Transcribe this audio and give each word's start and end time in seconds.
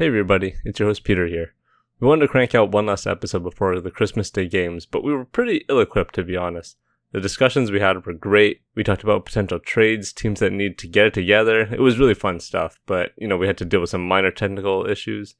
Hey 0.00 0.06
everybody, 0.06 0.54
it's 0.64 0.80
your 0.80 0.88
host 0.88 1.04
Peter 1.04 1.26
here. 1.26 1.52
We 2.00 2.08
wanted 2.08 2.22
to 2.22 2.28
crank 2.28 2.54
out 2.54 2.72
one 2.72 2.86
last 2.86 3.06
episode 3.06 3.42
before 3.42 3.78
the 3.78 3.90
Christmas 3.90 4.30
Day 4.30 4.48
games, 4.48 4.86
but 4.86 5.04
we 5.04 5.12
were 5.12 5.26
pretty 5.26 5.66
ill 5.68 5.78
equipped 5.78 6.14
to 6.14 6.24
be 6.24 6.38
honest. 6.38 6.78
The 7.12 7.20
discussions 7.20 7.70
we 7.70 7.80
had 7.80 8.06
were 8.06 8.14
great. 8.14 8.62
We 8.74 8.82
talked 8.82 9.02
about 9.02 9.26
potential 9.26 9.58
trades, 9.58 10.14
teams 10.14 10.40
that 10.40 10.54
need 10.54 10.78
to 10.78 10.88
get 10.88 11.08
it 11.08 11.12
together. 11.12 11.68
It 11.70 11.80
was 11.80 11.98
really 11.98 12.14
fun 12.14 12.40
stuff, 12.40 12.80
but 12.86 13.10
you 13.18 13.28
know, 13.28 13.36
we 13.36 13.46
had 13.46 13.58
to 13.58 13.66
deal 13.66 13.82
with 13.82 13.90
some 13.90 14.08
minor 14.08 14.30
technical 14.30 14.86
issues. 14.86 15.34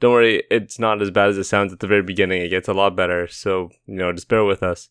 Don't 0.00 0.14
worry, 0.14 0.42
it's 0.50 0.80
not 0.80 1.00
as 1.00 1.12
bad 1.12 1.28
as 1.28 1.38
it 1.38 1.44
sounds 1.44 1.72
at 1.72 1.78
the 1.78 1.86
very 1.86 2.02
beginning. 2.02 2.42
It 2.42 2.48
gets 2.48 2.66
a 2.66 2.74
lot 2.74 2.96
better, 2.96 3.28
so 3.28 3.70
you 3.86 3.94
know, 3.94 4.12
just 4.12 4.26
bear 4.26 4.42
with 4.42 4.64
us. 4.64 4.88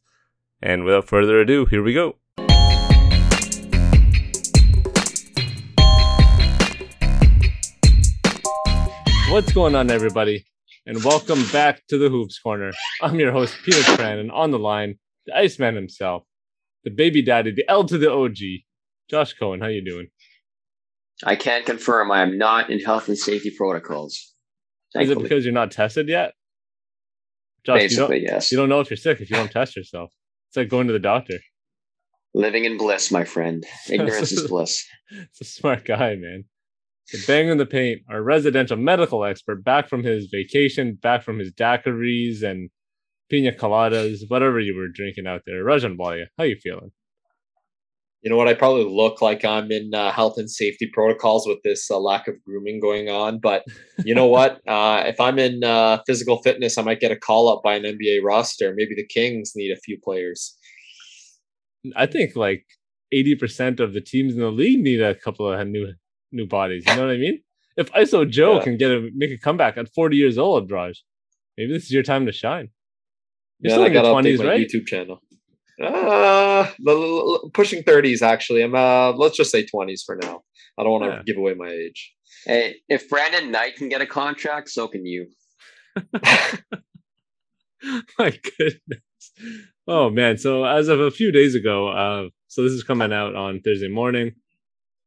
And 0.62 0.86
without 0.86 1.10
further 1.10 1.42
ado, 1.42 1.66
here 1.66 1.84
we 1.84 1.94
go. 1.94 2.16
What's 9.32 9.54
going 9.54 9.76
on, 9.76 9.90
everybody? 9.90 10.46
And 10.86 11.02
welcome 11.06 11.42
back 11.54 11.88
to 11.88 11.98
the 11.98 12.10
Hoops 12.10 12.38
Corner. 12.38 12.72
I'm 13.02 13.18
your 13.18 13.32
host, 13.32 13.56
Peter 13.64 13.80
Tran, 13.80 14.20
and 14.20 14.30
on 14.30 14.52
the 14.52 14.60
line, 14.60 14.96
the 15.26 15.34
Iceman 15.34 15.74
himself, 15.74 16.24
the 16.84 16.90
baby 16.90 17.22
daddy, 17.22 17.54
the 17.54 17.64
L 17.70 17.86
to 17.86 17.98
the 17.98 18.12
OG, 18.12 18.36
Josh 19.10 19.34
Cohen. 19.36 19.62
How 19.62 19.68
you 19.68 19.86
doing? 19.86 20.08
I 21.24 21.38
can't 21.38 21.66
confirm 21.66 22.12
I 22.12 22.24
am 22.24 22.38
not 22.38 22.70
in 22.70 22.82
health 22.82 23.08
and 23.08 23.18
safety 23.18 23.52
protocols. 23.58 24.34
Is 24.96 25.10
it 25.10 25.18
because 25.18 25.46
you're 25.46 25.54
not 25.54 25.72
tested 25.72 26.10
yet? 26.10 26.34
Josh, 27.66 27.80
Basically, 27.80 28.20
you 28.20 28.28
don't, 28.28 28.36
yes. 28.36 28.52
you 28.52 28.58
don't 28.58 28.68
know 28.68 28.82
if 28.82 28.90
you're 28.90 28.98
sick 28.98 29.22
if 29.22 29.30
you 29.30 29.38
don't 29.38 29.50
test 29.50 29.78
yourself. 29.78 30.12
It's 30.50 30.58
like 30.58 30.68
going 30.68 30.88
to 30.88 30.94
the 30.94 31.00
doctor. 31.00 31.40
Living 32.34 32.66
in 32.66 32.78
bliss, 32.78 33.12
my 33.12 33.24
friend. 33.24 33.66
Ignorance 33.90 34.34
is 34.34 34.46
bliss. 34.50 34.86
It's 35.10 35.40
a 35.40 35.46
smart 35.46 35.86
guy, 35.86 36.16
man. 36.16 36.44
The 37.12 37.24
bang 37.28 37.50
in 37.50 37.58
the 37.58 37.66
paint, 37.66 38.02
our 38.10 38.22
residential 38.22 38.78
medical 38.78 39.26
expert, 39.26 39.64
back 39.64 39.90
from 39.90 40.04
his 40.04 40.30
vacation, 40.32 40.98
back 41.02 41.24
from 41.24 41.40
his 41.40 41.52
daiquiris 41.52 42.44
and 42.44 42.70
pina 43.30 43.52
coladas, 43.52 44.22
whatever 44.30 44.60
you 44.60 44.76
were 44.76 44.88
drinking 44.88 45.28
out 45.28 45.42
there. 45.46 45.64
Rajan 45.64 45.98
Walia, 45.98 46.26
how 46.38 46.46
you 46.46 46.56
feeling? 46.56 46.92
you 48.22 48.30
know 48.30 48.38
what? 48.38 48.48
I 48.48 48.54
probably 48.54 48.86
look 48.86 49.22
like 49.22 49.44
I'm 49.44 49.72
in 49.72 49.94
uh, 49.96 50.12
health 50.12 50.38
and 50.38 50.50
safety 50.50 50.90
protocols 50.94 51.48
with 51.48 51.58
this 51.64 51.90
uh, 51.90 52.00
lack 52.00 52.28
of 52.28 52.36
grooming 52.44 52.80
going 52.80 53.10
on. 53.10 53.40
But 53.40 53.66
you 54.06 54.16
know 54.16 54.28
what? 54.28 54.60
Uh, 54.72 55.04
if 55.06 55.20
I'm 55.20 55.38
in 55.38 55.64
uh, 55.64 56.00
physical 56.08 56.42
fitness, 56.44 56.78
I 56.78 56.82
might 56.82 57.02
get 57.02 57.12
a 57.12 57.16
call 57.16 57.50
up 57.50 57.62
by 57.62 57.76
an 57.76 57.84
NBA 57.84 58.20
roster. 58.24 58.74
Maybe 58.76 58.96
the 58.96 59.06
Kings 59.06 59.52
need 59.54 59.72
a 59.72 59.76
few 59.76 59.98
players. 60.02 60.56
I 61.96 62.06
think 62.06 62.36
like 62.36 62.64
80% 63.14 63.80
of 63.80 63.94
the 63.94 64.00
teams 64.00 64.34
in 64.34 64.40
the 64.40 64.52
league 64.52 64.82
need 64.82 65.02
a 65.02 65.16
couple 65.16 65.52
of 65.52 65.68
new 65.68 65.94
new 66.32 66.48
bodies. 66.48 66.86
You 66.88 66.96
know 66.96 67.06
what 67.06 67.14
I 67.14 67.18
mean? 67.18 67.42
If 67.78 67.92
ISO 67.94 68.30
Joe 68.30 68.56
Yeah. 68.56 68.64
can 68.64 68.78
get 68.78 68.92
a 68.92 69.10
make 69.16 69.32
a 69.32 69.38
comeback 69.38 69.78
at 69.78 69.94
40 69.94 70.18
years 70.18 70.38
old, 70.38 70.70
Raj, 70.72 71.04
maybe 71.58 71.74
this 71.74 71.84
is 71.86 71.92
your 71.92 72.04
time 72.04 72.26
to 72.26 72.32
shine. 72.32 72.70
You're 73.60 73.70
Yeah, 73.70 73.76
still 73.76 73.84
I 73.84 73.88
in 73.88 73.94
your 73.94 74.04
20s, 74.04 74.38
my 74.40 74.46
right? 74.46 74.60
YouTube 74.68 74.88
channel. 74.88 75.22
Uh, 75.82 76.68
pushing 77.54 77.82
30s 77.84 78.22
actually. 78.22 78.62
I'm 78.64 78.76
uh, 78.76 79.14
let's 79.14 79.36
just 79.38 79.52
say 79.52 79.66
20s 79.66 80.04
for 80.06 80.16
now. 80.16 80.44
I 80.78 80.84
don't 80.84 80.92
want 80.92 81.06
to 81.06 81.10
Yeah. 81.18 81.24
give 81.26 81.38
away 81.38 81.54
my 81.56 81.70
age. 81.70 82.14
Hey, 82.46 82.76
if 82.88 83.10
Brandon 83.10 83.52
Knight 83.52 83.76
can 83.76 83.90
get 83.90 84.02
a 84.02 84.06
contract, 84.06 84.70
so 84.70 84.88
can 84.88 85.06
you. 85.06 85.28
My 88.20 88.32
goodness. 88.58 89.02
Oh 89.88 90.10
man. 90.10 90.38
So 90.38 90.66
as 90.66 90.88
of 90.88 91.00
a 91.00 91.12
few 91.12 91.32
days 91.32 91.56
ago, 91.56 91.88
uh, 91.90 92.30
so 92.48 92.64
this 92.64 92.72
is 92.74 92.84
coming 92.84 93.12
out 93.14 93.36
on 93.36 93.62
Thursday 93.62 93.88
morning. 93.88 94.34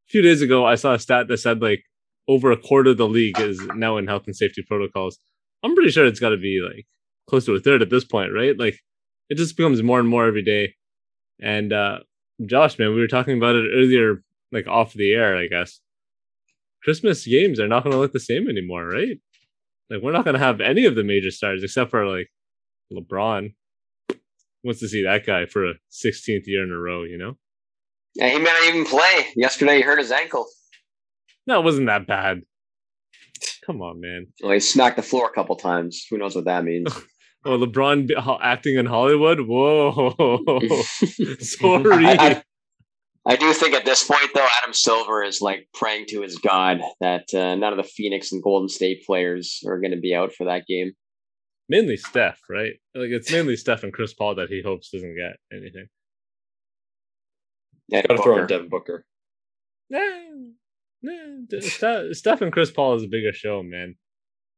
Few 0.08 0.22
days 0.22 0.42
ago, 0.42 0.66
I 0.66 0.74
saw 0.74 0.94
a 0.94 0.98
stat 0.98 1.28
that 1.28 1.38
said 1.38 1.62
like 1.62 1.84
over 2.28 2.52
a 2.52 2.56
quarter 2.56 2.90
of 2.90 2.96
the 2.98 3.08
league 3.08 3.38
is 3.40 3.60
now 3.74 3.96
in 3.96 4.06
health 4.06 4.24
and 4.26 4.36
safety 4.36 4.62
protocols. 4.62 5.18
I'm 5.62 5.74
pretty 5.74 5.90
sure 5.90 6.06
it's 6.06 6.20
got 6.20 6.30
to 6.30 6.36
be 6.36 6.60
like 6.60 6.86
close 7.28 7.46
to 7.46 7.54
a 7.54 7.60
third 7.60 7.82
at 7.82 7.90
this 7.90 8.04
point, 8.04 8.32
right? 8.32 8.58
Like 8.58 8.78
it 9.30 9.36
just 9.36 9.56
becomes 9.56 9.82
more 9.82 9.98
and 10.00 10.08
more 10.08 10.26
every 10.26 10.42
day. 10.42 10.74
And 11.40 11.72
uh 11.72 12.00
Josh, 12.44 12.78
man, 12.78 12.90
we 12.94 13.00
were 13.00 13.08
talking 13.08 13.36
about 13.36 13.54
it 13.56 13.70
earlier, 13.72 14.22
like 14.52 14.66
off 14.66 14.92
the 14.92 15.12
air, 15.12 15.36
I 15.36 15.46
guess. 15.46 15.80
Christmas 16.82 17.26
games 17.26 17.60
are 17.60 17.68
not 17.68 17.82
going 17.84 17.94
to 17.94 17.98
look 17.98 18.12
the 18.12 18.20
same 18.20 18.48
anymore, 18.48 18.86
right? 18.86 19.18
Like 19.88 20.02
we're 20.02 20.12
not 20.12 20.24
going 20.24 20.34
to 20.34 20.40
have 20.40 20.60
any 20.60 20.84
of 20.84 20.96
the 20.96 21.04
major 21.04 21.30
stars 21.30 21.62
except 21.62 21.90
for 21.90 22.06
like 22.06 22.30
LeBron 22.92 23.54
wants 24.62 24.80
to 24.80 24.88
see 24.88 25.04
that 25.04 25.24
guy 25.26 25.46
for 25.46 25.70
a 25.70 25.74
16th 25.90 26.46
year 26.46 26.64
in 26.64 26.72
a 26.72 26.78
row, 26.78 27.04
you 27.04 27.18
know? 27.18 27.36
And 28.20 28.30
he 28.30 28.38
may 28.38 28.44
not 28.44 28.64
even 28.68 28.84
play. 28.84 29.26
Yesterday, 29.36 29.76
he 29.76 29.82
hurt 29.82 29.98
his 29.98 30.12
ankle. 30.12 30.46
No, 31.46 31.60
it 31.60 31.64
wasn't 31.64 31.86
that 31.88 32.06
bad. 32.06 32.42
Come 33.66 33.82
on, 33.82 34.00
man. 34.00 34.26
Well, 34.42 34.52
he 34.52 34.60
smacked 34.60 34.96
the 34.96 35.02
floor 35.02 35.28
a 35.28 35.32
couple 35.34 35.56
times. 35.56 36.06
Who 36.10 36.18
knows 36.18 36.34
what 36.34 36.44
that 36.46 36.64
means? 36.64 36.92
Oh, 37.46 37.58
LeBron 37.58 38.10
acting 38.40 38.76
in 38.78 38.86
Hollywood? 38.86 39.38
Whoa. 39.40 40.14
Sorry. 41.40 42.06
I, 42.06 42.16
I- 42.18 42.42
I 43.26 43.36
do 43.36 43.52
think 43.52 43.74
at 43.74 43.84
this 43.84 44.02
point, 44.04 44.30
though, 44.34 44.46
Adam 44.62 44.72
Silver 44.72 45.22
is 45.22 45.42
like 45.42 45.68
praying 45.74 46.06
to 46.08 46.22
his 46.22 46.36
God 46.38 46.80
that 47.00 47.24
uh, 47.34 47.54
none 47.54 47.72
of 47.72 47.76
the 47.76 47.82
Phoenix 47.82 48.32
and 48.32 48.42
Golden 48.42 48.70
State 48.70 49.04
players 49.06 49.60
are 49.66 49.78
going 49.78 49.90
to 49.92 50.00
be 50.00 50.14
out 50.14 50.32
for 50.34 50.44
that 50.44 50.66
game. 50.66 50.92
mainly 51.68 51.96
Steph, 51.98 52.40
right? 52.48 52.72
Like 52.94 53.10
it's 53.10 53.30
mainly 53.30 53.56
Steph 53.56 53.82
and 53.82 53.92
Chris 53.92 54.14
Paul 54.14 54.34
that 54.36 54.48
he 54.48 54.62
hopes 54.62 54.90
doesn't 54.90 55.14
get 55.16 55.36
anything. 55.52 55.86
And 57.94 58.08
Got 58.08 58.16
to 58.16 58.22
throw 58.22 58.32
in 58.34 58.40
Booker. 58.40 58.46
Devin 58.46 58.68
Booker. 58.68 59.04
Nah, 59.90 60.00
nah, 61.02 61.60
Steph, 61.60 62.12
Steph 62.12 62.40
and 62.40 62.52
Chris 62.52 62.70
Paul 62.70 62.96
is 62.96 63.04
a 63.04 63.08
bigger 63.08 63.32
show, 63.32 63.62
man. 63.62 63.94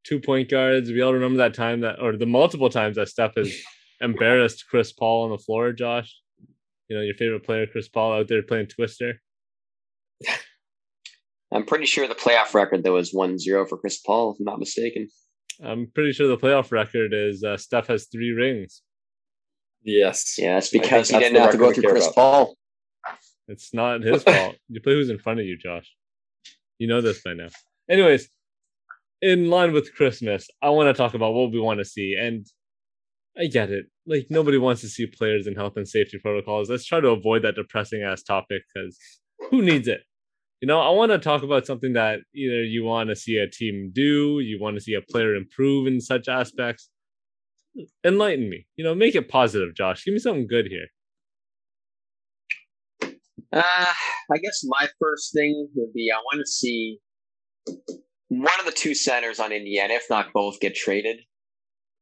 Two 0.04 0.20
point 0.20 0.48
guards. 0.48 0.90
We 0.90 1.02
all 1.02 1.12
remember 1.12 1.38
that 1.38 1.54
time 1.54 1.80
that, 1.80 2.00
or 2.00 2.16
the 2.16 2.26
multiple 2.26 2.70
times 2.70 2.96
that 2.96 3.08
Steph 3.08 3.34
has 3.36 3.52
embarrassed 4.00 4.64
Chris 4.70 4.92
Paul 4.92 5.24
on 5.24 5.30
the 5.30 5.38
floor. 5.38 5.72
Josh, 5.72 6.14
you 6.88 6.96
know 6.96 7.02
your 7.02 7.14
favorite 7.14 7.44
player, 7.44 7.66
Chris 7.66 7.88
Paul, 7.88 8.14
out 8.14 8.28
there 8.28 8.42
playing 8.42 8.68
Twister. 8.68 9.20
I'm 11.52 11.64
pretty 11.64 11.86
sure 11.86 12.08
the 12.08 12.14
playoff 12.14 12.54
record, 12.54 12.82
though, 12.82 12.96
is 12.96 13.14
1 13.14 13.38
0 13.38 13.66
for 13.66 13.78
Chris 13.78 13.98
Paul, 13.98 14.32
if 14.32 14.40
I'm 14.40 14.44
not 14.44 14.58
mistaken. 14.58 15.08
I'm 15.62 15.90
pretty 15.94 16.12
sure 16.12 16.28
the 16.28 16.36
playoff 16.36 16.72
record 16.72 17.12
is 17.14 17.44
uh, 17.44 17.56
Steph 17.56 17.86
has 17.86 18.06
three 18.06 18.32
rings. 18.32 18.82
Yes. 19.82 20.34
Yeah, 20.36 20.54
that's 20.54 20.70
think 20.70 20.82
because 20.82 21.08
he 21.08 21.18
didn't 21.18 21.40
have 21.40 21.52
to 21.52 21.58
go 21.58 21.72
through 21.72 21.88
Chris 21.88 22.06
about. 22.06 22.14
Paul. 22.14 22.54
It's 23.48 23.72
not 23.72 24.02
his 24.02 24.22
fault. 24.22 24.56
You 24.68 24.80
play 24.80 24.94
who's 24.94 25.10
in 25.10 25.18
front 25.18 25.40
of 25.40 25.46
you, 25.46 25.56
Josh. 25.56 25.94
You 26.78 26.88
know 26.88 27.00
this 27.00 27.22
by 27.22 27.34
now. 27.34 27.48
Anyways, 27.88 28.28
in 29.22 29.48
line 29.48 29.72
with 29.72 29.94
Christmas, 29.94 30.48
I 30.62 30.70
want 30.70 30.88
to 30.88 31.00
talk 31.00 31.14
about 31.14 31.32
what 31.34 31.52
we 31.52 31.60
want 31.60 31.78
to 31.78 31.84
see. 31.84 32.16
And 32.20 32.46
I 33.38 33.46
get 33.46 33.70
it. 33.70 33.86
Like, 34.06 34.26
nobody 34.30 34.58
wants 34.58 34.80
to 34.82 34.88
see 34.88 35.06
players 35.06 35.46
in 35.46 35.54
health 35.54 35.76
and 35.76 35.88
safety 35.88 36.18
protocols. 36.18 36.70
Let's 36.70 36.84
try 36.84 37.00
to 37.00 37.08
avoid 37.08 37.42
that 37.42 37.54
depressing 37.54 38.02
ass 38.02 38.22
topic 38.22 38.62
because 38.74 38.98
who 39.50 39.62
needs 39.62 39.88
it? 39.88 40.00
You 40.60 40.68
know, 40.68 40.80
I 40.80 40.90
want 40.90 41.12
to 41.12 41.18
talk 41.18 41.42
about 41.42 41.66
something 41.66 41.92
that 41.92 42.20
either 42.34 42.64
you 42.64 42.82
want 42.84 43.10
to 43.10 43.16
see 43.16 43.36
a 43.36 43.48
team 43.48 43.90
do, 43.94 44.40
you 44.40 44.58
want 44.60 44.76
to 44.76 44.80
see 44.80 44.94
a 44.94 45.02
player 45.02 45.34
improve 45.34 45.86
in 45.86 46.00
such 46.00 46.28
aspects. 46.28 46.88
Enlighten 48.04 48.48
me. 48.48 48.66
You 48.76 48.84
know, 48.84 48.94
make 48.94 49.14
it 49.14 49.28
positive, 49.28 49.74
Josh. 49.74 50.04
Give 50.04 50.14
me 50.14 50.18
something 50.18 50.46
good 50.46 50.66
here. 50.66 50.86
Uh, 53.52 53.92
I 54.32 54.38
guess 54.38 54.60
my 54.64 54.88
first 55.00 55.32
thing 55.32 55.68
would 55.74 55.92
be 55.92 56.10
I 56.12 56.18
want 56.18 56.40
to 56.40 56.46
see 56.46 56.98
one 58.28 58.58
of 58.58 58.66
the 58.66 58.72
two 58.72 58.94
centers 58.94 59.38
on 59.38 59.52
Indiana, 59.52 59.94
if 59.94 60.04
not 60.10 60.32
both, 60.32 60.60
get 60.60 60.74
traded. 60.74 61.18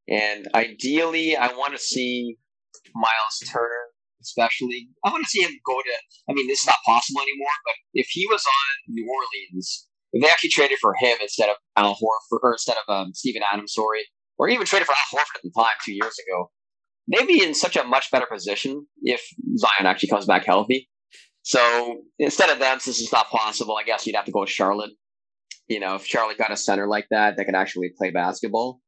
And 0.08 0.48
ideally, 0.54 1.36
I 1.36 1.48
want 1.48 1.72
to 1.72 1.78
see 1.78 2.36
Miles 2.94 3.52
Turner, 3.52 3.86
especially. 4.22 4.88
I 5.04 5.10
want 5.10 5.24
to 5.24 5.30
see 5.30 5.42
him 5.42 5.52
go 5.66 5.80
to. 5.80 5.90
I 6.28 6.34
mean, 6.34 6.48
this 6.48 6.60
is 6.60 6.66
not 6.66 6.76
possible 6.84 7.20
anymore, 7.20 7.48
but 7.64 7.74
if 7.94 8.06
he 8.10 8.26
was 8.26 8.44
on 8.46 8.94
New 8.94 9.06
Orleans, 9.08 9.88
if 10.12 10.22
they 10.22 10.30
actually 10.30 10.50
traded 10.50 10.78
for 10.78 10.94
him 10.94 11.18
instead 11.20 11.48
of 11.48 11.56
Al 11.76 11.94
Horford, 11.94 12.40
or 12.42 12.52
instead 12.52 12.76
of 12.86 12.92
um, 12.94 13.12
Steven 13.14 13.42
Adams, 13.52 13.74
sorry, 13.74 14.04
or 14.38 14.48
even 14.48 14.66
traded 14.66 14.86
for 14.86 14.92
Al 14.94 15.18
Horford 15.18 15.36
at 15.36 15.42
the 15.42 15.52
time 15.56 15.72
two 15.84 15.94
years 15.94 16.16
ago, 16.26 16.50
they'd 17.12 17.26
be 17.26 17.42
in 17.42 17.54
such 17.54 17.76
a 17.76 17.84
much 17.84 18.10
better 18.10 18.26
position 18.30 18.86
if 19.02 19.22
Zion 19.56 19.86
actually 19.86 20.08
comes 20.08 20.26
back 20.26 20.44
healthy. 20.44 20.88
So 21.44 21.98
instead 22.18 22.48
of 22.48 22.58
them, 22.58 22.80
since 22.80 23.00
it's 23.00 23.12
not 23.12 23.28
possible, 23.28 23.76
I 23.76 23.84
guess 23.84 24.06
you'd 24.06 24.16
have 24.16 24.24
to 24.24 24.32
go 24.32 24.40
with 24.40 24.48
Charlotte. 24.48 24.90
You 25.68 25.78
know, 25.78 25.94
if 25.94 26.06
Charlotte 26.06 26.38
got 26.38 26.50
a 26.50 26.56
center 26.56 26.88
like 26.88 27.06
that 27.10 27.36
that 27.36 27.44
could 27.44 27.54
actually 27.54 27.90
play 27.96 28.10
basketball 28.10 28.80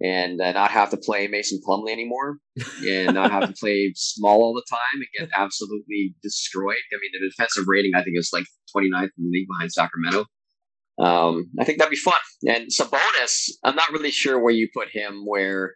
and 0.00 0.40
uh, 0.40 0.52
not 0.52 0.72
have 0.72 0.90
to 0.90 0.96
play 0.96 1.28
Mason 1.28 1.60
Plumlee 1.66 1.92
anymore 1.92 2.38
and 2.84 3.14
not 3.14 3.30
have 3.30 3.48
to 3.48 3.54
play 3.60 3.92
small 3.94 4.42
all 4.42 4.54
the 4.54 4.64
time 4.68 4.78
and 4.94 5.06
get 5.18 5.38
absolutely 5.38 6.14
destroyed. 6.20 6.76
I 6.92 6.98
mean, 7.00 7.10
the 7.12 7.28
defensive 7.30 7.64
rating, 7.68 7.92
I 7.94 8.02
think, 8.02 8.18
is 8.18 8.30
like 8.32 8.44
29th 8.76 9.10
in 9.16 9.24
the 9.24 9.30
league 9.30 9.48
behind 9.48 9.72
Sacramento. 9.72 10.26
Um, 10.98 11.46
I 11.60 11.64
think 11.64 11.78
that'd 11.78 11.90
be 11.90 11.96
fun. 11.96 12.18
And 12.48 12.68
Sabonis, 12.68 13.50
I'm 13.62 13.76
not 13.76 13.90
really 13.90 14.10
sure 14.10 14.40
where 14.40 14.52
you 14.52 14.68
put 14.74 14.88
him, 14.90 15.24
where 15.26 15.74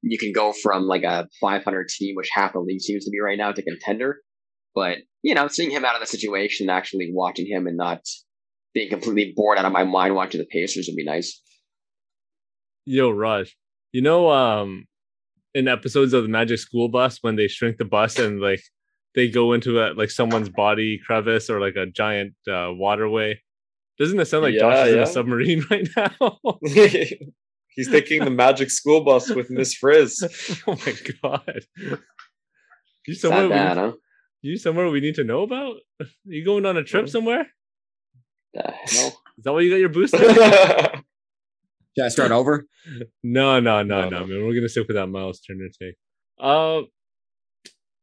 you 0.00 0.18
can 0.18 0.32
go 0.32 0.52
from 0.52 0.84
like 0.84 1.02
a 1.02 1.28
500 1.40 1.88
team, 1.88 2.14
which 2.16 2.30
half 2.32 2.54
the 2.54 2.60
league 2.60 2.80
seems 2.80 3.04
to 3.04 3.10
be 3.10 3.20
right 3.20 3.38
now, 3.38 3.52
to 3.52 3.62
contender. 3.62 4.20
But 4.74 4.98
you 5.22 5.34
know, 5.34 5.48
seeing 5.48 5.70
him 5.70 5.84
out 5.84 5.94
of 5.94 6.00
the 6.00 6.06
situation, 6.06 6.68
actually 6.68 7.10
watching 7.12 7.46
him 7.46 7.66
and 7.66 7.76
not 7.76 8.00
being 8.74 8.90
completely 8.90 9.32
bored 9.34 9.58
out 9.58 9.64
of 9.64 9.72
my 9.72 9.84
mind 9.84 10.14
watching 10.14 10.40
the 10.40 10.46
Pacers 10.46 10.86
would 10.88 10.96
be 10.96 11.04
nice. 11.04 11.40
Yo, 12.84 13.10
Raj, 13.10 13.56
you 13.92 14.02
know, 14.02 14.30
um, 14.30 14.86
in 15.54 15.68
episodes 15.68 16.12
of 16.12 16.24
the 16.24 16.28
Magic 16.28 16.58
School 16.58 16.88
Bus 16.88 17.18
when 17.22 17.36
they 17.36 17.48
shrink 17.48 17.78
the 17.78 17.84
bus 17.84 18.18
and 18.18 18.40
like 18.40 18.60
they 19.14 19.28
go 19.28 19.52
into 19.52 19.80
a 19.80 19.94
like 19.94 20.10
someone's 20.10 20.48
body 20.48 21.00
crevice 21.06 21.48
or 21.48 21.60
like 21.60 21.76
a 21.76 21.86
giant 21.86 22.34
uh, 22.48 22.70
waterway. 22.72 23.40
Doesn't 23.98 24.18
it 24.18 24.24
sound 24.24 24.42
like 24.42 24.54
Yeah, 24.54 24.60
Josh 24.60 24.88
is 24.88 24.94
in 24.94 25.00
a 25.00 25.06
submarine 25.06 25.64
right 25.70 25.88
now? 25.96 26.38
He's 27.68 27.90
taking 27.90 28.24
the 28.24 28.30
magic 28.30 28.70
school 28.70 29.04
bus 29.04 29.30
with 29.30 29.50
Miss 29.50 29.74
Frizz. 29.74 30.62
oh 30.66 30.76
my 30.86 30.94
god! 31.22 31.60
You 31.80 31.98
It's 33.06 33.20
somewhere? 33.20 33.48
bad, 33.48 33.76
huh? 33.76 33.92
You 34.50 34.56
somewhere 34.58 34.88
we 34.90 35.00
need 35.00 35.14
to 35.16 35.24
know 35.24 35.42
about? 35.42 35.76
You 36.24 36.44
going 36.44 36.66
on 36.66 36.76
a 36.76 36.84
trip 36.84 37.04
No. 37.04 37.10
somewhere? 37.10 37.46
The 38.54 38.62
hell? 38.62 39.12
Is 39.38 39.44
that 39.44 39.52
why 39.52 39.60
you 39.60 39.70
got 39.70 39.76
your 39.80 39.88
booster? 39.88 40.18
Should 41.96 42.04
I 42.04 42.08
start 42.08 42.30
over? 42.32 42.66
no, 43.22 43.60
no, 43.60 43.82
no, 43.82 44.02
No, 44.02 44.08
no, 44.08 44.20
no. 44.20 44.26
man. 44.26 44.46
We're 44.46 44.54
gonna 44.54 44.68
stick 44.68 44.86
with 44.88 44.96
that 44.96 45.06
Miles 45.08 45.40
Turner 45.40 45.68
take. 45.80 45.94
Uh, 46.38 46.82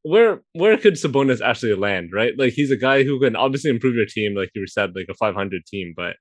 where 0.04 0.42
where 0.54 0.78
could 0.78 0.94
Sabonis 0.96 1.42
actually 1.42 1.74
land? 1.76 2.10
Right, 2.14 2.34
like 2.38 2.54
he's 2.54 2.72
a 2.72 2.78
guy 2.78 3.04
who 3.04 3.20
can 3.20 3.36
obviously 3.36 3.70
improve 3.70 3.96
your 3.96 4.06
team, 4.06 4.36
like 4.36 4.50
you 4.56 4.66
said, 4.68 4.96
like 4.96 5.08
a 5.10 5.14
500 5.14 5.66
team. 5.66 5.94
But 5.96 6.16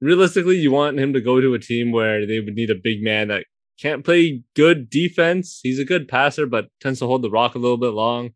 realistically, 0.00 0.56
you 0.58 0.70
want 0.70 0.98
him 0.98 1.12
to 1.14 1.20
go 1.20 1.40
to 1.40 1.54
a 1.54 1.58
team 1.58 1.92
where 1.92 2.26
they 2.26 2.40
would 2.40 2.54
need 2.54 2.70
a 2.70 2.74
big 2.74 3.02
man 3.02 3.28
that 3.28 3.44
can't 3.80 4.04
play 4.04 4.42
good 4.54 4.90
defense. 4.90 5.60
He's 5.62 5.78
a 5.78 5.84
good 5.84 6.06
passer, 6.08 6.46
but 6.46 6.68
tends 6.80 6.98
to 7.00 7.06
hold 7.06 7.22
the 7.22 7.30
rock 7.30 7.54
a 7.54 7.58
little 7.58 7.78
bit 7.78 7.92
long. 7.92 8.30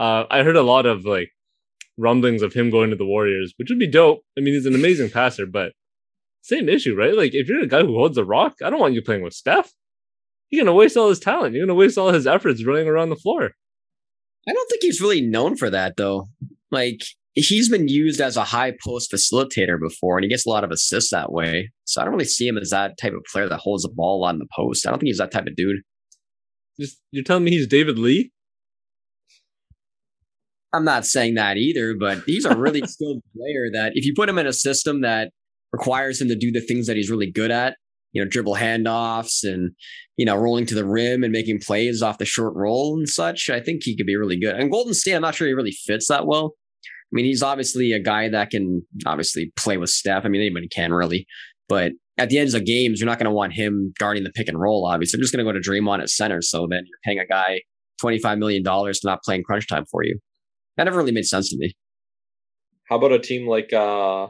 Uh, 0.00 0.24
I 0.30 0.42
heard 0.44 0.56
a 0.56 0.62
lot 0.62 0.86
of 0.86 1.04
like 1.04 1.28
rumblings 1.98 2.40
of 2.40 2.54
him 2.54 2.70
going 2.70 2.88
to 2.88 2.96
the 2.96 3.04
Warriors, 3.04 3.52
which 3.58 3.68
would 3.68 3.78
be 3.78 3.90
dope. 3.90 4.22
I 4.36 4.40
mean, 4.40 4.54
he's 4.54 4.64
an 4.64 4.74
amazing 4.74 5.10
passer, 5.10 5.44
but 5.44 5.72
same 6.40 6.70
issue, 6.70 6.96
right? 6.96 7.14
Like 7.14 7.34
if 7.34 7.48
you're 7.48 7.62
a 7.62 7.66
guy 7.66 7.82
who 7.82 7.98
holds 7.98 8.16
the 8.16 8.24
rock, 8.24 8.54
I 8.64 8.70
don't 8.70 8.80
want 8.80 8.94
you 8.94 9.02
playing 9.02 9.22
with 9.22 9.34
Steph. 9.34 9.70
You're 10.48 10.64
gonna 10.64 10.74
waste 10.74 10.96
all 10.96 11.10
his 11.10 11.20
talent. 11.20 11.54
You're 11.54 11.66
gonna 11.66 11.76
waste 11.76 11.98
all 11.98 12.12
his 12.12 12.26
efforts 12.26 12.64
running 12.64 12.88
around 12.88 13.10
the 13.10 13.16
floor. 13.16 13.50
I 14.48 14.52
don't 14.54 14.70
think 14.70 14.82
he's 14.82 15.02
really 15.02 15.20
known 15.20 15.56
for 15.56 15.68
that 15.68 15.98
though. 15.98 16.28
Like 16.70 17.02
he's 17.34 17.68
been 17.68 17.88
used 17.88 18.22
as 18.22 18.38
a 18.38 18.44
high 18.44 18.72
post 18.82 19.12
facilitator 19.12 19.78
before, 19.78 20.16
and 20.16 20.24
he 20.24 20.30
gets 20.30 20.46
a 20.46 20.48
lot 20.50 20.64
of 20.64 20.70
assists 20.70 21.10
that 21.10 21.30
way. 21.30 21.70
So 21.84 22.00
I 22.00 22.04
don't 22.04 22.14
really 22.14 22.24
see 22.24 22.48
him 22.48 22.56
as 22.56 22.70
that 22.70 22.96
type 22.98 23.12
of 23.12 23.22
player 23.30 23.50
that 23.50 23.58
holds 23.58 23.82
the 23.82 23.92
ball 23.94 24.24
on 24.24 24.38
the 24.38 24.48
post. 24.56 24.86
I 24.86 24.90
don't 24.90 24.98
think 24.98 25.08
he's 25.08 25.18
that 25.18 25.30
type 25.30 25.46
of 25.46 25.56
dude. 25.56 25.82
Just 26.80 26.98
you're 27.10 27.22
telling 27.22 27.44
me 27.44 27.50
he's 27.50 27.66
David 27.66 27.98
Lee? 27.98 28.32
I'm 30.72 30.84
not 30.84 31.04
saying 31.04 31.34
that 31.34 31.56
either, 31.56 31.94
but 31.98 32.18
he's 32.26 32.44
a 32.44 32.56
really 32.56 32.82
skilled 32.86 33.22
player 33.36 33.70
that 33.72 33.92
if 33.94 34.04
you 34.04 34.14
put 34.14 34.28
him 34.28 34.38
in 34.38 34.46
a 34.46 34.52
system 34.52 35.00
that 35.02 35.30
requires 35.72 36.20
him 36.20 36.28
to 36.28 36.36
do 36.36 36.50
the 36.50 36.60
things 36.60 36.86
that 36.86 36.96
he's 36.96 37.10
really 37.10 37.30
good 37.30 37.50
at, 37.50 37.76
you 38.12 38.22
know, 38.22 38.28
dribble 38.28 38.56
handoffs 38.56 39.42
and, 39.42 39.72
you 40.16 40.24
know, 40.24 40.36
rolling 40.36 40.66
to 40.66 40.74
the 40.74 40.84
rim 40.84 41.22
and 41.22 41.32
making 41.32 41.60
plays 41.60 42.02
off 42.02 42.18
the 42.18 42.24
short 42.24 42.54
roll 42.54 42.96
and 42.96 43.08
such, 43.08 43.50
I 43.50 43.60
think 43.60 43.82
he 43.84 43.96
could 43.96 44.06
be 44.06 44.16
really 44.16 44.38
good. 44.38 44.56
And 44.56 44.70
Golden 44.70 44.94
State, 44.94 45.14
I'm 45.14 45.22
not 45.22 45.34
sure 45.34 45.46
he 45.46 45.54
really 45.54 45.72
fits 45.72 46.08
that 46.08 46.26
well. 46.26 46.54
I 46.84 47.12
mean, 47.12 47.24
he's 47.24 47.42
obviously 47.42 47.92
a 47.92 48.00
guy 48.00 48.28
that 48.28 48.50
can 48.50 48.82
obviously 49.06 49.52
play 49.56 49.76
with 49.76 49.90
Steph. 49.90 50.24
I 50.24 50.28
mean, 50.28 50.40
anybody 50.40 50.68
can 50.68 50.92
really, 50.92 51.26
but 51.68 51.92
at 52.18 52.28
the 52.28 52.38
end 52.38 52.54
of 52.54 52.64
games, 52.64 53.00
you're 53.00 53.06
not 53.06 53.18
going 53.18 53.24
to 53.24 53.32
want 53.32 53.54
him 53.54 53.92
guarding 53.98 54.24
the 54.24 54.30
pick 54.30 54.46
and 54.46 54.60
roll. 54.60 54.86
Obviously, 54.86 55.18
I'm 55.18 55.22
just 55.22 55.34
going 55.34 55.44
to 55.44 55.50
go 55.50 55.58
to 55.58 55.70
Draymond 55.70 56.02
at 56.02 56.10
center. 56.10 56.42
So 56.42 56.66
then 56.70 56.82
you're 56.86 56.98
paying 57.04 57.18
a 57.18 57.26
guy 57.26 57.60
$25 58.02 58.38
million 58.38 58.62
to 58.62 59.00
not 59.04 59.22
playing 59.24 59.42
crunch 59.42 59.66
time 59.66 59.84
for 59.90 60.04
you. 60.04 60.18
That 60.80 60.84
never 60.84 60.96
really 60.96 61.12
made 61.12 61.26
sense 61.26 61.50
to 61.50 61.58
me. 61.58 61.76
How 62.88 62.96
about 62.96 63.12
a 63.12 63.18
team 63.18 63.46
like 63.46 63.70
uh, 63.70 64.28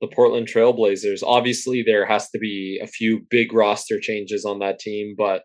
the 0.00 0.08
Portland 0.08 0.48
Trailblazers? 0.48 1.22
Obviously, 1.24 1.84
there 1.86 2.04
has 2.04 2.28
to 2.30 2.38
be 2.40 2.80
a 2.82 2.88
few 2.88 3.24
big 3.30 3.52
roster 3.52 4.00
changes 4.00 4.44
on 4.44 4.58
that 4.58 4.80
team, 4.80 5.14
but 5.16 5.44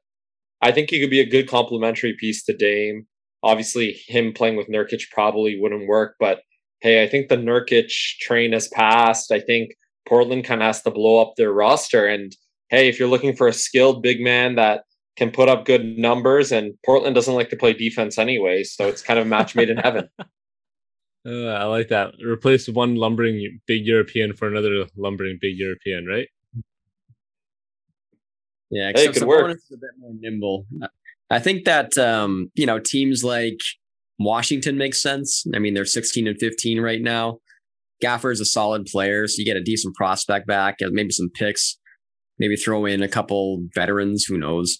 I 0.60 0.72
think 0.72 0.90
he 0.90 1.00
could 1.00 1.12
be 1.12 1.20
a 1.20 1.30
good 1.30 1.48
complementary 1.48 2.16
piece 2.20 2.44
to 2.46 2.58
Dame. 2.58 3.06
Obviously, 3.44 4.00
him 4.08 4.34
playing 4.34 4.56
with 4.56 4.70
Nurkic 4.70 5.12
probably 5.12 5.60
wouldn't 5.60 5.88
work, 5.88 6.16
but 6.20 6.40
hey, 6.82 7.04
I 7.04 7.08
think 7.08 7.30
the 7.30 7.38
Nurkic 7.38 7.92
train 8.20 8.54
has 8.54 8.68
passed. 8.70 9.32
I 9.32 9.42
think 9.42 9.76
Portland 10.08 10.46
kind 10.46 10.64
of 10.64 10.66
has 10.66 10.82
to 10.82 10.90
blow 10.90 11.22
up 11.22 11.36
their 11.38 11.54
roster. 11.54 12.08
And 12.08 12.36
hey, 12.70 12.90
if 12.90 12.98
you're 12.98 13.08
looking 13.08 13.36
for 13.36 13.48
a 13.48 13.54
skilled 13.54 14.02
big 14.02 14.20
man 14.20 14.56
that 14.56 14.82
can 15.20 15.30
put 15.32 15.50
up 15.50 15.66
good 15.66 15.98
numbers, 15.98 16.52
and 16.52 16.74
Portland 16.86 17.14
doesn't 17.14 17.36
like 17.36 17.50
to 17.50 17.58
play 17.58 17.74
defense 17.74 18.18
anyway, 18.18 18.64
so 18.64 18.88
it's 18.88 19.02
kind 19.02 19.20
of 19.20 19.26
a 19.26 19.30
match 19.30 19.54
made 19.54 19.70
in 19.70 19.78
heaven. 19.78 20.08
Uh, 21.26 21.48
I 21.48 21.66
like 21.66 21.90
that. 21.90 22.14
Replace 22.24 22.68
one 22.70 22.96
lumbering 22.96 23.60
big 23.68 23.86
European 23.86 24.34
for 24.34 24.48
another 24.48 24.86
lumbering 24.96 25.38
big 25.42 25.58
European, 25.58 26.06
right? 26.06 26.28
Yeah, 28.72 28.92
Hey, 28.96 29.06
it 29.06 29.14
could 29.14 29.24
work. 29.24 29.56
is 29.56 29.66
a 29.74 29.78
bit 29.78 29.90
more 30.00 30.12
nimble. 30.20 30.66
I 31.30 31.40
think 31.40 31.66
that 31.66 31.98
um, 31.98 32.52
you 32.56 32.66
know 32.66 32.80
teams 32.80 33.24
like 33.24 33.58
Washington 34.20 34.78
makes 34.78 35.02
sense. 35.02 35.46
I 35.54 35.60
mean, 35.60 35.74
they're 35.74 35.86
16 35.86 36.28
and 36.28 36.40
15 36.40 36.82
right 36.82 37.02
now. 37.02 37.40
Gafford 38.04 38.32
is 38.34 38.40
a 38.40 38.46
solid 38.46 38.86
player, 38.86 39.28
so 39.28 39.36
you 39.40 39.46
get 39.46 39.58
a 39.58 39.64
decent 39.64 39.96
prospect 39.96 40.48
back, 40.48 40.78
maybe 40.82 41.12
some 41.12 41.30
picks, 41.34 41.78
maybe 42.38 42.56
throw 42.56 42.86
in 42.86 43.04
a 43.04 43.10
couple 43.10 43.66
veterans, 43.76 44.24
who 44.26 44.38
knows. 44.38 44.78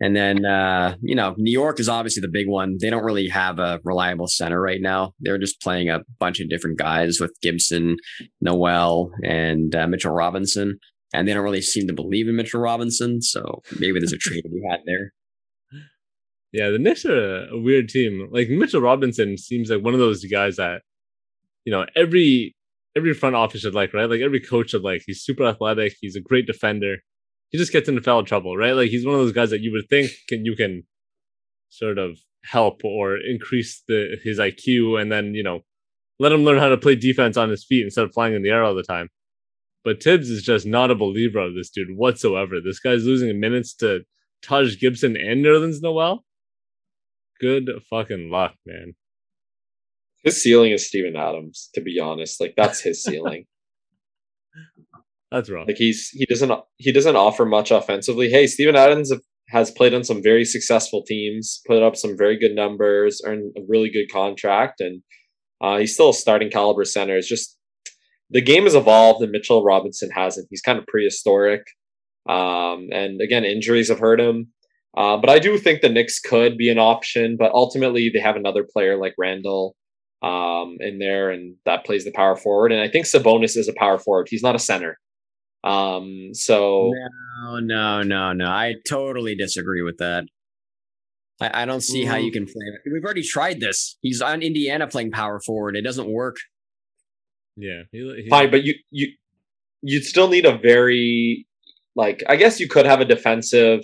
And 0.00 0.14
then 0.14 0.44
uh, 0.44 0.96
you 1.00 1.14
know, 1.14 1.34
New 1.38 1.52
York 1.52 1.80
is 1.80 1.88
obviously 1.88 2.20
the 2.20 2.28
big 2.28 2.48
one. 2.48 2.76
They 2.80 2.90
don't 2.90 3.04
really 3.04 3.28
have 3.28 3.58
a 3.58 3.80
reliable 3.84 4.28
center 4.28 4.60
right 4.60 4.80
now. 4.80 5.12
They're 5.20 5.38
just 5.38 5.60
playing 5.62 5.88
a 5.88 6.00
bunch 6.18 6.40
of 6.40 6.50
different 6.50 6.78
guys 6.78 7.18
with 7.20 7.36
Gibson, 7.40 7.96
Noel, 8.40 9.10
and 9.22 9.74
uh, 9.74 9.86
Mitchell 9.86 10.12
Robinson 10.12 10.78
and 11.16 11.26
they 11.26 11.34
don't 11.34 11.44
really 11.44 11.62
seem 11.62 11.86
to 11.86 11.94
believe 11.94 12.28
in 12.28 12.36
Mitchell 12.36 12.60
Robinson. 12.60 13.22
So 13.22 13.62
maybe 13.78 13.98
there's 13.98 14.12
a 14.12 14.18
trade 14.18 14.44
be 14.44 14.62
had 14.68 14.80
there. 14.84 15.12
Yeah, 16.52 16.70
the 16.70 16.78
Knicks 16.78 17.04
are 17.04 17.46
a, 17.46 17.54
a 17.54 17.60
weird 17.60 17.88
team. 17.88 18.28
Like 18.30 18.48
Mitchell 18.48 18.80
Robinson 18.80 19.36
seems 19.36 19.70
like 19.70 19.82
one 19.82 19.94
of 19.94 20.00
those 20.00 20.24
guys 20.24 20.56
that, 20.56 20.82
you 21.64 21.72
know, 21.72 21.86
every 21.94 22.54
every 22.96 23.12
front 23.14 23.36
office 23.36 23.62
should 23.62 23.74
like, 23.74 23.92
right? 23.92 24.08
Like 24.08 24.20
every 24.20 24.40
coach 24.40 24.70
should 24.70 24.82
like. 24.82 25.02
He's 25.06 25.22
super 25.22 25.44
athletic. 25.44 25.94
He's 26.00 26.16
a 26.16 26.20
great 26.20 26.46
defender. 26.46 26.98
He 27.50 27.58
just 27.58 27.72
gets 27.72 27.88
into 27.88 28.02
foul 28.02 28.24
trouble, 28.24 28.56
right? 28.56 28.72
Like 28.72 28.90
he's 28.90 29.06
one 29.06 29.14
of 29.14 29.20
those 29.20 29.32
guys 29.32 29.50
that 29.50 29.60
you 29.60 29.72
would 29.72 29.88
think 29.88 30.10
can 30.28 30.44
you 30.44 30.56
can 30.56 30.84
sort 31.68 31.98
of 31.98 32.18
help 32.44 32.82
or 32.84 33.16
increase 33.16 33.82
the 33.88 34.16
his 34.22 34.38
IQ, 34.38 35.00
and 35.00 35.10
then 35.10 35.34
you 35.34 35.42
know 35.42 35.60
let 36.18 36.32
him 36.32 36.44
learn 36.44 36.58
how 36.58 36.68
to 36.68 36.76
play 36.76 36.94
defense 36.94 37.36
on 37.36 37.50
his 37.50 37.64
feet 37.64 37.84
instead 37.84 38.04
of 38.04 38.12
flying 38.12 38.34
in 38.34 38.42
the 38.42 38.50
air 38.50 38.64
all 38.64 38.74
the 38.74 38.82
time. 38.82 39.08
But 39.84 40.02
Thibs 40.02 40.30
is 40.30 40.42
just 40.42 40.66
not 40.66 40.90
a 40.90 40.96
believer 40.96 41.38
of 41.38 41.54
this 41.54 41.70
dude 41.70 41.96
whatsoever. 41.96 42.56
This 42.60 42.80
guy's 42.80 43.04
losing 43.04 43.38
minutes 43.38 43.72
to 43.76 44.00
Taj 44.42 44.78
Gibson 44.78 45.16
and 45.16 45.44
Nerlens 45.44 45.80
Noel. 45.80 46.24
Good 47.40 47.70
fucking 47.88 48.30
luck, 48.30 48.54
man. 48.64 48.94
His 50.24 50.42
ceiling 50.42 50.72
is 50.72 50.88
Steven 50.88 51.14
Adams, 51.14 51.70
to 51.74 51.80
be 51.80 52.00
honest. 52.00 52.40
Like 52.40 52.54
that's 52.56 52.80
his 52.80 53.02
ceiling. 53.04 53.46
That's 55.30 55.50
wrong. 55.50 55.66
like 55.66 55.76
he's 55.76 56.08
he 56.12 56.24
doesn't 56.26 56.52
he 56.76 56.92
doesn't 56.92 57.16
offer 57.16 57.44
much 57.44 57.70
offensively. 57.70 58.30
Hey, 58.30 58.46
Steven 58.46 58.76
Adams 58.76 59.12
has 59.48 59.70
played 59.70 59.94
on 59.94 60.04
some 60.04 60.22
very 60.22 60.44
successful 60.44 61.02
teams, 61.04 61.60
put 61.66 61.82
up 61.82 61.96
some 61.96 62.16
very 62.16 62.38
good 62.38 62.54
numbers, 62.54 63.20
earned 63.24 63.52
a 63.56 63.60
really 63.68 63.90
good 63.90 64.10
contract, 64.12 64.80
and 64.80 65.02
uh, 65.60 65.78
he's 65.78 65.94
still 65.94 66.10
a 66.10 66.14
starting 66.14 66.50
caliber 66.50 66.84
center. 66.84 67.16
It's 67.16 67.28
just 67.28 67.56
the 68.30 68.40
game 68.40 68.64
has 68.64 68.74
evolved, 68.74 69.22
and 69.22 69.32
Mitchell 69.32 69.64
Robinson 69.64 70.10
hasn't. 70.10 70.48
He's 70.50 70.62
kind 70.62 70.78
of 70.78 70.86
prehistoric, 70.86 71.62
um, 72.28 72.88
and 72.92 73.20
again, 73.20 73.44
injuries 73.44 73.88
have 73.88 73.98
hurt 73.98 74.20
him. 74.20 74.52
Uh, 74.96 75.16
but 75.18 75.28
I 75.28 75.38
do 75.38 75.58
think 75.58 75.82
the 75.82 75.90
Knicks 75.90 76.18
could 76.18 76.56
be 76.56 76.70
an 76.70 76.78
option, 76.78 77.36
but 77.38 77.52
ultimately 77.52 78.10
they 78.12 78.20
have 78.20 78.36
another 78.36 78.64
player 78.64 78.96
like 78.96 79.14
Randle 79.18 79.76
um, 80.22 80.78
in 80.80 80.98
there, 80.98 81.30
and 81.30 81.56
that 81.66 81.84
plays 81.84 82.04
the 82.04 82.12
power 82.12 82.34
forward. 82.34 82.72
And 82.72 82.80
I 82.80 82.88
think 82.88 83.06
Sabonis 83.06 83.56
is 83.56 83.68
a 83.68 83.74
power 83.74 83.98
forward. 83.98 84.28
He's 84.30 84.42
not 84.42 84.54
a 84.54 84.60
center. 84.60 84.98
Um, 85.66 86.30
so 86.32 86.92
No, 87.42 87.58
no, 87.58 88.02
no, 88.02 88.32
no. 88.32 88.46
I 88.46 88.74
totally 88.88 89.34
disagree 89.34 89.82
with 89.82 89.98
that. 89.98 90.24
I, 91.40 91.62
I 91.62 91.64
don't 91.66 91.82
see 91.82 92.04
how 92.04 92.16
you 92.16 92.30
can 92.32 92.46
play 92.46 92.64
it. 92.66 92.90
We've 92.90 93.04
already 93.04 93.22
tried 93.22 93.60
this. 93.60 93.98
He's 94.00 94.22
on 94.22 94.42
Indiana 94.42 94.86
playing 94.86 95.10
power 95.10 95.40
forward. 95.40 95.76
It 95.76 95.82
doesn't 95.82 96.08
work. 96.08 96.36
Yeah, 97.56 97.82
he, 97.90 98.22
he, 98.22 98.28
fine, 98.28 98.50
but 98.50 98.64
you 98.64 98.74
you 98.90 99.08
you'd 99.82 100.04
still 100.04 100.28
need 100.28 100.46
a 100.46 100.56
very 100.56 101.46
like 101.94 102.22
I 102.28 102.36
guess 102.36 102.60
you 102.60 102.68
could 102.68 102.86
have 102.86 103.00
a 103.00 103.04
defensive 103.04 103.80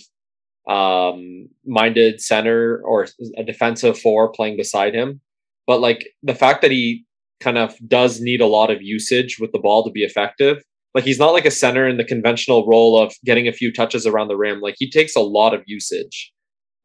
um 0.68 1.48
minded 1.66 2.20
center 2.20 2.80
or 2.84 3.08
a 3.36 3.42
defensive 3.42 3.98
four 3.98 4.30
playing 4.30 4.56
beside 4.56 4.94
him. 4.94 5.20
But 5.66 5.80
like 5.80 6.06
the 6.22 6.34
fact 6.34 6.62
that 6.62 6.70
he 6.70 7.04
kind 7.40 7.58
of 7.58 7.74
does 7.86 8.20
need 8.20 8.40
a 8.40 8.46
lot 8.46 8.70
of 8.70 8.82
usage 8.82 9.38
with 9.40 9.52
the 9.52 9.58
ball 9.58 9.84
to 9.84 9.90
be 9.90 10.04
effective. 10.04 10.62
Like 10.94 11.04
he's 11.04 11.18
not 11.18 11.32
like 11.32 11.46
a 11.46 11.50
center 11.50 11.88
in 11.88 11.96
the 11.96 12.04
conventional 12.04 12.66
role 12.66 13.00
of 13.02 13.14
getting 13.25 13.49
a 13.49 13.52
few 13.52 13.72
touches 13.72 14.06
around 14.06 14.28
the 14.28 14.37
rim. 14.37 14.61
Like 14.61 14.75
he 14.78 14.90
takes 14.90 15.16
a 15.16 15.20
lot 15.20 15.54
of 15.54 15.62
usage 15.66 16.32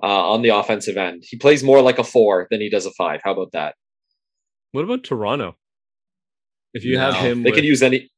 uh, 0.01 0.29
on 0.29 0.41
the 0.43 0.49
offensive 0.49 0.95
end. 0.97 1.23
He 1.27 1.37
plays 1.37 1.61
more 1.63 1.81
like 1.81 1.99
a 1.99 2.03
four 2.03 2.47
than 2.49 2.61
he 2.61 2.69
does 2.69 2.85
a 2.85 2.91
five. 2.91 3.19
How 3.23 3.33
about 3.33 3.51
that? 3.51 3.75
What 4.71 4.83
about 4.85 5.03
Toronto? 5.03 5.57
If 6.73 6.83
you 6.85 6.97
have 6.99 7.15
him, 7.15 7.43
They 7.43 7.49
with- 7.49 7.55
could 7.55 7.65
use 7.65 7.81
any. 7.83 8.09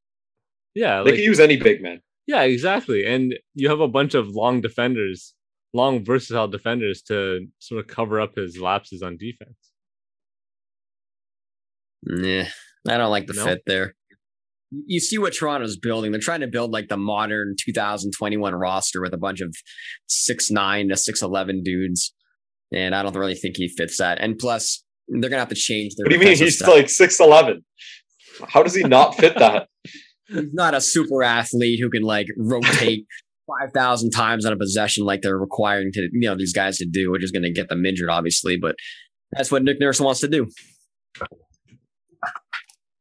yeah, 0.76 0.98
They 1.04 1.12
like, 1.12 1.14
could 1.16 1.24
use 1.26 1.40
any 1.40 1.58
big 1.58 1.82
man. 1.82 2.02
yeah, 2.28 2.42
exactly. 2.44 3.06
And 3.06 3.36
you 3.56 3.70
have 3.70 3.80
a 3.80 3.88
bunch 3.88 4.14
of 4.14 4.28
long 4.30 4.62
defenders, 4.62 5.34
long 5.74 6.04
versatile 6.04 6.48
defenders 6.48 7.02
to 7.04 7.48
sort 7.60 7.80
of 7.80 7.88
cover 7.88 8.20
up 8.22 8.36
his 8.36 8.60
lapses 8.60 9.02
on 9.02 9.18
defense. 9.18 9.56
Nah, 12.04 12.46
I 12.88 12.98
don't 12.98 13.12
like 13.12 13.28
the 13.28 13.34
No? 13.34 13.46
fit 13.46 13.62
there. 13.66 13.96
You- 14.72 14.84
You 14.88 15.00
see 15.00 15.18
what 15.18 15.34
Toronto's 15.34 15.78
building. 15.78 16.12
They're 16.12 16.22
trying 16.22 16.42
to 16.42 16.48
build 16.48 16.72
like 16.72 16.88
the 16.90 16.98
modern 16.98 17.56
2021 17.64 18.54
roster 18.56 19.02
with 19.02 19.14
a 19.14 19.18
bunch 19.18 19.42
of 19.42 19.54
six 20.08 20.50
nine 20.52 20.90
to 20.90 20.98
six 20.98 21.22
eleven 21.22 21.64
dudes, 21.64 22.14
and 22.72 22.94
I 22.96 23.04
don't 23.04 23.16
really 23.16 23.36
think 23.36 23.58
he 23.58 23.68
fits 23.68 23.98
that. 23.98 24.20
And 24.20 24.38
plus, 24.38 24.84
they're 25.08 25.30
gonna 25.30 25.40
have 25.42 25.50
to 25.50 25.56
change 25.56 25.94
their. 25.96 26.06
What 26.06 26.10
do 26.12 26.16
you 26.18 26.24
mean? 26.26 26.38
He's 26.38 26.58
style. 26.58 26.76
like 26.76 26.90
six 26.90 27.20
eleven. 27.20 27.64
How 28.48 28.64
does 28.64 28.76
he 28.76 28.84
not 28.84 29.16
fit 29.16 29.38
that? 29.38 29.68
He's 30.30 30.54
not 30.54 30.76
a 30.76 30.82
super 30.82 31.24
athlete 31.24 31.80
who 31.82 31.90
can 31.90 32.04
like 32.04 32.28
rotate 32.38 33.06
five 33.48 33.72
thousand 33.74 34.12
times 34.12 34.46
on 34.46 34.54
a 34.54 34.58
possession 34.58 35.04
like 35.04 35.24
they're 35.24 35.40
requiring 35.40 35.92
to 35.94 36.02
you 36.14 36.30
know 36.30 36.36
these 36.38 36.54
guys 36.54 36.78
to 36.78 36.86
do, 36.86 37.10
which 37.10 37.24
is 37.24 37.32
going 37.32 37.42
to 37.42 37.52
get 37.52 37.68
them 37.70 37.84
injured, 37.86 38.10
obviously. 38.10 38.56
But 38.56 38.76
that's 39.32 39.52
what 39.52 39.64
Nick 39.64 39.80
Nurse 39.80 40.00
wants 40.00 40.20
to 40.20 40.28
do. 40.28 40.48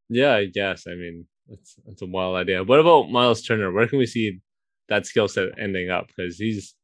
Yeah, 0.09 0.35
I 0.37 0.47
guess. 0.47 0.85
I 0.89 0.93
mean, 0.95 1.27
that's 1.49 1.77
that's 1.87 2.03
a 2.03 2.07
wild 2.07 2.37
idea. 2.37 2.63
What 2.63 2.81
about 2.81 3.11
Miles 3.11 3.43
Turner? 3.43 3.73
Where 3.73 3.87
can 3.87 3.99
we 3.99 4.07
see 4.07 4.41
that 4.89 5.07
skill 5.07 5.29
set 5.29 5.49
ending 5.59 5.91
up? 5.91 6.09
Because 6.09 6.39
he's 6.39 6.75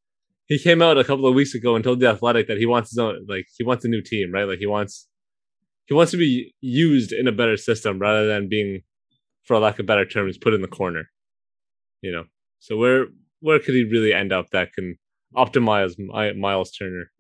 he 0.47 0.59
came 0.59 0.83
out 0.83 0.99
a 0.99 1.05
couple 1.05 1.27
of 1.27 1.35
weeks 1.35 1.55
ago 1.55 1.75
and 1.75 1.85
told 1.85 2.01
the 2.01 2.09
Athletic 2.09 2.49
that 2.49 2.59
he 2.59 2.67
wants 2.67 2.91
his 2.91 2.99
own, 2.99 3.27
like 3.29 3.47
he 3.57 3.65
wants 3.65 3.85
a 3.85 3.89
new 3.89 4.03
team, 4.03 4.33
right? 4.33 4.45
Like 4.49 4.59
he 4.59 4.67
wants 4.67 5.09
he 5.87 5.95
wants 5.95 6.13
to 6.13 6.19
be 6.19 6.55
used 6.61 7.13
in 7.13 7.29
a 7.29 7.33
better 7.33 7.57
system 7.57 7.99
rather 7.99 8.27
than 8.27 8.49
being, 8.49 8.83
for 9.43 9.59
lack 9.59 9.79
of 9.79 9.87
better 9.87 10.07
terms, 10.07 10.39
put 10.39 10.55
in 10.55 10.63
the 10.63 10.69
corner. 10.69 11.11
You 12.01 12.13
know, 12.13 12.25
so 12.59 12.77
where 12.77 13.07
where 13.41 13.59
could 13.59 13.75
he 13.75 13.85
really 13.85 14.15
end 14.15 14.33
up 14.33 14.51
that 14.51 14.73
can 14.73 14.97
optimize 15.37 15.99
Mi- 15.99 16.39
Miles 16.39 16.73
Turner? 16.73 17.11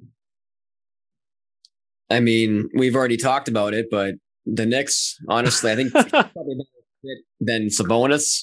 I 2.10 2.20
mean, 2.20 2.68
we've 2.74 2.94
already 2.94 3.16
talked 3.16 3.48
about 3.48 3.74
it, 3.74 3.86
but 3.90 4.14
the 4.46 4.66
Knicks, 4.66 5.18
honestly, 5.28 5.72
I 5.72 5.76
think 5.76 5.92
than 7.40 7.68
Sabonis. 7.68 8.42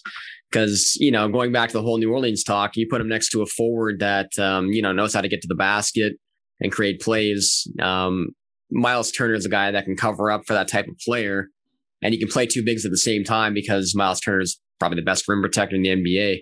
Because 0.52 0.98
you 1.00 1.12
know, 1.12 1.30
going 1.30 1.52
back 1.52 1.70
to 1.70 1.78
the 1.78 1.82
whole 1.82 1.98
New 1.98 2.12
Orleans 2.12 2.44
talk, 2.44 2.76
you 2.76 2.88
put 2.90 3.02
him 3.02 3.08
next 3.08 3.30
to 3.30 3.42
a 3.42 3.46
forward 3.46 4.00
that 4.00 4.38
um, 4.38 4.68
you 4.68 4.82
know 4.82 4.92
knows 4.92 5.14
how 5.14 5.22
to 5.22 5.30
get 5.30 5.42
to 5.42 5.48
the 5.48 5.56
basket 5.56 6.14
and 6.60 6.72
create 6.72 7.02
plays. 7.02 7.68
Um, 7.82 8.30
Miles 8.70 9.12
Turner 9.12 9.34
is 9.34 9.46
a 9.46 9.50
guy 9.50 9.72
that 9.72 9.86
can 9.86 9.96
cover 9.96 10.32
up 10.32 10.42
for 10.46 10.54
that 10.54 10.68
type 10.68 10.88
of 10.88 10.98
player, 11.06 11.48
and 12.02 12.14
he 12.14 12.20
can 12.20 12.28
play 12.28 12.46
two 12.46 12.64
bigs 12.64 12.86
at 12.86 12.92
the 12.92 12.98
same 12.98 13.24
time 13.24 13.54
because 13.54 13.96
Miles 13.96 14.20
Turner 14.20 14.42
is 14.42 14.60
probably 14.80 14.98
the 14.98 15.06
best 15.06 15.28
rim 15.28 15.42
protector 15.42 15.76
in 15.76 15.84
the 15.84 15.90
NBA, 15.90 16.40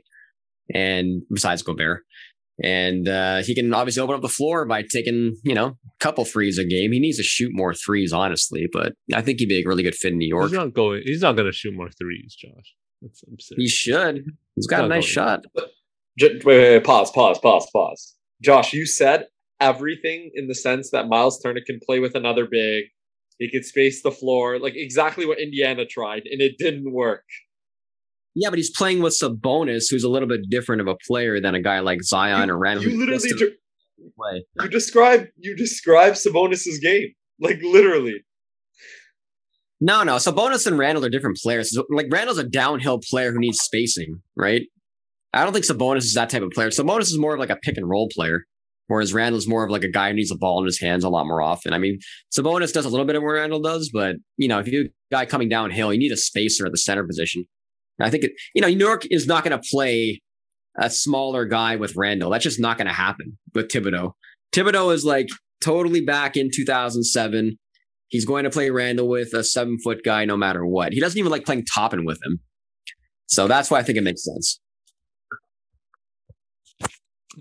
and 0.73 1.21
besides 1.31 1.61
Gobert. 1.61 2.03
And 2.63 3.07
uh, 3.07 3.41
he 3.43 3.55
can 3.55 3.73
obviously 3.73 4.01
open 4.01 4.15
up 4.15 4.21
the 4.21 4.27
floor 4.27 4.65
by 4.65 4.83
taking, 4.83 5.35
you 5.43 5.55
know, 5.55 5.67
a 5.67 5.99
couple 5.99 6.25
threes 6.25 6.57
a 6.57 6.65
game. 6.65 6.91
He 6.91 6.99
needs 6.99 7.17
to 7.17 7.23
shoot 7.23 7.51
more 7.53 7.73
threes, 7.73 8.11
honestly, 8.11 8.67
but 8.71 8.93
I 9.13 9.21
think 9.21 9.39
he'd 9.39 9.47
be 9.49 9.61
a 9.61 9.67
really 9.67 9.83
good 9.83 9.95
fit 9.95 10.11
in 10.11 10.17
New 10.17 10.27
York. 10.27 10.49
He's 10.49 10.57
not 10.57 10.73
going. 10.73 11.01
He's 11.05 11.21
not 11.21 11.35
going 11.35 11.45
to 11.45 11.53
shoot 11.53 11.73
more 11.73 11.89
threes, 11.89 12.35
Josh. 12.35 12.75
That's 13.01 13.23
absurd. 13.31 13.55
He 13.57 13.67
should. 13.67 14.25
He's 14.55 14.67
got 14.67 14.83
a 14.83 14.87
nice 14.87 15.05
shot. 15.05 15.45
J- 16.17 16.33
wait, 16.33 16.45
wait, 16.45 16.59
wait, 16.59 16.83
pause, 16.83 17.11
pause, 17.11 17.39
pause, 17.39 17.67
pause. 17.71 18.15
Josh, 18.41 18.73
you 18.73 18.85
said 18.85 19.27
everything 19.61 20.31
in 20.33 20.47
the 20.47 20.55
sense 20.55 20.91
that 20.91 21.07
Miles 21.07 21.39
Turner 21.41 21.61
can 21.65 21.79
play 21.85 21.99
with 21.99 22.15
another 22.15 22.45
big. 22.49 22.85
He 23.37 23.49
could 23.49 23.63
space 23.63 24.01
the 24.03 24.11
floor, 24.11 24.59
like 24.59 24.73
exactly 24.75 25.25
what 25.25 25.39
Indiana 25.39 25.85
tried, 25.85 26.23
and 26.25 26.41
it 26.41 26.57
didn't 26.57 26.91
work. 26.91 27.23
Yeah, 28.41 28.49
but 28.49 28.57
he's 28.57 28.71
playing 28.71 29.01
with 29.01 29.13
Sabonis, 29.13 29.85
who's 29.91 30.05
a 30.05 30.09
little 30.09 30.27
bit 30.27 30.49
different 30.49 30.79
of 30.81 30.87
a 30.87 30.95
player 31.05 31.41
than 31.41 31.55
a 31.55 31.61
guy 31.61 31.79
like 31.81 32.01
Zion 32.01 32.47
You- 32.47 32.53
or 32.53 32.57
Randle. 32.57 32.85
You 32.85 32.97
literally, 32.97 33.29
ju- 33.37 33.51
play. 34.17 34.45
you 34.61 34.69
describe, 34.69 35.27
you 35.37 35.55
describe 35.57 36.13
Sabonis's 36.13 36.79
game, 36.79 37.09
like 37.41 37.59
literally. 37.61 38.23
No, 39.81 40.03
no. 40.03 40.15
Sabonis 40.15 40.67
and 40.67 40.77
Randle 40.77 41.03
are 41.05 41.09
different 41.09 41.37
players. 41.37 41.77
Like 41.89 42.07
Randle's 42.09 42.37
a 42.37 42.43
downhill 42.43 42.99
player 42.99 43.31
who 43.31 43.39
needs 43.39 43.59
spacing, 43.59 44.21
right? 44.35 44.63
I 45.33 45.43
don't 45.43 45.53
think 45.53 45.65
Sabonis 45.65 45.99
is 45.99 46.13
that 46.15 46.29
type 46.29 46.41
of 46.41 46.51
player. 46.51 46.69
Sabonis 46.69 47.03
is 47.11 47.17
more 47.17 47.33
of 47.33 47.39
like 47.39 47.49
a 47.49 47.55
pick 47.57 47.77
and 47.77 47.89
roll 47.89 48.09
player, 48.13 48.45
whereas 48.87 49.13
Randle's 49.13 49.47
more 49.47 49.63
of 49.63 49.69
like 49.69 49.83
a 49.83 49.89
guy 49.89 50.09
who 50.09 50.15
needs 50.15 50.31
a 50.31 50.35
ball 50.37 50.59
in 50.59 50.65
his 50.65 50.79
hands 50.79 51.03
a 51.03 51.09
lot 51.09 51.27
more 51.27 51.41
often. 51.41 51.71
I 51.73 51.77
mean, 51.77 51.99
Sabonis 52.37 52.73
does 52.73 52.85
a 52.85 52.89
little 52.89 53.05
bit 53.05 53.15
of 53.15 53.23
what 53.23 53.29
Randle 53.33 53.61
does, 53.61 53.89
but 53.93 54.15
you 54.37 54.47
know, 54.47 54.59
if 54.59 54.67
you 54.67 54.89
a 55.11 55.15
guy 55.15 55.25
coming 55.25 55.49
downhill, 55.49 55.93
you 55.93 55.99
need 55.99 56.11
a 56.11 56.17
spacer 56.17 56.65
at 56.65 56.71
the 56.71 56.77
center 56.77 57.05
position. 57.05 57.45
I 58.01 58.09
think 58.09 58.23
it, 58.23 58.31
you 58.53 58.61
know, 58.61 58.67
New 58.67 58.85
York 58.85 59.03
is 59.09 59.27
not 59.27 59.43
going 59.43 59.59
to 59.59 59.67
play 59.71 60.21
a 60.79 60.89
smaller 60.89 61.45
guy 61.45 61.75
with 61.75 61.95
Randle. 61.95 62.29
That's 62.29 62.43
just 62.43 62.59
not 62.59 62.77
going 62.77 62.87
to 62.87 62.93
happen 62.93 63.37
with 63.53 63.67
Thibodeau. 63.69 64.13
Thibodeau 64.51 64.93
is 64.93 65.05
like 65.05 65.27
totally 65.61 66.01
back 66.01 66.37
in 66.37 66.49
2007. 66.53 67.57
He's 68.07 68.25
going 68.25 68.43
to 68.43 68.49
play 68.49 68.69
Randle 68.69 69.07
with 69.07 69.33
a 69.33 69.43
seven 69.43 69.77
foot 69.79 70.03
guy 70.03 70.25
no 70.25 70.37
matter 70.37 70.65
what. 70.65 70.93
He 70.93 70.99
doesn't 70.99 71.19
even 71.19 71.31
like 71.31 71.45
playing 71.45 71.65
Toppin 71.65 72.05
with 72.05 72.19
him. 72.25 72.39
So 73.27 73.47
that's 73.47 73.69
why 73.69 73.79
I 73.79 73.83
think 73.83 73.97
it 73.97 74.03
makes 74.03 74.25
sense. 74.25 74.59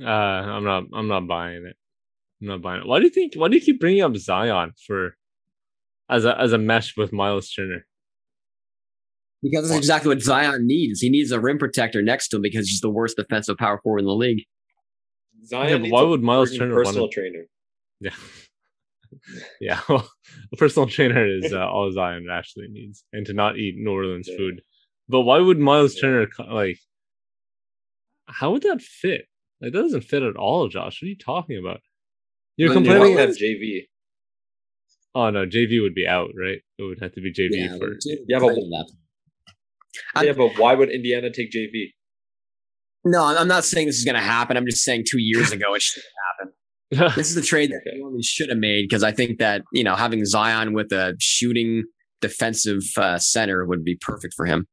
Uh, 0.00 0.06
I'm 0.06 0.64
not. 0.64 0.84
I'm 0.94 1.08
not 1.08 1.26
buying 1.26 1.64
it. 1.64 1.76
I'm 2.40 2.48
not 2.48 2.62
buying 2.62 2.82
it. 2.82 2.86
Why 2.86 2.98
do 2.98 3.04
you 3.04 3.10
think? 3.10 3.34
Why 3.34 3.48
do 3.48 3.56
you 3.56 3.60
keep 3.60 3.80
bringing 3.80 4.02
up 4.02 4.16
Zion 4.16 4.72
for 4.86 5.16
as 6.10 6.24
a 6.24 6.38
as 6.38 6.52
a 6.52 6.58
mesh 6.58 6.96
with 6.96 7.12
Miles 7.12 7.50
Turner? 7.50 7.86
Because 9.42 9.68
that's 9.68 9.78
exactly 9.78 10.08
what 10.08 10.20
Zion 10.22 10.66
needs. 10.66 11.00
He 11.00 11.10
needs 11.10 11.30
a 11.30 11.38
rim 11.40 11.58
protector 11.58 12.02
next 12.02 12.28
to 12.28 12.36
him 12.36 12.42
because 12.42 12.68
he's 12.68 12.80
the 12.80 12.90
worst 12.90 13.16
defensive 13.16 13.56
power 13.56 13.78
forward 13.82 14.00
in 14.00 14.06
the 14.06 14.14
league. 14.14 14.44
Zion 15.46 15.68
Yeah, 15.70 15.78
needs 15.78 15.92
why 15.92 16.02
a 16.02 16.06
would 16.06 16.22
Miles 16.22 16.50
freaking 16.52 16.58
Turner 16.58 16.74
want 16.74 16.86
personal 16.86 17.08
to- 17.08 17.14
trainer? 17.14 17.44
Yeah, 18.00 18.10
yeah. 19.60 19.80
Well, 19.88 20.08
a 20.52 20.56
personal 20.56 20.88
trainer 20.88 21.26
is 21.26 21.52
uh, 21.52 21.58
all 21.70 21.90
Zion 21.92 22.26
actually 22.30 22.68
needs, 22.68 23.04
and 23.12 23.24
to 23.26 23.32
not 23.32 23.56
eat 23.58 23.76
New 23.78 23.90
Orleans 23.92 24.28
Yeah. 24.30 24.36
food. 24.36 24.62
But 25.08 25.22
why 25.22 25.38
would 25.38 25.58
Miles 25.58 25.94
Yeah. 25.94 26.00
Turner 26.02 26.26
like? 26.50 26.78
How 28.26 28.50
would 28.52 28.62
that 28.62 28.82
fit? 28.82 29.22
Like 29.60 29.72
that 29.72 29.80
doesn't 29.82 30.02
fit 30.02 30.22
at 30.22 30.36
all, 30.36 30.68
Josh. 30.68 31.00
What 31.00 31.06
are 31.06 31.10
you 31.10 31.16
talking 31.16 31.58
about? 31.58 31.80
You're 32.56 32.70
Well, 32.70 32.80
New 32.80 32.86
They 32.86 32.90
complaining. 32.94 33.16
might 33.16 33.28
have 33.28 33.36
JV. 33.36 33.82
Oh 35.14 35.30
no, 35.30 35.46
JV 35.46 35.80
would 35.80 35.94
be 35.94 36.06
out, 36.06 36.30
right? 36.38 36.58
It 36.78 36.82
would 36.82 37.00
have 37.00 37.12
to 37.14 37.20
be 37.20 37.32
JV 37.32 37.50
Yeah, 37.52 37.76
for. 37.78 37.96
Yeah, 38.28 38.38
but- 38.40 38.54
that. 38.54 38.92
I'm- 40.14 40.26
Yeah, 40.26 40.32
but 40.32 40.58
why 40.58 40.74
would 40.74 40.90
Indiana 40.90 41.30
take 41.32 41.50
JV? 41.50 41.92
no, 43.04 43.24
I'm 43.24 43.48
not 43.48 43.64
saying 43.64 43.86
this 43.86 43.96
is 43.98 44.04
going 44.04 44.16
to 44.16 44.20
happen. 44.20 44.56
I'm 44.56 44.66
just 44.66 44.82
saying 44.84 45.04
two 45.08 45.20
years 45.20 45.50
ago 45.52 45.74
it 45.74 45.82
should 45.82 46.02
happen. 46.38 46.52
This 47.16 47.28
is 47.28 47.34
the 47.34 47.42
trade 47.42 47.70
that 47.70 47.82
Okay. 47.86 47.98
New 47.98 48.22
should 48.22 48.48
have 48.48 48.58
made 48.58 48.88
because 48.88 49.02
I 49.02 49.12
think 49.12 49.38
that 49.38 49.62
you 49.72 49.84
know 49.84 49.94
having 49.94 50.24
Zion 50.24 50.72
with 50.72 50.90
a 50.92 51.14
shooting 51.20 51.84
defensive 52.22 52.82
uh, 52.96 53.18
center 53.18 53.64
would 53.66 53.84
be 53.84 53.94
perfect 54.00 54.32
for 54.34 54.46
him. 54.46 54.66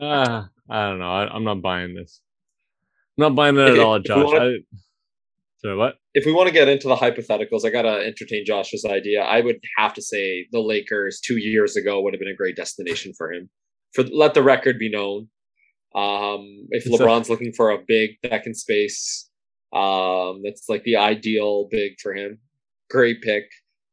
Uh, 0.00 0.44
I 0.70 0.88
don't 0.88 0.98
know. 0.98 1.10
I, 1.10 1.28
I'm 1.34 1.44
not 1.44 1.62
buying 1.62 1.94
this. 1.94 2.20
I'm 3.18 3.22
not 3.22 3.34
buying 3.34 3.56
it 3.56 3.68
at 3.68 3.78
all, 3.78 3.98
Josh. 4.00 4.24
wanna- 4.26 4.58
Sorry, 5.58 5.76
what? 5.76 5.94
If 6.14 6.24
we 6.24 6.32
want 6.32 6.46
to 6.46 6.52
get 6.52 6.68
into 6.68 6.86
the 6.86 6.94
hypotheticals, 6.96 7.64
I 7.64 7.70
gotta 7.70 8.04
entertain 8.06 8.44
Josh's 8.46 8.84
idea. 8.84 9.22
I 9.22 9.40
would 9.40 9.58
have 9.76 9.92
to 9.94 10.02
say 10.02 10.46
the 10.52 10.60
Lakers 10.60 11.20
two 11.20 11.36
years 11.38 11.76
ago 11.76 12.00
would 12.00 12.14
have 12.14 12.20
been 12.20 12.28
a 12.32 12.36
great 12.36 12.56
destination 12.56 13.12
for 13.16 13.32
him. 13.32 13.50
For 13.92 14.04
let 14.04 14.34
the 14.34 14.42
record 14.42 14.78
be 14.78 14.88
known. 14.90 15.28
Um, 15.94 16.66
if 16.70 16.86
It's 16.86 17.00
a- 17.00 17.02
LeBron's 17.02 17.28
looking 17.28 17.52
for 17.52 17.70
a 17.70 17.78
big 17.86 18.10
that 18.22 18.44
can 18.44 18.54
space, 18.54 19.28
um, 19.72 20.42
that's 20.44 20.68
like 20.68 20.84
the 20.84 20.96
ideal 20.96 21.66
big 21.70 21.94
for 22.00 22.14
him. 22.14 22.38
Great 22.88 23.20
pick. 23.22 23.44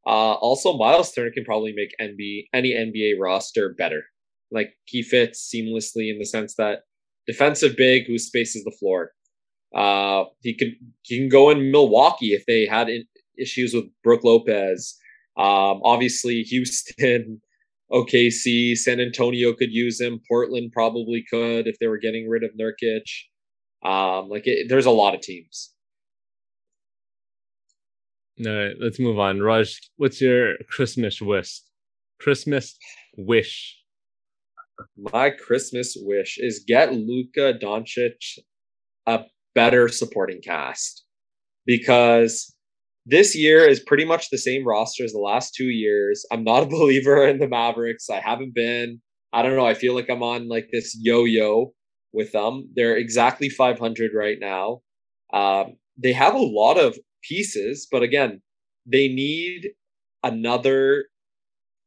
Uh, 0.05 0.33
also, 0.35 0.77
Miles 0.77 1.11
Turner 1.11 1.31
can 1.31 1.45
probably 1.45 1.73
make 1.73 1.95
NBA 1.99 2.47
any 2.53 2.73
NBA 2.73 3.19
roster 3.19 3.73
better. 3.75 4.03
Like 4.51 4.73
he 4.85 5.01
fits 5.01 5.51
seamlessly 5.53 6.11
in 6.11 6.19
the 6.19 6.25
sense 6.25 6.53
that 6.55 6.81
defensive 7.25 7.75
big 7.75 8.05
who 8.05 8.19
spaces 8.19 8.63
the 8.63 8.75
floor. 8.79 9.13
Uh, 9.75 10.23
he 10.41 10.53
could 10.55 10.73
he 11.01 11.17
can 11.17 11.29
go 11.29 11.49
in 11.49 11.71
Milwaukee 11.71 12.33
if 12.33 12.45
they 12.45 12.65
had 12.65 12.89
issues 13.37 13.73
with 13.73 13.85
Brooke 14.03 14.23
Lopez. 14.23 14.97
Um, 15.37 15.81
obviously 15.83 16.43
Houston, 16.43 17.41
OKC, 17.91 18.77
San 18.77 19.01
Antonio 19.01 19.53
could 19.53 19.73
use 19.73 19.99
him. 19.99 20.21
Portland 20.27 20.71
probably 20.71 21.25
could 21.29 21.67
if 21.67 21.77
they 21.79 21.87
were 21.87 21.97
getting 21.97 22.29
rid 22.29 22.43
of 22.43 22.51
Nurkic. 22.51 23.03
Um, 23.83 24.29
like 24.29 24.47
it, 24.47 24.69
there's 24.69 24.85
a 24.85 24.91
lot 24.91 25.13
of 25.13 25.21
teams. 25.21 25.71
All 28.45 28.53
right, 28.53 28.75
let's 28.79 28.99
move 28.99 29.19
on. 29.19 29.41
Raj, 29.41 29.79
what's 29.97 30.21
your 30.21 30.55
Christmas 30.69 31.21
wish? 31.21 31.61
Christmas 32.19 32.77
wish. 33.17 33.77
My 34.97 35.29
Christmas 35.29 35.95
wish 35.99 36.37
is 36.37 36.63
get 36.65 36.93
Luka 36.93 37.53
Doncic 37.61 38.39
a 39.05 39.23
better 39.55 39.87
supporting 39.87 40.41
cast 40.41 41.03
because 41.65 42.53
this 43.05 43.35
year 43.35 43.67
is 43.67 43.79
pretty 43.79 44.05
much 44.05 44.29
the 44.29 44.37
same 44.37 44.67
roster 44.67 45.03
as 45.03 45.13
the 45.13 45.19
last 45.19 45.55
two 45.55 45.69
years. 45.69 46.25
I'm 46.31 46.43
not 46.43 46.63
a 46.63 46.67
believer 46.77 47.27
in 47.27 47.39
the 47.39 47.47
Mavericks. 47.47 48.09
I 48.09 48.19
haven't 48.19 48.53
been. 48.53 49.01
I 49.33 49.41
don't 49.41 49.55
know. 49.55 49.65
I 49.65 49.73
feel 49.73 49.95
like 49.95 50.09
I'm 50.09 50.23
on 50.23 50.47
like 50.47 50.69
this 50.71 50.97
yo-yo 50.99 51.73
with 52.13 52.31
them. 52.31 52.69
They're 52.75 52.95
exactly 52.97 53.49
500 53.49 54.11
right 54.13 54.37
now. 54.39 54.81
Um, 55.33 55.77
they 56.01 56.13
have 56.13 56.33
a 56.33 56.39
lot 56.39 56.77
of 56.77 56.97
pieces, 57.23 57.87
but 57.91 58.03
again, 58.03 58.41
they 58.85 59.07
need 59.07 59.71
another 60.23 61.05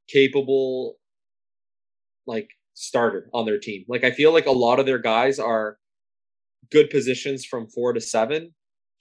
capable 0.08 0.96
like 2.26 2.48
starter 2.74 3.28
on 3.32 3.46
their 3.46 3.58
team. 3.58 3.84
Like 3.88 4.04
I 4.04 4.10
feel 4.10 4.32
like 4.32 4.46
a 4.46 4.52
lot 4.52 4.78
of 4.78 4.86
their 4.86 4.98
guys 4.98 5.38
are 5.38 5.78
good 6.70 6.90
positions 6.90 7.44
from 7.44 7.68
four 7.68 7.92
to 7.92 8.00
seven. 8.00 8.54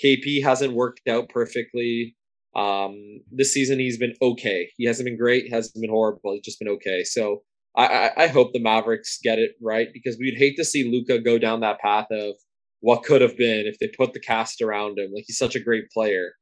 KP 0.03 0.43
hasn't 0.43 0.73
worked 0.73 1.07
out 1.07 1.29
perfectly. 1.29 2.15
Um, 2.55 3.21
this 3.31 3.53
season 3.53 3.79
he's 3.79 3.97
been 3.97 4.15
okay. 4.21 4.69
He 4.77 4.85
hasn't 4.85 5.05
been 5.05 5.17
great, 5.17 5.51
hasn't 5.51 5.81
been 5.81 5.89
horrible. 5.89 6.33
He's 6.33 6.43
just 6.43 6.59
been 6.59 6.69
okay. 6.69 7.03
So 7.03 7.43
I, 7.75 7.85
I, 7.85 8.23
I 8.23 8.27
hope 8.27 8.53
the 8.53 8.59
Mavericks 8.59 9.19
get 9.23 9.37
it 9.37 9.51
right 9.61 9.87
because 9.93 10.17
we'd 10.17 10.37
hate 10.37 10.55
to 10.57 10.65
see 10.65 10.89
Luka 10.89 11.19
go 11.19 11.37
down 11.37 11.59
that 11.61 11.79
path 11.79 12.07
of 12.11 12.35
what 12.79 13.03
could 13.03 13.21
have 13.21 13.37
been 13.37 13.65
if 13.67 13.77
they 13.79 13.89
put 13.97 14.13
the 14.13 14.19
cast 14.19 14.61
around 14.61 14.97
him. 14.97 15.11
Like 15.13 15.25
he's 15.27 15.37
such 15.37 15.55
a 15.55 15.59
great 15.59 15.89
player. 15.91 16.33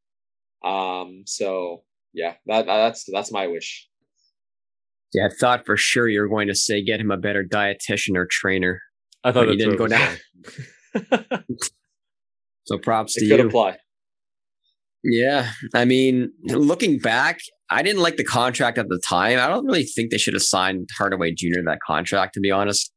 Um, 0.64 1.24
so 1.26 1.84
yeah, 2.14 2.36
that 2.48 2.66
that's 2.66 3.06
that's 3.12 3.32
my 3.32 3.48
wish. 3.48 3.88
Yeah, 5.14 5.28
I 5.28 5.30
thought 5.40 5.66
for 5.66 5.78
sure 5.78 6.08
you 6.08 6.22
were 6.22 6.28
going 6.28 6.48
to 6.48 6.56
say 6.56 6.84
get 6.84 7.00
him 7.00 7.12
a 7.12 7.18
better 7.18 7.44
dietitian 7.44 8.16
or 8.16 8.28
trainer. 8.30 8.82
I 9.24 9.32
thought 9.32 9.50
he 9.50 9.58
didn't 9.58 9.78
go 9.78 9.88
down. 9.88 10.18
so 12.66 12.78
props 12.78 13.18
it 13.18 13.22
to 13.22 13.30
could 13.30 13.40
you. 13.40 13.48
apply. 13.48 13.78
Yeah, 15.04 15.52
I 15.74 15.86
mean, 15.86 16.32
looking 16.46 16.98
back, 16.98 17.40
I 17.70 17.84
didn't 17.84 18.02
like 18.02 18.18
the 18.18 18.24
contract 18.24 18.78
at 18.78 18.90
the 18.90 19.00
time. 19.00 19.40
I 19.40 19.48
don't 19.48 19.66
really 19.66 19.84
think 19.84 20.10
they 20.10 20.18
should 20.18 20.34
have 20.34 20.44
signed 20.44 20.90
Hardaway 20.98 21.32
Jr. 21.32 21.62
that 21.66 21.80
contract, 21.86 22.34
to 22.34 22.40
be 22.40 22.50
honest. 22.50 22.92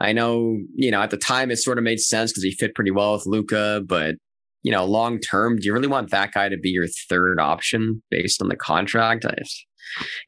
I 0.00 0.12
know, 0.12 0.58
you 0.74 0.90
know, 0.90 1.00
at 1.00 1.10
the 1.10 1.16
time 1.16 1.50
it 1.50 1.56
sort 1.56 1.78
of 1.78 1.84
made 1.84 2.00
sense 2.00 2.32
because 2.32 2.42
he 2.42 2.52
fit 2.52 2.74
pretty 2.74 2.90
well 2.90 3.14
with 3.14 3.26
Luka, 3.26 3.82
but 3.86 4.16
you 4.62 4.72
know, 4.72 4.84
long 4.84 5.18
term, 5.20 5.56
do 5.56 5.66
you 5.66 5.72
really 5.72 5.86
want 5.86 6.10
that 6.10 6.32
guy 6.32 6.48
to 6.48 6.56
be 6.56 6.70
your 6.70 6.86
third 7.08 7.38
option 7.38 8.02
based 8.10 8.40
on 8.42 8.48
the 8.48 8.56
contract? 8.56 9.24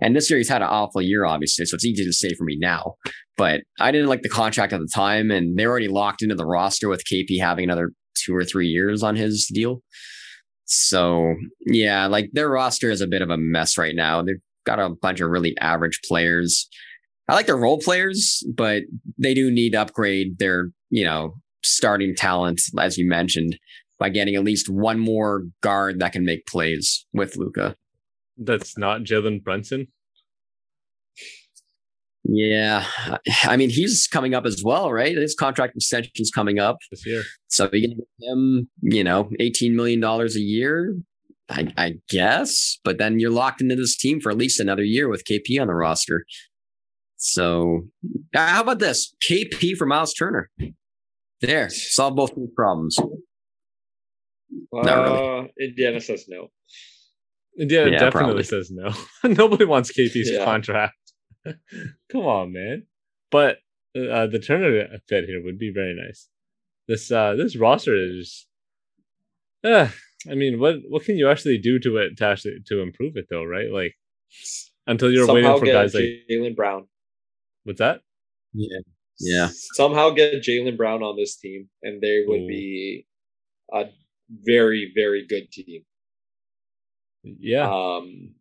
And 0.01 0.15
this 0.15 0.31
year 0.31 0.39
he's 0.39 0.49
had 0.49 0.63
an 0.63 0.69
awful 0.69 1.03
year, 1.03 1.25
obviously, 1.25 1.65
so 1.65 1.75
it's 1.75 1.85
easy 1.85 2.05
to 2.05 2.13
say 2.13 2.35
for 2.35 2.45
me 2.45 2.57
now. 2.61 2.97
But 3.37 3.63
I 3.79 3.93
didn't 3.93 4.09
like 4.09 4.23
the 4.23 4.29
contract 4.29 4.73
at 4.73 4.81
the 4.81 4.89
time, 4.93 5.31
and 5.31 5.59
they're 5.59 5.71
already 5.71 5.89
locked 5.89 6.23
into 6.23 6.35
the 6.35 6.47
roster 6.47 6.89
with 6.89 7.05
KP 7.05 7.39
having 7.41 7.65
another 7.65 7.93
two 8.15 8.35
or 8.35 8.45
three 8.45 8.69
years 8.69 9.03
on 9.03 9.15
his 9.17 9.47
deal. 9.53 9.83
So 10.65 11.35
yeah, 11.67 12.07
like 12.07 12.31
their 12.33 12.49
roster 12.49 12.91
is 12.91 13.01
a 13.01 13.07
bit 13.07 13.23
of 13.23 13.31
a 13.31 13.37
mess 13.37 13.79
right 13.79 13.95
now. 13.95 14.23
They've 14.23 14.41
got 14.65 14.81
a 14.81 14.91
bunch 14.91 15.21
of 15.21 15.31
really 15.31 15.57
average 15.59 16.01
players. 16.07 16.69
I 17.29 17.35
like 17.35 17.47
their 17.47 17.57
role 17.57 17.79
players, 17.79 18.43
but 18.55 18.83
they 19.19 19.35
do 19.35 19.51
need 19.51 19.71
to 19.71 19.81
upgrade 19.81 20.39
their, 20.39 20.71
you 20.91 21.05
know, 21.05 21.35
starting 21.63 22.15
talent, 22.15 22.61
as 22.79 22.99
you 22.99 23.09
mentioned, 23.09 23.59
by 23.99 24.09
getting 24.09 24.35
at 24.35 24.45
least 24.45 24.69
one 24.69 24.99
more 24.99 25.45
guard 25.61 26.01
that 26.01 26.13
can 26.13 26.25
make 26.25 26.47
plays 26.47 27.07
with 27.13 27.37
Luka. 27.37 27.77
That's 28.37 28.77
not 28.77 29.03
Jalen 29.03 29.43
Brunson. 29.43 29.89
Yeah, 32.29 32.85
I 33.45 33.57
mean 33.57 33.71
he's 33.71 34.09
coming 34.09 34.35
up 34.35 34.47
as 34.47 34.63
well, 34.65 34.93
right? 34.93 35.17
His 35.17 35.35
contract 35.35 35.77
extension's 35.77 36.31
coming 36.35 36.59
up 36.59 36.79
this 36.91 37.07
year, 37.07 37.23
so 37.49 37.69
you 37.73 37.89
can 37.89 37.99
give 37.99 38.29
him, 38.29 38.69
you 38.83 39.05
know, 39.05 39.31
eighteen 39.39 39.77
million 39.77 40.01
dollars 40.01 40.35
a 40.35 40.41
year, 40.41 40.97
I, 41.49 41.73
I 41.77 41.95
guess. 42.09 42.79
But 42.83 42.99
then 42.99 43.21
you're 43.21 43.31
locked 43.31 43.61
into 43.61 43.77
this 43.77 43.97
team 43.97 44.21
for 44.21 44.31
at 44.31 44.39
least 44.39 44.59
another 44.59 44.83
year 44.83 45.09
with 45.09 45.25
KP 45.25 45.61
on 45.61 45.69
the 45.69 45.75
roster. 45.75 46.25
So, 47.17 47.83
uh, 48.35 48.47
how 48.47 48.63
about 48.63 48.81
this? 48.81 49.15
KP 49.25 49.77
for 49.77 49.87
Miles 49.87 50.13
Turner. 50.13 50.51
There, 51.41 51.71
solve 51.71 52.17
both 52.17 52.35
these 52.35 52.51
problems. 52.57 52.99
Not 54.73 55.05
really. 55.05 55.39
Uh, 55.39 55.49
Indiana 55.61 56.01
says 56.01 56.25
no. 56.29 56.49
Indiana 57.59 57.91
yeah, 57.93 57.99
definitely 57.99 58.21
probably. 58.21 58.43
says 58.45 58.71
no. 58.71 58.93
Nobody 59.25 59.65
wants 59.65 59.93
KP's 59.93 60.31
yeah. 60.31 60.45
contract. 60.45 60.95
Come 62.11 62.23
on, 62.23 62.53
man. 62.53 62.87
But 63.31 63.59
uh, 63.97 64.27
the 64.27 64.43
Turner 64.45 64.87
fit 65.09 65.25
here 65.25 65.43
would 65.43 65.59
be 65.59 65.73
very 65.73 65.95
nice. 65.95 66.29
This 66.89 67.11
uh, 67.11 67.35
this 67.35 67.57
roster 67.57 67.95
is. 67.95 68.47
Uh, 69.65 69.89
I 70.31 70.35
mean, 70.35 70.61
what 70.61 70.77
what 70.89 71.05
can 71.05 71.17
you 71.17 71.29
actually 71.29 71.59
do 71.59 71.79
to 71.81 71.97
it 71.99 72.17
to 72.19 72.27
actually 72.27 72.59
to 72.67 72.81
improve 72.81 73.17
it 73.17 73.27
though, 73.31 73.45
right? 73.45 73.71
Like 73.71 73.95
until 74.87 75.11
you're 75.11 75.27
Somehow 75.27 75.55
waiting 75.55 75.59
for 75.59 75.73
guys 75.73 75.95
like 75.95 76.05
Jaylen 76.31 76.55
Brown. 76.55 76.87
What's 77.65 77.81
that? 77.81 78.03
Yeah. 78.53 78.79
Yeah. 79.19 79.49
Somehow 79.75 80.11
get 80.11 80.43
Jaylen 80.43 80.77
Brown 80.77 81.03
on 81.03 81.17
this 81.17 81.37
team, 81.37 81.69
and 81.83 82.01
they 82.01 82.25
would 82.27 82.43
Ooh. 82.43 82.49
be 82.49 83.07
a 83.73 83.85
very, 84.31 84.93
very 84.95 85.27
good 85.27 85.51
team. 85.51 85.83
Yeah. 87.25 87.69
Um, 87.69 88.36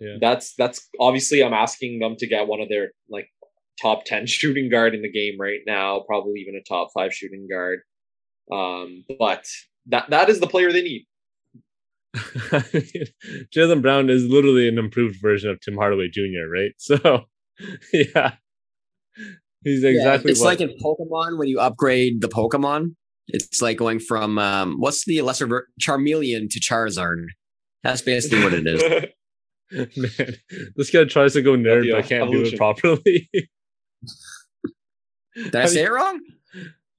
yeah. 0.00 0.16
That's 0.20 0.54
that's 0.56 0.88
obviously 0.98 1.44
I'm 1.44 1.52
asking 1.52 1.98
them 1.98 2.16
to 2.18 2.26
get 2.26 2.46
one 2.46 2.60
of 2.60 2.68
their 2.68 2.92
like 3.08 3.28
top 3.80 4.04
ten 4.04 4.26
shooting 4.26 4.70
guard 4.70 4.94
in 4.94 5.02
the 5.02 5.12
game 5.12 5.38
right 5.38 5.60
now, 5.66 6.02
probably 6.06 6.40
even 6.40 6.54
a 6.54 6.62
top 6.66 6.88
five 6.94 7.12
shooting 7.14 7.46
guard. 7.50 7.80
Um, 8.52 9.04
but 9.18 9.46
that 9.86 10.10
that 10.10 10.28
is 10.28 10.40
the 10.40 10.46
player 10.46 10.72
they 10.72 10.82
need. 10.82 11.06
Jaylen 13.54 13.82
Brown 13.82 14.10
is 14.10 14.24
literally 14.24 14.68
an 14.68 14.78
improved 14.78 15.20
version 15.22 15.50
of 15.50 15.60
Tim 15.60 15.76
Hardaway 15.76 16.08
Jr., 16.08 16.50
right? 16.52 16.72
So, 16.78 17.26
yeah, 17.92 18.32
he's 19.62 19.84
exactly. 19.84 20.30
Yeah, 20.30 20.32
it's 20.32 20.40
what... 20.40 20.46
like 20.46 20.60
in 20.60 20.74
Pokemon 20.82 21.38
when 21.38 21.46
you 21.46 21.60
upgrade 21.60 22.20
the 22.20 22.28
Pokemon. 22.28 22.94
It's 23.28 23.62
like 23.62 23.76
going 23.76 24.00
from 24.00 24.38
um, 24.38 24.76
what's 24.78 25.04
the 25.04 25.20
lesser 25.22 25.46
ver- 25.46 25.68
Charmeleon 25.80 26.48
to 26.50 26.58
Charizard. 26.58 27.26
That's 27.84 28.02
basically 28.02 28.42
what 28.42 28.54
it 28.54 28.66
is. 28.66 29.04
Man, 29.96 30.34
this 30.76 30.90
guy 30.90 31.04
tries 31.04 31.34
to 31.34 31.42
go 31.42 31.52
nerd, 31.52 31.90
but 31.90 31.98
I 31.98 32.02
can't 32.02 32.22
evolution. 32.24 32.44
do 32.44 32.54
it 32.54 32.58
properly. 32.58 33.30
Did 35.34 35.56
I 35.56 35.66
say 35.66 35.84
it 35.84 35.92
wrong? 35.92 36.20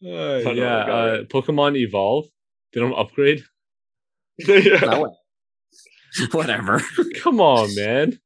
Uh, 0.03 0.51
yeah, 0.53 0.77
uh, 0.77 1.23
Pokemon 1.23 1.77
Evolve. 1.77 2.25
They 2.73 2.79
don't 2.79 2.97
upgrade. 2.97 3.43
yeah. 4.37 5.03
Whatever. 6.31 6.81
Come 7.15 7.39
on, 7.39 7.73
man. 7.75 8.19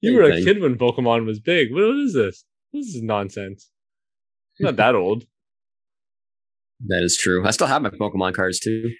You 0.00 0.10
Same 0.10 0.16
were 0.16 0.30
a 0.30 0.42
kid 0.42 0.60
when 0.60 0.76
Pokemon 0.76 1.24
was 1.24 1.40
big. 1.40 1.72
What 1.72 1.96
is 1.96 2.14
this? 2.14 2.44
This 2.72 2.88
is 2.88 3.02
nonsense. 3.02 3.70
I'm 4.60 4.66
not 4.66 4.76
that 4.76 4.94
old. 4.94 5.24
That 6.88 7.02
is 7.02 7.16
true. 7.16 7.46
I 7.46 7.52
still 7.52 7.66
have 7.66 7.80
my 7.80 7.88
Pokemon 7.88 8.34
cards 8.34 8.60
too. 8.60 8.90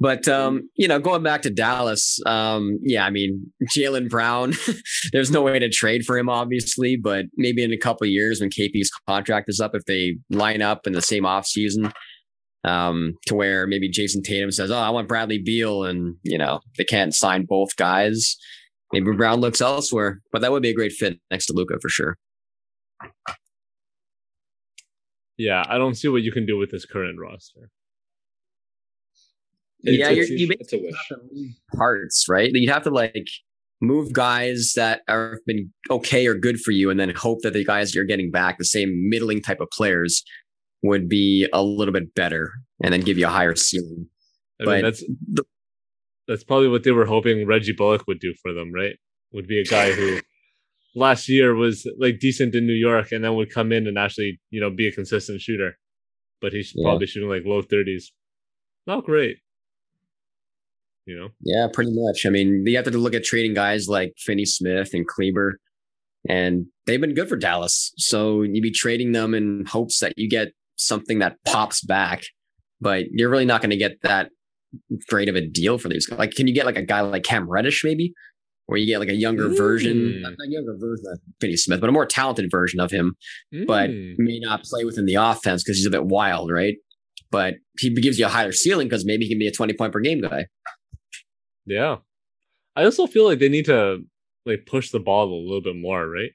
But 0.00 0.26
um, 0.26 0.68
you 0.76 0.88
know, 0.88 0.98
going 0.98 1.22
back 1.22 1.42
to 1.42 1.50
Dallas, 1.50 2.18
um, 2.24 2.78
yeah, 2.82 3.04
I 3.04 3.10
mean, 3.10 3.52
Jaylen 3.76 4.08
Brown, 4.08 4.54
there's 5.12 5.30
no 5.30 5.42
way 5.42 5.58
to 5.58 5.68
trade 5.68 6.04
for 6.06 6.16
him, 6.16 6.30
obviously, 6.30 6.96
but 6.96 7.26
maybe 7.36 7.62
in 7.62 7.72
a 7.72 7.78
couple 7.78 8.06
years 8.06 8.40
when 8.40 8.48
KP's 8.48 8.90
contract 9.06 9.48
is 9.48 9.60
up, 9.60 9.72
if 9.74 9.84
they 9.84 10.16
line 10.30 10.62
up 10.62 10.86
in 10.86 10.94
the 10.94 11.02
same 11.02 11.24
offseason, 11.24 11.92
um, 12.64 13.12
to 13.26 13.34
where 13.34 13.66
maybe 13.66 13.90
Jayson 13.90 14.22
Tatum 14.22 14.50
says, 14.50 14.70
Oh, 14.70 14.78
I 14.78 14.90
want 14.90 15.08
Bradley 15.08 15.42
Beal, 15.44 15.84
and 15.84 16.16
you 16.22 16.38
know, 16.38 16.60
they 16.78 16.84
can't 16.84 17.14
sign 17.14 17.44
both 17.44 17.76
guys. 17.76 18.36
Maybe 18.92 19.12
Brown 19.12 19.40
looks 19.40 19.60
elsewhere, 19.60 20.20
but 20.32 20.40
that 20.40 20.52
would 20.52 20.62
be 20.62 20.70
a 20.70 20.74
great 20.74 20.92
fit 20.92 21.20
next 21.30 21.46
to 21.46 21.52
Luka 21.52 21.78
for 21.80 21.88
sure 21.88 22.16
yeah, 25.40 25.64
I 25.68 25.78
don't 25.78 25.94
see 25.94 26.08
what 26.08 26.22
you 26.22 26.30
can 26.30 26.44
do 26.44 26.58
with 26.58 26.70
this 26.70 26.84
current 26.84 27.18
roster. 27.18 27.70
It's, 29.82 29.98
yeah, 29.98 30.10
it's, 30.10 30.28
you 30.28 30.48
it's 30.60 30.72
a 30.74 30.78
wish. 30.78 31.54
parts, 31.74 32.26
right? 32.28 32.50
You'd 32.52 32.70
have 32.70 32.82
to 32.82 32.90
like 32.90 33.26
move 33.80 34.12
guys 34.12 34.74
that 34.76 35.00
are 35.08 35.40
been 35.46 35.72
okay 35.90 36.26
or 36.26 36.34
good 36.34 36.60
for 36.60 36.72
you, 36.72 36.90
and 36.90 37.00
then 37.00 37.08
hope 37.14 37.40
that 37.42 37.54
the 37.54 37.64
guys 37.64 37.94
you're 37.94 38.04
getting 38.04 38.30
back, 38.30 38.58
the 38.58 38.64
same 38.66 39.08
middling 39.08 39.40
type 39.40 39.60
of 39.60 39.70
players, 39.70 40.22
would 40.82 41.08
be 41.08 41.48
a 41.54 41.62
little 41.62 41.92
bit 41.92 42.14
better, 42.14 42.52
and 42.82 42.92
then 42.92 43.00
give 43.00 43.16
you 43.16 43.26
a 43.26 43.30
higher 43.30 43.56
ceiling. 43.56 44.06
I 44.60 44.64
but 44.66 44.70
mean, 44.72 44.84
that's 44.84 45.02
the, 45.32 45.44
that's 46.28 46.44
probably 46.44 46.68
what 46.68 46.82
they 46.82 46.90
were 46.90 47.06
hoping 47.06 47.46
Reggie 47.46 47.72
Bullock 47.72 48.06
would 48.06 48.20
do 48.20 48.34
for 48.42 48.52
them, 48.52 48.72
right? 48.72 48.96
Would 49.32 49.48
be 49.48 49.60
a 49.60 49.64
guy 49.64 49.92
who 49.92 50.20
last 50.94 51.28
year 51.28 51.54
was 51.54 51.88
like 51.98 52.18
decent 52.18 52.54
in 52.54 52.66
New 52.66 52.74
York 52.74 53.12
and 53.12 53.24
then 53.24 53.34
would 53.34 53.52
come 53.52 53.72
in 53.72 53.86
and 53.86 53.98
actually, 53.98 54.40
you 54.50 54.60
know, 54.60 54.70
be 54.70 54.88
a 54.88 54.92
consistent 54.92 55.40
shooter. 55.40 55.78
But 56.40 56.52
he's 56.52 56.72
yeah. 56.74 56.84
probably 56.84 57.06
shooting 57.06 57.28
like 57.28 57.42
low 57.44 57.62
30s. 57.62 58.04
Not 58.86 59.04
great. 59.04 59.38
You 61.06 61.16
know? 61.16 61.28
Yeah, 61.40 61.66
pretty 61.72 61.92
much. 61.92 62.24
I 62.26 62.30
mean, 62.30 62.64
you 62.66 62.76
have 62.76 62.84
to 62.86 62.96
look 62.96 63.14
at 63.14 63.24
trading 63.24 63.54
guys 63.54 63.88
like 63.88 64.12
Finney 64.16 64.44
Smith 64.44 64.90
and 64.94 65.06
Kleber, 65.06 65.58
and 66.28 66.66
they've 66.86 67.00
been 67.00 67.14
good 67.14 67.28
for 67.28 67.36
Dallas. 67.36 67.92
So 67.96 68.42
you'd 68.42 68.62
be 68.62 68.70
trading 68.70 69.12
them 69.12 69.34
in 69.34 69.64
hopes 69.66 70.00
that 70.00 70.14
you 70.16 70.28
get 70.28 70.52
something 70.76 71.18
that 71.18 71.36
pops 71.46 71.82
back, 71.82 72.22
but 72.80 73.04
you're 73.10 73.30
really 73.30 73.44
not 73.44 73.60
going 73.60 73.70
to 73.70 73.76
get 73.76 74.00
that 74.02 74.30
great 75.08 75.28
of 75.28 75.34
a 75.34 75.46
deal 75.46 75.78
for 75.78 75.88
these. 75.88 76.06
guys. 76.06 76.18
Like, 76.18 76.32
can 76.32 76.46
you 76.46 76.54
get 76.54 76.66
like 76.66 76.76
a 76.76 76.82
guy 76.82 77.00
like 77.00 77.22
Cam 77.22 77.48
Reddish 77.48 77.82
maybe, 77.84 78.14
or 78.70 78.76
you 78.76 78.86
get 78.86 79.00
like 79.00 79.08
a 79.08 79.14
younger 79.14 79.48
mm. 79.48 79.56
version, 79.56 80.22
not 80.22 80.32
a 80.32 80.48
younger 80.48 80.76
version 80.78 81.04
of 81.12 81.18
Finney 81.40 81.56
Smith, 81.56 81.80
but 81.80 81.88
a 81.88 81.92
more 81.92 82.06
talented 82.06 82.50
version 82.50 82.78
of 82.78 82.90
him, 82.90 83.16
mm. 83.52 83.66
but 83.66 83.90
may 83.90 84.38
not 84.38 84.62
play 84.62 84.84
within 84.84 85.06
the 85.06 85.16
offense 85.16 85.64
because 85.64 85.76
he's 85.76 85.86
a 85.86 85.90
bit 85.90 86.06
wild, 86.06 86.50
right? 86.52 86.76
But 87.32 87.54
he 87.78 87.90
gives 87.90 88.18
you 88.18 88.26
a 88.26 88.28
higher 88.28 88.52
ceiling 88.52 88.88
because 88.88 89.04
maybe 89.04 89.24
he 89.24 89.30
can 89.30 89.38
be 89.38 89.48
a 89.48 89.52
twenty 89.52 89.72
point 89.72 89.92
per 89.92 90.00
game 90.00 90.20
guy. 90.20 90.46
Yeah, 91.66 91.96
I 92.76 92.84
also 92.84 93.06
feel 93.06 93.26
like 93.26 93.40
they 93.40 93.48
need 93.48 93.66
to 93.66 93.98
like 94.46 94.66
push 94.66 94.90
the 94.90 95.00
ball 95.00 95.28
a 95.28 95.34
little 95.34 95.62
bit 95.62 95.76
more, 95.76 96.08
right? 96.08 96.30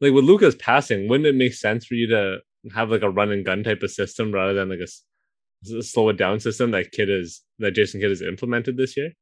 Like 0.00 0.12
with 0.12 0.24
Luka's 0.24 0.56
passing, 0.56 1.08
wouldn't 1.08 1.26
it 1.26 1.34
make 1.34 1.54
sense 1.54 1.86
for 1.86 1.94
you 1.94 2.08
to 2.08 2.38
have 2.74 2.90
like 2.90 3.02
a 3.02 3.10
run 3.10 3.30
and 3.30 3.44
gun 3.44 3.62
type 3.62 3.82
of 3.82 3.90
system 3.90 4.32
rather 4.32 4.54
than 4.54 4.68
like 4.68 4.80
a, 4.80 5.76
a 5.76 5.82
slow 5.82 6.08
it 6.08 6.16
down 6.16 6.40
system 6.40 6.70
that 6.72 6.90
Kidd 6.92 7.08
is 7.10 7.42
that 7.58 7.72
Jason 7.72 8.00
Kidd 8.00 8.10
has 8.10 8.22
implemented 8.22 8.76
this 8.76 8.96
year? 8.96 9.12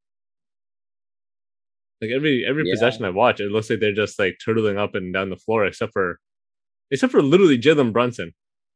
Like 2.04 2.14
every 2.14 2.44
every 2.46 2.64
yeah. 2.66 2.74
possession 2.74 3.04
I 3.04 3.10
watch, 3.10 3.40
it 3.40 3.50
looks 3.50 3.70
like 3.70 3.80
they're 3.80 3.94
just 3.94 4.18
like 4.18 4.36
turtling 4.46 4.78
up 4.78 4.94
and 4.94 5.12
down 5.12 5.30
the 5.30 5.36
floor, 5.36 5.64
except 5.64 5.92
for 5.92 6.18
except 6.90 7.12
for 7.12 7.22
literally 7.22 7.58
Jalen 7.58 7.92
Brunson. 7.92 8.32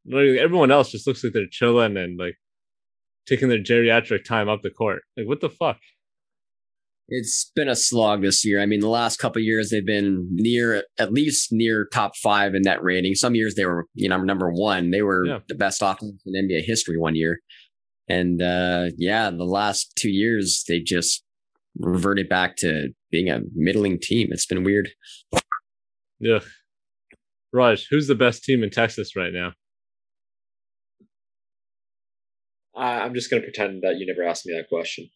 Like, 0.06 0.38
everyone 0.38 0.70
else 0.70 0.90
just 0.90 1.06
looks 1.06 1.22
like 1.22 1.34
they're 1.34 1.46
chilling 1.50 1.96
and 1.96 2.18
like 2.18 2.36
taking 3.26 3.48
their 3.48 3.62
geriatric 3.62 4.24
time 4.24 4.48
up 4.48 4.62
the 4.62 4.70
court. 4.70 5.02
Like 5.16 5.28
what 5.28 5.40
the 5.40 5.50
fuck? 5.50 5.78
It's 7.10 7.50
been 7.56 7.68
a 7.68 7.76
slog 7.76 8.22
this 8.22 8.44
year. 8.44 8.60
I 8.60 8.66
mean, 8.66 8.80
the 8.80 8.88
last 8.88 9.18
couple 9.18 9.40
years 9.40 9.70
they've 9.70 9.84
been 9.84 10.28
near 10.30 10.84
at 10.98 11.12
least 11.12 11.52
near 11.52 11.86
top 11.92 12.16
five 12.16 12.54
in 12.54 12.62
net 12.62 12.82
rating. 12.82 13.14
Some 13.14 13.34
years 13.34 13.54
they 13.54 13.64
were, 13.64 13.86
you 13.94 14.08
know, 14.08 14.18
number 14.18 14.50
one. 14.50 14.90
They 14.90 15.02
were 15.02 15.26
yeah. 15.26 15.38
the 15.48 15.54
best 15.54 15.80
offense 15.82 16.22
in 16.26 16.34
NBA 16.34 16.64
history 16.64 16.98
one 16.98 17.16
year. 17.16 17.40
And 18.08 18.42
uh 18.42 18.86
yeah, 18.96 19.30
the 19.30 19.44
last 19.44 19.92
two 19.96 20.10
years 20.10 20.64
they 20.68 20.80
just 20.80 21.22
reverted 21.78 22.28
back 22.28 22.56
to 22.56 22.88
being 23.10 23.28
a 23.28 23.40
middling 23.54 23.98
team. 24.00 24.28
It's 24.30 24.46
been 24.46 24.64
weird. 24.64 24.88
Yeah. 26.20 26.40
Raj, 27.52 27.86
who's 27.90 28.08
the 28.08 28.14
best 28.14 28.44
team 28.44 28.62
in 28.62 28.70
Texas 28.70 29.16
right 29.16 29.32
now? 29.32 29.52
I'm 32.78 33.14
just 33.14 33.30
going 33.30 33.42
to 33.42 33.46
pretend 33.46 33.82
that 33.82 33.96
you 33.96 34.06
never 34.06 34.22
asked 34.22 34.46
me 34.46 34.54
that 34.54 34.68
question. 34.68 35.08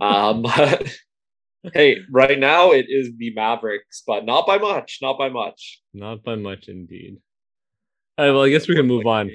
um, 0.00 0.44
hey, 1.74 1.98
right 2.10 2.38
now 2.38 2.72
it 2.72 2.86
is 2.88 3.10
the 3.18 3.34
Mavericks, 3.34 4.02
but 4.06 4.24
not 4.24 4.46
by 4.46 4.58
much. 4.58 4.98
Not 5.02 5.18
by 5.18 5.28
much. 5.28 5.82
Not 5.92 6.22
by 6.22 6.36
much, 6.36 6.68
indeed. 6.68 7.18
All 8.16 8.24
right. 8.24 8.32
Well, 8.32 8.44
I 8.44 8.48
guess 8.48 8.68
we 8.68 8.74
can 8.74 8.86
move 8.86 9.06
on. 9.06 9.30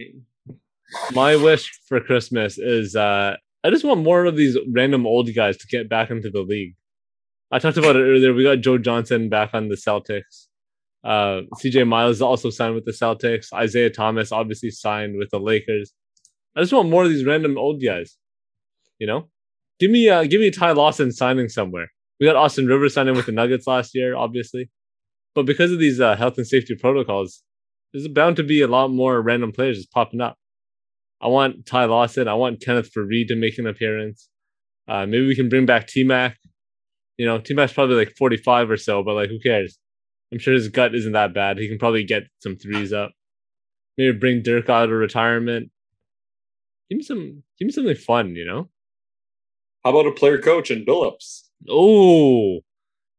My 1.14 1.36
wish 1.36 1.72
for 1.88 2.02
Christmas 2.02 2.58
is 2.58 2.96
uh, 2.96 3.36
I 3.64 3.70
just 3.70 3.84
want 3.84 4.04
more 4.04 4.26
of 4.26 4.36
these 4.36 4.58
random 4.72 5.06
old 5.06 5.34
guys 5.36 5.58
to 5.58 5.68
get 5.68 5.88
back 5.88 6.10
into 6.10 6.30
the 6.30 6.42
league. 6.42 6.76
I 7.52 7.60
talked 7.60 7.78
about 7.78 7.96
it 7.96 8.04
earlier. 8.04 8.34
We 8.34 8.44
got 8.44 8.62
Joe 8.62 8.78
Johnson 8.78 9.30
back 9.30 9.52
on 9.54 9.68
the 9.68 9.76
Celtics. 9.76 10.48
Uh, 11.04 11.42
CJ 11.60 11.88
Miles 11.88 12.22
also 12.22 12.50
signed 12.50 12.76
with 12.76 12.86
the 12.86 12.92
Celtics. 12.92 13.52
Isaiah 13.54 13.90
Thomas 13.90 14.32
obviously 14.32 14.72
signed 14.72 15.18
with 15.18 15.30
the 15.30 15.40
Lakers. 15.40 15.94
I 16.56 16.62
just 16.62 16.74
want 16.74 16.90
more 16.90 17.04
of 17.04 17.10
these 17.10 17.26
random 17.26 17.58
old 17.58 17.84
guys. 17.84 18.18
You 19.00 19.08
know, 19.08 19.30
give 19.80 19.92
me 19.92 20.10
uh, 20.10 20.24
give 20.26 20.42
me 20.42 20.52
Ty 20.52 20.72
Lawson 20.72 21.12
signing 21.12 21.50
somewhere. 21.50 21.92
We 22.20 22.28
got 22.28 22.36
Austin 22.36 22.68
Rivers 22.68 22.94
signing 22.94 23.16
with 23.16 23.26
the 23.26 23.32
Nuggets 23.32 23.66
last 23.66 23.96
year, 23.96 24.16
obviously, 24.16 24.70
but 25.34 25.46
because 25.46 25.72
of 25.72 25.80
these 25.80 26.00
uh, 26.00 26.16
health 26.16 26.38
and 26.38 26.46
safety 26.46 26.76
protocols, 26.76 27.42
there's 27.92 28.08
bound 28.08 28.36
to 28.36 28.44
be 28.44 28.62
a 28.62 28.68
lot 28.68 28.90
more 28.90 29.22
random 29.22 29.52
players 29.52 29.78
just 29.78 29.92
popping 29.92 30.22
up. 30.22 30.38
I 31.22 31.28
want 31.28 31.66
Ty 31.66 31.86
Lawson. 31.86 32.28
I 32.28 32.34
want 32.34 32.62
Kenneth 32.62 32.92
Faried 32.92 33.28
to 33.28 33.36
make 33.36 33.58
an 33.60 33.68
appearance. 33.68 34.28
Uh, 34.88 35.06
maybe 35.06 35.28
we 35.28 35.36
can 35.36 35.50
bring 35.50 35.66
back 35.66 35.88
T 35.88 36.04
Mac. 36.04 36.38
You 37.18 37.26
know, 37.28 37.40
T 37.40 37.54
Mac's 37.54 37.74
probably 37.74 37.96
like 37.96 38.14
45 38.18 38.72
or 38.72 38.78
so, 38.78 39.04
but 39.04 39.14
like, 39.14 39.30
who 39.30 39.40
cares? 39.40 39.78
I'm 40.32 40.40
sure 40.40 40.54
his 40.54 40.70
gut 40.70 40.96
isn't 40.96 41.12
that 41.12 41.34
bad. 41.34 41.58
He 41.58 41.68
can 41.68 41.78
probably 41.78 42.04
get 42.04 42.24
some 42.40 42.56
threes 42.56 42.92
up. 42.92 43.12
Maybe 43.98 44.18
bring 44.18 44.42
Dirk 44.42 44.70
out 44.70 44.86
of 44.86 44.92
retirement. 44.92 45.70
Give 46.90 46.98
me 46.98 47.04
some. 47.04 47.44
Give 47.60 47.68
me 47.68 47.72
something 47.72 47.96
fun. 47.96 48.36
You 48.36 48.46
know. 48.46 48.70
How 49.84 49.92
about 49.92 50.08
a 50.08 50.12
player 50.12 50.40
coach 50.40 50.72
and 50.72 50.86
Billups? 50.86 51.42
Oh, 51.70 52.62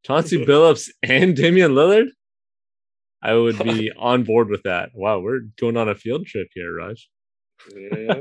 Chauncey 0.05 0.45
Billups 0.47 0.91
and 1.03 1.37
Damian 1.37 1.73
Lillard. 1.73 2.09
I 3.23 3.35
would 3.35 3.59
be 3.59 3.93
on 3.99 4.25
board 4.25 4.49
with 4.49 4.65
that. 4.65 4.91
Wow, 4.95 5.21
we're 5.21 5.41
going 5.61 5.77
on 5.77 5.89
a 5.89 5.95
field 5.95 6.27
trip 6.27 6.49
here, 6.55 6.75
Raj. 6.75 7.09
Yeah. 7.71 8.15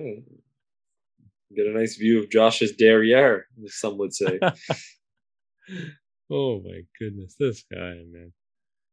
Get 1.56 1.68
a 1.68 1.78
nice 1.78 1.98
view 1.98 2.20
of 2.20 2.30
Josh's 2.30 2.74
derriere, 2.74 3.48
some 3.66 3.98
would 3.98 4.14
say. 4.14 4.40
oh 6.32 6.62
my 6.62 6.82
goodness, 7.00 7.36
this 7.40 7.64
guy, 7.72 7.96
man. 8.10 8.32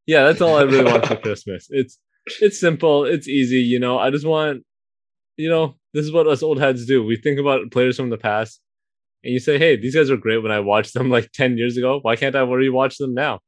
Yeah, 0.06 0.24
that's 0.24 0.40
all 0.40 0.56
I 0.56 0.62
really 0.62 0.90
want 0.90 1.06
for 1.06 1.16
Christmas. 1.22 1.68
It's 1.70 1.98
it's 2.40 2.58
simple, 2.58 3.04
it's 3.04 3.28
easy, 3.28 3.60
you 3.60 3.78
know. 3.78 3.98
I 3.98 4.10
just 4.10 4.26
want, 4.26 4.64
you 5.36 5.48
know, 5.48 5.76
this 5.94 6.04
is 6.04 6.12
what 6.12 6.26
us 6.26 6.42
old 6.42 6.58
heads 6.58 6.84
do. 6.86 7.04
We 7.04 7.16
think 7.16 7.38
about 7.38 7.70
players 7.70 7.96
from 7.96 8.10
the 8.10 8.18
past 8.18 8.60
and 9.24 9.32
you 9.32 9.40
say, 9.40 9.58
hey, 9.58 9.76
these 9.76 9.94
guys 9.94 10.10
are 10.10 10.16
great 10.16 10.42
when 10.42 10.52
I 10.52 10.60
watched 10.60 10.94
them 10.94 11.10
like 11.10 11.32
10 11.32 11.58
years 11.58 11.76
ago. 11.76 11.98
Why 12.02 12.16
can't 12.16 12.36
I 12.36 12.40
rewatch 12.40 12.98
them 12.98 13.14
now? 13.14 13.40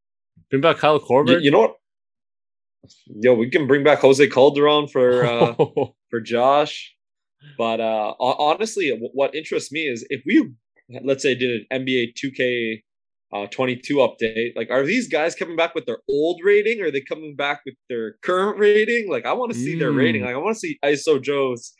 Bring 0.50 0.62
back 0.62 0.78
Kyle 0.78 0.98
Korver. 0.98 1.30
You, 1.30 1.38
you 1.38 1.50
know 1.50 1.60
what? 1.60 1.74
Yo, 3.06 3.34
we 3.34 3.50
can 3.50 3.66
bring 3.66 3.84
back 3.84 4.00
Jose 4.00 4.26
Calderon 4.28 4.88
for 4.88 5.24
uh, 5.24 5.54
for 6.10 6.20
Josh. 6.20 6.94
But 7.56 7.80
uh, 7.80 8.14
honestly, 8.18 8.90
what 9.14 9.34
interests 9.34 9.72
me 9.72 9.86
is 9.86 10.06
if 10.10 10.22
we, 10.26 10.50
let's 11.02 11.22
say, 11.22 11.34
did 11.34 11.62
an 11.70 11.86
NBA 11.86 12.12
2K 12.22 12.82
uh, 13.32 13.46
22 13.46 13.94
update, 13.96 14.56
like, 14.56 14.70
are 14.70 14.84
these 14.84 15.08
guys 15.08 15.34
coming 15.34 15.56
back 15.56 15.74
with 15.74 15.86
their 15.86 15.98
old 16.08 16.40
rating? 16.44 16.80
Or 16.80 16.86
are 16.86 16.90
they 16.90 17.00
coming 17.00 17.36
back 17.36 17.62
with 17.64 17.76
their 17.88 18.16
current 18.22 18.58
rating? 18.58 19.08
Like, 19.08 19.24
I 19.24 19.32
want 19.32 19.52
to 19.52 19.58
see 19.58 19.76
mm. 19.76 19.78
their 19.78 19.92
rating. 19.92 20.22
Mm. 20.22 20.26
Like, 20.26 20.34
I 20.34 20.38
want 20.38 20.56
to 20.56 20.60
see 20.60 20.78
ISO 20.84 21.22
Joe's 21.22 21.72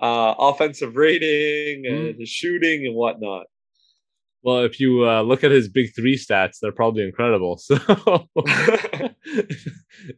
uh, 0.00 0.34
offensive 0.38 0.96
rating 0.96 1.86
and 1.86 2.14
mm. 2.14 2.18
his 2.18 2.28
shooting 2.28 2.84
and 2.84 2.94
whatnot. 2.94 3.46
Well, 4.44 4.64
if 4.64 4.80
you 4.80 5.08
uh, 5.08 5.22
look 5.22 5.44
at 5.44 5.52
his 5.52 5.68
big 5.68 5.94
three 5.94 6.18
stats, 6.18 6.58
they're 6.60 6.72
probably 6.72 7.04
incredible. 7.04 7.60
So, 7.62 7.76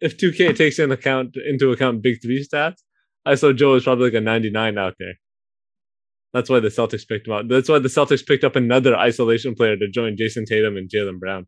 if 0.00 0.16
2K 0.16 0.56
takes 0.56 0.78
in 0.78 0.90
account 0.90 1.36
into 1.36 1.72
account 1.72 2.00
big 2.02 2.22
three 2.22 2.42
stats, 2.42 2.78
ISO 3.26 3.56
Joe 3.56 3.74
is 3.74 3.84
probably 3.84 4.06
like 4.06 4.14
a 4.14 4.20
99 4.20 4.78
out 4.78 4.94
there. 4.98 5.14
That's 6.32 6.50
why 6.50 6.60
the 6.60 6.68
Celtics 6.68 7.06
picked 7.06 7.28
him 7.28 7.32
up. 7.32 7.46
That's 7.48 7.68
why 7.68 7.78
the 7.78 7.88
Celtics 7.88 8.26
picked 8.26 8.44
up 8.44 8.56
another 8.56 8.96
isolation 8.96 9.54
player 9.54 9.76
to 9.76 9.88
join 9.88 10.16
Jayson 10.16 10.46
Tatum 10.46 10.76
and 10.76 10.90
Jaylen 10.90 11.18
Brown. 11.20 11.46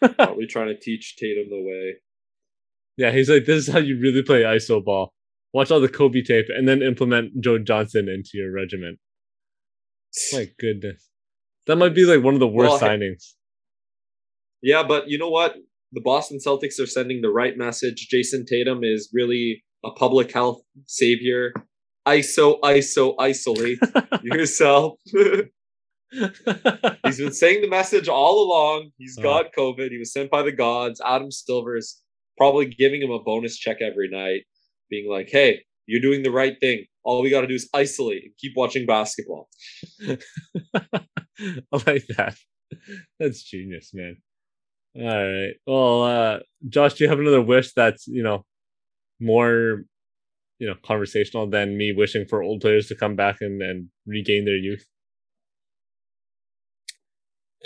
probably 0.14 0.46
trying 0.46 0.68
to 0.68 0.78
teach 0.78 1.16
Tatum 1.16 1.50
the 1.50 1.62
way. 1.62 1.96
Yeah, 2.96 3.12
he's 3.12 3.28
like, 3.28 3.44
this 3.44 3.68
is 3.68 3.72
how 3.72 3.78
you 3.78 4.00
really 4.00 4.22
play 4.22 4.42
ISO 4.42 4.82
ball 4.82 5.12
watch 5.52 5.70
all 5.70 5.80
the 5.80 5.88
Kobe 5.88 6.22
tape, 6.22 6.46
and 6.48 6.68
then 6.68 6.82
implement 6.82 7.40
Joe 7.42 7.58
Johnson 7.58 8.08
into 8.08 8.30
your 8.34 8.52
regiment. 8.52 8.98
My 10.32 10.48
goodness, 10.58 11.08
that 11.66 11.76
might 11.76 11.94
be 11.94 12.04
like 12.04 12.24
one 12.24 12.34
of 12.34 12.40
the 12.40 12.48
worst 12.48 12.70
well, 12.70 12.80
signings. 12.80 13.34
Yeah, 14.62 14.82
but 14.82 15.08
you 15.08 15.18
know 15.18 15.30
what? 15.30 15.56
The 15.92 16.00
Boston 16.00 16.38
Celtics 16.44 16.80
are 16.80 16.86
sending 16.86 17.20
the 17.20 17.30
right 17.30 17.56
message. 17.56 18.08
Jayson 18.12 18.44
Tatum 18.46 18.80
is 18.82 19.10
really 19.12 19.64
a 19.84 19.90
public 19.90 20.32
health 20.32 20.60
savior. 20.86 21.52
ISO, 22.06 22.60
ISO, 22.60 23.14
isolate 23.18 23.78
yourself. 24.22 24.94
He's 26.12 27.18
been 27.18 27.32
saying 27.32 27.60
the 27.62 27.68
message 27.68 28.08
all 28.08 28.42
along. 28.42 28.90
He's 28.98 29.16
uh. 29.18 29.22
got 29.22 29.52
COVID. 29.56 29.90
He 29.90 29.98
was 29.98 30.12
sent 30.12 30.30
by 30.30 30.42
the 30.42 30.52
gods. 30.52 31.00
Adam 31.04 31.30
Silver 31.30 31.76
is 31.76 32.00
probably 32.36 32.66
giving 32.66 33.02
him 33.02 33.10
a 33.10 33.22
bonus 33.22 33.56
check 33.56 33.78
every 33.80 34.08
night 34.10 34.42
being 34.88 35.08
like, 35.10 35.28
hey, 35.30 35.60
you're 35.86 36.00
doing 36.00 36.22
the 36.22 36.30
right 36.30 36.56
thing. 36.60 36.86
All 37.04 37.22
we 37.22 37.30
got 37.30 37.42
to 37.42 37.46
do 37.46 37.54
is 37.54 37.68
isolate 37.74 38.24
and 38.24 38.32
keep 38.38 38.52
watching 38.56 38.86
basketball. 38.86 39.48
I 40.08 40.18
like 41.86 42.06
that. 42.16 42.34
That's 43.18 43.42
genius, 43.42 43.90
man. 43.92 44.16
All 44.96 45.04
right. 45.04 45.54
Well, 45.66 46.02
uh, 46.02 46.38
Josh, 46.68 46.94
do 46.94 47.04
you 47.04 47.10
have 47.10 47.20
another 47.20 47.40
wish 47.40 47.72
that's, 47.72 48.06
you 48.06 48.22
know, 48.22 48.44
more, 49.20 49.84
you 50.58 50.66
know, 50.66 50.74
conversational 50.84 51.48
than 51.48 51.76
me 51.76 51.92
wishing 51.96 52.26
for 52.28 52.42
old 52.42 52.60
players 52.60 52.88
to 52.88 52.94
come 52.94 53.16
back 53.16 53.38
and, 53.40 53.62
and 53.62 53.88
regain 54.06 54.44
their 54.44 54.56
youth? 54.56 54.84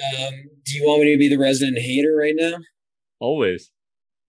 Um, 0.03 0.35
do 0.65 0.75
you 0.75 0.85
want 0.85 1.03
me 1.03 1.13
to 1.13 1.19
be 1.19 1.29
the 1.29 1.39
resident 1.39 1.79
hater 1.79 2.17
right 2.17 2.35
now? 2.37 2.59
Always. 3.21 3.71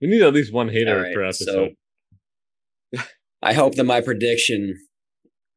We 0.02 0.08
need 0.08 0.22
at 0.22 0.34
least 0.34 0.54
one 0.54 0.70
hater 0.70 1.02
right, 1.02 1.14
per 1.14 1.24
episode. 1.24 1.76
So 2.94 3.02
I 3.42 3.54
hope 3.54 3.76
that 3.76 3.84
my 3.86 4.02
prediction 4.02 4.76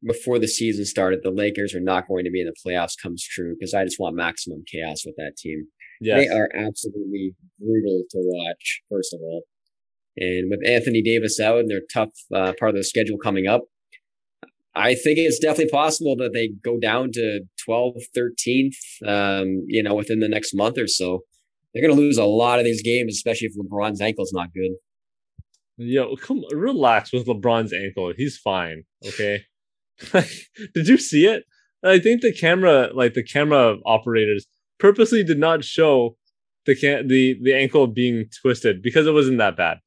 before 0.05 0.39
the 0.39 0.47
season 0.47 0.85
started, 0.85 1.19
the 1.23 1.31
Lakers 1.31 1.75
are 1.75 1.81
not 1.81 2.07
going 2.07 2.23
to 2.23 2.31
be 2.31 2.41
in 2.41 2.47
the 2.47 2.55
playoffs 2.65 2.93
comes 3.01 3.23
true 3.23 3.55
because 3.57 3.73
I 3.73 3.83
just 3.83 3.99
want 3.99 4.15
maximum 4.15 4.63
chaos 4.71 5.05
with 5.05 5.15
that 5.17 5.33
team. 5.37 5.67
Yes. 6.01 6.21
They 6.21 6.33
are 6.33 6.49
absolutely 6.55 7.35
brutal 7.59 8.03
to 8.09 8.17
watch, 8.17 8.81
first 8.89 9.13
of 9.13 9.19
all. 9.21 9.43
And 10.17 10.49
with 10.49 10.59
Anthony 10.67 11.01
Davis 11.01 11.39
out 11.39 11.59
and 11.59 11.69
their 11.69 11.81
tough 11.93 12.09
uh, 12.33 12.53
part 12.59 12.69
of 12.69 12.75
the 12.75 12.83
schedule 12.83 13.17
coming 13.17 13.47
up, 13.47 13.63
I 14.75 14.95
think 14.95 15.17
it's 15.17 15.39
definitely 15.39 15.71
possible 15.71 16.15
that 16.17 16.31
they 16.33 16.49
go 16.63 16.79
down 16.79 17.11
to 17.13 17.41
12th, 17.67 18.03
13th, 18.15 18.75
um, 19.05 19.65
you 19.67 19.83
know, 19.83 19.95
within 19.95 20.19
the 20.19 20.29
next 20.29 20.53
month 20.53 20.77
or 20.77 20.87
so. 20.87 21.21
They're 21.73 21.83
going 21.83 21.95
to 21.95 22.01
lose 22.01 22.17
a 22.17 22.25
lot 22.25 22.59
of 22.59 22.65
these 22.65 22.81
games, 22.81 23.13
especially 23.15 23.47
if 23.47 23.57
LeBron's 23.57 24.01
ankle's 24.01 24.33
not 24.33 24.53
good. 24.53 24.71
Yo, 25.77 26.15
come 26.15 26.43
relax 26.51 27.13
with 27.13 27.25
LeBron's 27.25 27.73
ankle. 27.73 28.13
He's 28.15 28.37
fine. 28.37 28.83
Okay. 29.05 29.43
did 30.11 30.87
you 30.87 30.97
see 30.97 31.25
it? 31.25 31.43
I 31.83 31.99
think 31.99 32.21
the 32.21 32.33
camera, 32.33 32.89
like 32.93 33.13
the 33.13 33.23
camera 33.23 33.77
operators, 33.85 34.45
purposely 34.79 35.23
did 35.23 35.39
not 35.39 35.63
show 35.63 36.17
the 36.65 36.75
can 36.75 37.07
the 37.07 37.37
the 37.41 37.53
ankle 37.53 37.87
being 37.87 38.25
twisted 38.41 38.81
because 38.81 39.07
it 39.07 39.13
wasn't 39.13 39.37
that 39.37 39.55
bad. 39.55 39.77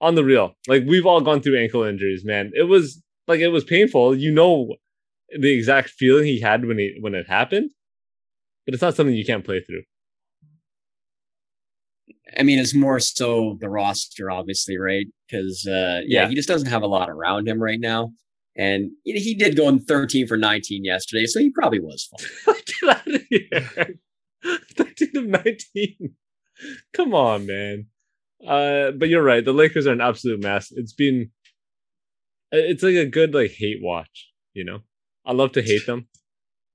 On 0.00 0.14
the 0.14 0.24
real, 0.24 0.52
like 0.68 0.84
we've 0.86 1.06
all 1.06 1.22
gone 1.22 1.40
through 1.40 1.58
ankle 1.58 1.82
injuries, 1.82 2.22
man. 2.24 2.50
It 2.54 2.64
was 2.64 3.02
like 3.26 3.40
it 3.40 3.48
was 3.48 3.64
painful. 3.64 4.14
You 4.14 4.30
know 4.30 4.74
the 5.36 5.52
exact 5.52 5.90
feeling 5.90 6.26
he 6.26 6.40
had 6.40 6.66
when 6.66 6.78
he 6.78 6.96
when 7.00 7.14
it 7.14 7.26
happened, 7.28 7.70
but 8.64 8.74
it's 8.74 8.82
not 8.82 8.94
something 8.94 9.14
you 9.14 9.24
can't 9.24 9.44
play 9.44 9.60
through. 9.60 9.82
I 12.38 12.42
mean, 12.42 12.58
it's 12.58 12.74
more 12.74 13.00
so 13.00 13.56
the 13.60 13.70
roster, 13.70 14.30
obviously, 14.30 14.76
right? 14.76 15.06
Because 15.28 15.66
uh, 15.66 16.00
yeah, 16.04 16.22
yeah, 16.22 16.28
he 16.28 16.34
just 16.34 16.48
doesn't 16.48 16.68
have 16.68 16.82
a 16.82 16.86
lot 16.86 17.08
around 17.08 17.48
him 17.48 17.62
right 17.62 17.80
now. 17.80 18.12
And 18.58 18.90
he 19.04 19.34
did 19.34 19.56
go 19.56 19.68
in 19.68 19.80
13 19.80 20.26
for 20.26 20.36
19 20.36 20.82
yesterday, 20.82 21.26
so 21.26 21.40
he 21.40 21.50
probably 21.50 21.78
was 21.78 22.08
fine. 22.44 22.56
Get 22.80 22.96
out 22.96 23.14
of 23.14 23.22
here. 23.28 23.94
13 24.76 25.16
of 25.16 25.26
19. 25.26 26.14
Come 26.94 27.14
on, 27.14 27.46
man. 27.46 27.86
Uh, 28.44 28.90
but 28.92 29.08
you're 29.08 29.22
right. 29.22 29.44
The 29.44 29.52
Lakers 29.52 29.86
are 29.86 29.92
an 29.92 30.00
absolute 30.00 30.42
mess. 30.42 30.72
It's 30.72 30.92
been 30.92 31.30
it's 32.52 32.82
like 32.82 32.94
a 32.94 33.06
good 33.06 33.34
like 33.34 33.52
hate 33.52 33.82
watch, 33.82 34.30
you 34.54 34.64
know. 34.64 34.80
I 35.24 35.32
love 35.32 35.52
to 35.52 35.62
hate 35.62 35.86
them. 35.86 36.06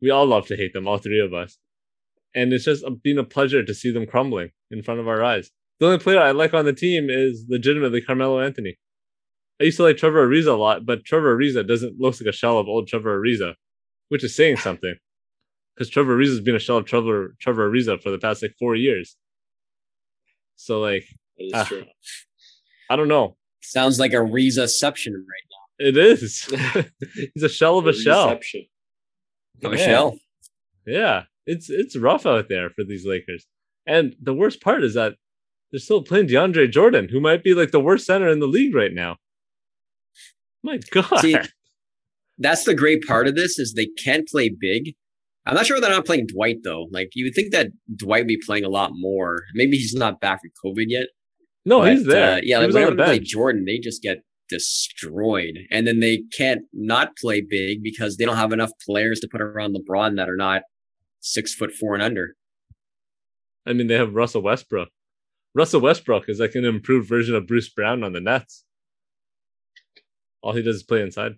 We 0.02 0.10
all 0.10 0.26
love 0.26 0.48
to 0.48 0.58
hate 0.58 0.74
them, 0.74 0.88
all 0.88 0.98
three 0.98 1.20
of 1.20 1.34
us. 1.34 1.58
And 2.34 2.52
it's 2.54 2.66
just 2.66 2.84
been 3.04 3.18
a 3.18 3.24
pleasure 3.24 3.64
to 3.64 3.74
see 3.74 3.92
them 3.92 4.06
crumbling 4.06 4.52
in 4.70 4.84
front 4.84 5.00
of 5.00 5.08
our 5.08 5.24
eyes. 5.24 5.52
The 5.80 5.86
only 5.88 6.00
player 6.00 6.20
I 6.20 6.32
like 6.32 6.54
on 6.54 6.66
the 6.66 6.74
team 6.74 7.10
is 7.10 7.46
legitimately 7.50 8.02
Carmelo 8.02 8.40
Anthony. 8.40 8.78
I 9.60 9.66
used 9.66 9.78
to 9.78 9.84
like 9.84 9.98
Trevor 9.98 10.28
Ariza 10.28 10.48
a 10.48 10.54
lot, 10.54 10.86
but 10.86 11.06
Trevor 11.06 11.38
Ariza 11.38 11.68
doesn't 11.68 12.00
look 12.00 12.20
like 12.20 12.30
a 12.30 12.32
shell 12.32 12.58
of 12.58 12.68
old 12.68 12.88
Trevor 12.88 13.20
Ariza, 13.20 13.54
which 14.10 14.24
is 14.24 14.36
saying 14.36 14.58
something. 14.58 14.96
Because 15.74 15.90
Trevor 15.90 16.18
Ariza 16.18 16.32
has 16.32 16.42
been 16.42 16.56
a 16.56 16.60
shell 16.60 16.78
of 16.78 16.86
Trevor 16.86 17.34
Trevor 17.40 17.72
Ariza 17.72 18.00
for 18.04 18.12
the 18.12 18.18
past 18.18 18.44
like 18.44 18.54
four 18.60 18.76
years. 18.76 19.16
So 20.58 20.82
like, 20.82 21.06
uh, 21.54 21.66
I 22.90 22.96
don't 22.96 23.08
know. 23.08 23.38
Sounds 23.62 24.00
like 24.00 24.14
a 24.14 24.18
Rizaception 24.18 25.14
right 25.14 25.48
now. 25.50 25.88
It 25.88 25.98
is. 25.98 26.54
He's 27.34 27.44
a 27.44 27.50
shell 27.50 27.78
of 27.78 27.88
a, 27.88 27.90
a 27.90 27.94
shell. 27.94 28.40
Of 29.64 29.74
a 29.74 29.78
shell. 29.78 30.18
Yeah, 30.86 31.24
it's 31.46 31.70
it's 31.70 31.96
rough 31.96 32.26
out 32.26 32.50
there 32.50 32.70
for 32.70 32.84
these 32.84 33.06
Lakers. 33.06 33.46
And 33.86 34.16
the 34.22 34.34
worst 34.34 34.62
part 34.62 34.84
is 34.84 34.94
that 34.96 35.16
they're 35.72 35.80
still 35.80 36.04
playing 36.04 36.28
DeAndre 36.28 36.70
Jordan, 36.72 37.08
who 37.10 37.20
might 37.20 37.44
be 37.44 37.54
like 37.54 37.72
the 37.72 37.80
worst 37.80 38.06
center 38.06 38.30
in 38.30 38.40
the 38.40 38.48
league 38.48 38.76
right 38.76 38.94
now. 38.94 39.18
My 40.64 40.80
God. 40.92 41.20
See, 41.20 41.38
that's 42.38 42.66
the 42.66 42.76
great 42.76 43.06
part 43.08 43.28
of 43.28 43.36
this 43.36 43.58
is 43.58 43.74
they 43.74 43.88
can't 44.04 44.28
play 44.28 44.50
big. 44.50 44.94
I'm 45.46 45.56
not 45.56 45.66
sure 45.66 45.80
they're 45.80 45.90
not 45.90 46.06
playing 46.06 46.28
Dwight 46.28 46.58
though. 46.64 46.88
Like 46.92 47.10
you 47.14 47.26
would 47.26 47.34
think 47.34 47.52
that 47.52 47.70
Dwight 47.96 48.22
would 48.22 48.28
be 48.28 48.42
playing 48.46 48.66
a 48.66 48.70
lot 48.70 48.92
more. 48.94 49.44
Maybe 49.54 49.78
he's 49.78 49.94
not 49.94 50.22
back 50.22 50.42
from 50.42 50.52
COVID 50.64 50.86
yet. 50.88 51.08
No, 51.66 51.80
but, 51.80 51.92
he's 51.92 52.06
there. 52.06 52.38
Uh, 52.38 52.42
yeah, 52.44 52.60
he 52.60 52.66
like 52.66 52.74
whenever 52.74 52.96
they 52.96 53.04
play 53.04 53.20
Jordan, 53.20 53.66
they 53.66 53.78
just 53.78 54.02
get 54.02 54.24
destroyed. 54.50 55.58
And 55.72 55.88
then 55.88 56.00
they 56.00 56.24
can't 56.36 56.62
not 56.74 57.16
play 57.18 57.42
big 57.42 57.82
because 57.82 58.18
they 58.18 58.26
don't 58.26 58.36
have 58.36 58.52
enough 58.52 58.72
players 58.86 59.20
to 59.22 59.28
put 59.32 59.42
around 59.42 59.76
LeBron 59.76 60.18
that 60.18 60.30
are 60.30 60.36
not 60.36 60.64
six 61.22 61.54
foot 61.54 61.72
four 61.72 61.94
and 61.94 62.04
under. 62.04 62.36
I 63.66 63.74
mean, 63.74 63.88
they 63.88 63.96
have 63.96 64.14
Russell 64.14 64.42
Westbrook. 64.42 64.90
Russell 65.54 65.82
Westbrook 65.82 66.30
is 66.30 66.40
like 66.40 66.56
an 66.56 66.66
improved 66.66 67.08
version 67.08 67.36
of 67.36 67.48
Bruce 67.48 67.70
Brown 67.70 68.04
on 68.04 68.14
the 68.14 68.22
Nets. 68.22 68.64
All 70.42 70.54
he 70.54 70.62
does 70.62 70.78
is 70.78 70.84
play 70.84 71.02
inside. 71.02 71.34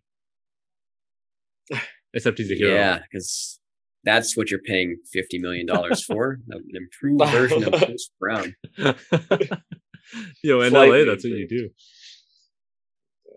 Except 2.13 2.37
he's 2.37 2.51
a 2.51 2.55
hero. 2.55 2.73
Yeah, 2.73 2.99
because 2.99 3.59
that's 4.03 4.37
what 4.37 4.51
you're 4.51 4.61
paying 4.61 4.97
fifty 5.11 5.39
million 5.39 5.65
dollars 5.65 6.03
for. 6.03 6.37
An 6.49 6.63
improved 6.73 7.31
version 7.31 7.63
of 7.63 7.71
Bruce 7.71 8.11
Brown. 8.19 8.55
Yo, 10.43 10.61
in 10.61 10.73
LA, 10.73 11.05
that's 11.05 11.23
what 11.23 11.33
you 11.33 11.47
do. 11.47 11.69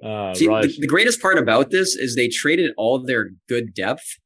Uh, 0.07 0.35
See, 0.35 0.47
the, 0.47 0.75
the, 0.81 0.87
greatest 0.87 1.23
part 1.23 1.39
about 1.39 1.71
this 1.71 1.97
is 1.97 2.15
they 2.15 2.29
traded 2.29 2.73
all 2.77 3.03
their 3.03 3.31
good 3.49 3.73
depth 3.75 4.19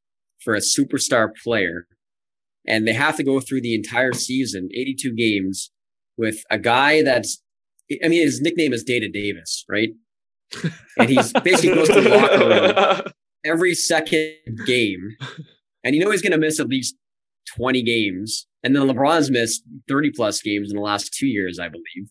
for 0.43 0.53
a 0.53 0.59
superstar 0.59 1.29
player, 1.43 1.87
and 2.67 2.87
they 2.87 2.93
have 2.93 3.15
to 3.17 3.23
go 3.23 3.39
through 3.39 3.61
the 3.61 3.73
entire 3.73 4.13
season, 4.13 4.69
82 4.73 5.15
games, 5.15 5.71
with 6.17 6.43
a 6.51 6.59
guy 6.59 7.03
that's, 7.03 7.41
I 8.03 8.09
mean, 8.09 8.21
his 8.21 8.41
nickname 8.41 8.73
is 8.73 8.83
Data 8.83 9.09
Davis, 9.09 9.63
right? 9.69 9.91
And 10.97 11.09
he's 11.09 11.31
basically 11.43 11.75
goes 11.75 11.87
to 11.87 12.01
the 12.01 12.09
locker 12.09 12.47
room 12.47 13.13
every 13.45 13.73
second 13.73 14.35
game, 14.65 15.15
and 15.83 15.95
you 15.95 16.03
know 16.03 16.11
he's 16.11 16.21
going 16.21 16.33
to 16.33 16.37
miss 16.37 16.59
at 16.59 16.67
least 16.67 16.95
20 17.55 17.81
games. 17.83 18.47
And 18.63 18.75
then 18.75 18.83
LeBron's 18.83 19.31
missed 19.31 19.63
30 19.87 20.11
plus 20.15 20.41
games 20.41 20.69
in 20.69 20.75
the 20.75 20.83
last 20.83 21.13
two 21.13 21.27
years, 21.27 21.59
I 21.59 21.67
believe. 21.69 22.09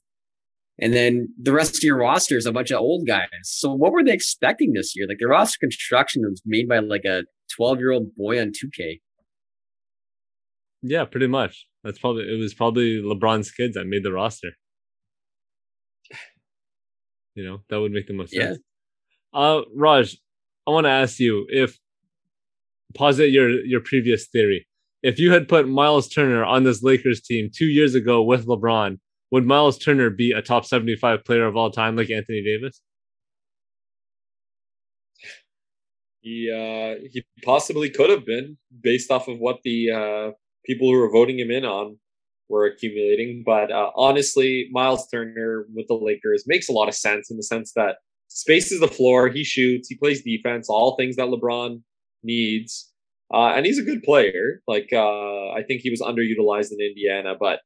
And 0.81 0.95
then 0.95 1.29
the 1.41 1.53
rest 1.53 1.77
of 1.77 1.83
your 1.83 1.99
roster 1.99 2.37
is 2.37 2.47
a 2.47 2.53
bunch 2.53 2.71
of 2.71 2.81
old 2.81 3.07
guys. 3.07 3.29
So 3.43 3.73
what 3.73 3.93
were 3.93 4.03
they 4.03 4.13
expecting 4.13 4.73
this 4.73 4.97
year? 4.97 5.07
Like 5.07 5.19
the 5.19 5.27
roster 5.27 5.59
construction 5.61 6.23
was 6.23 6.41
made 6.47 6.69
by 6.69 6.79
like 6.79 7.05
a 7.05 7.25
12 7.55 7.79
year 7.79 7.93
old 7.93 8.15
boy 8.17 8.41
on 8.41 8.49
2K. 8.49 9.01
Yeah, 10.83 11.05
pretty 11.05 11.27
much. 11.27 11.67
That's 11.85 11.99
probably 11.99 12.25
it 12.25 12.39
was 12.39 12.55
probably 12.55 13.03
LeBron's 13.03 13.51
kids 13.51 13.75
that 13.75 13.87
made 13.87 14.05
the 14.05 14.13
roster. 14.13 14.51
You 17.37 17.45
know, 17.45 17.61
that 17.71 17.81
would 17.81 17.93
make 17.93 18.09
the 18.09 18.13
most 18.13 18.33
sense. 18.33 18.59
Yeah. 19.33 19.41
Uh 19.41 19.63
Raj, 19.75 20.19
I 20.67 20.73
want 20.73 20.87
to 20.87 20.91
ask 20.91 21.21
you 21.21 21.47
if 21.49 21.79
posit 22.93 23.31
your 23.31 23.65
your 23.65 23.81
previous 23.81 24.27
theory. 24.27 24.67
If 25.03 25.19
you 25.21 25.33
had 25.33 25.49
put 25.49 25.69
Miles 25.69 26.09
Turner 26.09 26.45
on 26.45 26.65
this 26.65 26.83
Lakers 26.83 27.21
team 27.21 27.49
two 27.57 27.67
years 27.67 27.95
ago 27.95 28.21
with 28.23 28.47
LeBron, 28.47 28.99
would 29.31 29.47
Miles 29.47 29.79
Turner 29.79 30.11
be 30.11 30.33
a 30.33 30.43
top 30.43 30.65
75 30.65 31.25
player 31.25 31.47
of 31.47 31.57
all 31.57 31.71
time 31.71 31.97
like 31.97 32.11
Anthony 32.11 32.43
Davis? 32.43 32.81
He 36.21 36.51
uh, 36.51 37.01
he 37.11 37.25
possibly 37.43 37.89
could 37.89 38.11
have 38.11 38.27
been 38.27 38.59
based 38.83 39.11
off 39.11 39.29
of 39.29 39.39
what 39.39 39.61
the 39.65 39.91
uh, 39.91 40.31
people 40.67 40.91
who 40.91 40.99
were 40.99 41.11
voting 41.11 41.39
him 41.39 41.51
in 41.51 41.65
on 41.65 41.99
were 42.49 42.67
accumulating. 42.67 43.43
But 43.47 43.73
uh, 43.73 43.91
honestly, 43.97 44.69
Miles 44.71 45.09
Turner 45.09 45.67
with 45.75 45.87
the 45.89 45.95
Lakers 45.95 46.45
makes 46.47 46.69
a 46.69 46.73
lot 46.73 46.89
of 46.89 46.95
sense 46.95 47.31
in 47.31 47.39
the 47.39 47.43
sense 47.43 47.73
that 47.75 47.97
spaces 48.29 48.81
the 48.81 48.89
floor, 48.89 49.29
he 49.29 49.45
shoots, 49.45 49.89
he 49.89 49.97
plays 49.97 50.23
defense, 50.23 50.69
all 50.69 50.97
things 50.97 51.17
that 51.17 51.29
LeBron 51.29 51.81
needs. 52.23 52.93
Uh, 53.33 53.53
and 53.55 53.65
he's 53.65 53.79
a 53.79 53.83
good 53.83 54.03
player. 54.03 54.61
Like 54.67 54.91
uh, 54.93 55.51
I 55.53 55.63
think 55.67 55.81
he 55.81 55.91
was 55.91 56.01
underutilized 56.01 56.73
in 56.73 56.81
Indiana, 56.81 57.35
but 57.39 57.61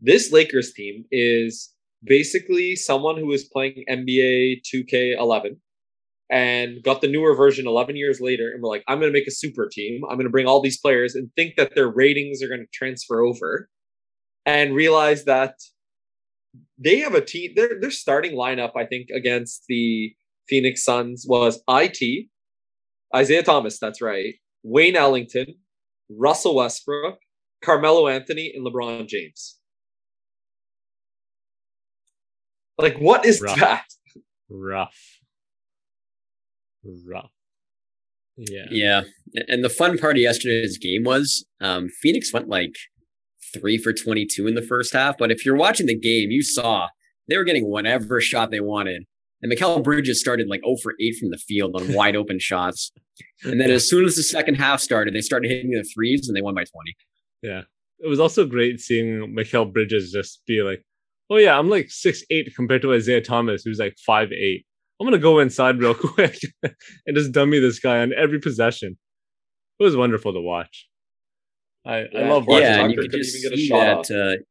this 0.00 0.32
Lakers 0.32 0.72
team 0.72 1.04
is 1.10 1.70
basically 2.02 2.76
someone 2.76 3.16
who 3.16 3.32
is 3.32 3.44
playing 3.44 3.84
NBA 3.88 4.62
2K11 4.72 5.56
and 6.30 6.82
got 6.82 7.00
the 7.00 7.08
newer 7.08 7.34
version 7.34 7.66
11 7.66 7.96
years 7.96 8.20
later. 8.20 8.50
And 8.52 8.62
we're 8.62 8.68
like 8.68 8.84
i'm 8.88 9.00
going 9.00 9.12
to 9.12 9.18
make 9.18 9.26
a 9.26 9.32
super 9.32 9.68
team. 9.70 10.02
I'm 10.08 10.16
going 10.16 10.26
to 10.26 10.30
bring 10.30 10.46
all 10.46 10.62
these 10.62 10.78
players 10.78 11.14
and 11.14 11.30
think 11.36 11.56
that 11.56 11.74
their 11.74 11.88
ratings 11.88 12.42
are 12.42 12.48
going 12.48 12.60
to 12.60 12.66
transfer 12.72 13.20
over 13.20 13.68
and 14.46 14.74
realize 14.74 15.24
that 15.24 15.54
they 16.78 16.98
have 16.98 17.14
a 17.14 17.20
team 17.20 17.52
their, 17.54 17.80
their 17.80 17.90
starting 17.90 18.32
lineup 18.32 18.72
i 18.76 18.84
think 18.84 19.08
against 19.10 19.64
the 19.68 20.12
phoenix 20.48 20.84
suns 20.84 21.24
was 21.28 21.62
it 21.68 22.26
isaiah 23.14 23.42
thomas 23.42 23.78
that's 23.78 24.02
right 24.02 24.34
wayne 24.62 24.96
ellington 24.96 25.46
russell 26.08 26.56
westbrook 26.56 27.18
carmelo 27.64 28.08
anthony 28.08 28.52
and 28.54 28.66
lebron 28.66 29.06
james 29.06 29.59
like 32.82 32.98
what 32.98 33.24
is 33.24 33.40
rough. 33.40 33.58
that 33.58 33.84
rough 34.48 35.20
rough. 36.84 37.30
Yeah. 38.36 38.66
Yeah. 38.70 39.02
And 39.48 39.62
the 39.62 39.68
fun 39.68 39.98
part 39.98 40.16
of 40.16 40.22
yesterday's 40.22 40.78
game 40.78 41.04
was 41.04 41.44
um, 41.60 41.88
Phoenix 42.00 42.32
went 42.32 42.48
like 42.48 42.74
three 43.52 43.76
for 43.76 43.92
22 43.92 44.46
in 44.46 44.54
the 44.54 44.62
first 44.62 44.92
half. 44.92 45.18
But 45.18 45.30
if 45.30 45.44
you're 45.44 45.56
watching 45.56 45.86
the 45.86 45.98
game, 45.98 46.30
you 46.30 46.42
saw 46.42 46.88
they 47.28 47.36
were 47.36 47.44
getting 47.44 47.68
whatever 47.68 48.20
shot 48.20 48.50
they 48.50 48.60
wanted. 48.60 49.04
And 49.42 49.50
Mikal 49.50 49.82
Bridges 49.82 50.20
started 50.20 50.48
like 50.48 50.60
0 50.64 50.76
for 50.82 50.94
8 51.00 51.16
from 51.18 51.30
the 51.30 51.38
field 51.38 51.74
on 51.74 51.92
wide 51.94 52.16
open 52.16 52.38
shots. 52.38 52.92
And 53.44 53.60
then 53.60 53.70
as 53.70 53.88
soon 53.88 54.04
as 54.04 54.16
the 54.16 54.22
second 54.22 54.56
half 54.56 54.80
started, 54.80 55.14
they 55.14 55.20
started 55.20 55.50
hitting 55.50 55.70
the 55.70 55.84
threes 55.94 56.28
and 56.28 56.36
they 56.36 56.42
won 56.42 56.54
by 56.54 56.64
20. 56.64 56.96
Yeah. 57.42 57.62
It 57.98 58.08
was 58.08 58.20
also 58.20 58.46
great 58.46 58.80
seeing 58.80 59.34
Mikal 59.36 59.70
Bridges 59.70 60.12
just 60.12 60.40
be 60.46 60.62
like, 60.62 60.82
oh, 61.30 61.36
yeah, 61.36 61.58
I'm 61.58 61.70
like 61.70 61.90
six 61.90 62.22
eight 62.30 62.52
compared 62.54 62.82
to 62.82 62.92
Isaiah 62.92 63.20
Thomas, 63.20 63.62
who's 63.64 63.78
like 63.78 63.96
five 64.04 64.32
eight 64.32 64.66
I'm 65.00 65.06
gonna 65.06 65.18
go 65.18 65.38
inside 65.38 65.78
real 65.78 65.94
quick 65.94 66.38
and 66.62 67.16
just 67.16 67.32
dummy 67.32 67.58
this 67.58 67.80
guy 67.80 68.00
on 68.00 68.12
every 68.12 68.38
possession. 68.38 68.98
It 69.78 69.82
was 69.82 69.96
wonderful 69.96 70.34
to 70.34 70.40
watch. 70.40 70.88
I, 71.86 72.06
Yeah, 72.12 72.20
I 72.20 72.28
love 72.28 72.46
watching. 72.46 72.62
Yeah, 72.62 72.84
and 72.84 72.92
you 72.92 72.98
could 73.00 73.12
just 73.12 73.36
even 73.36 73.50
get 73.50 73.58
a 73.58 73.60
see 73.60 73.68
shot 73.68 74.08
that. 74.08 74.44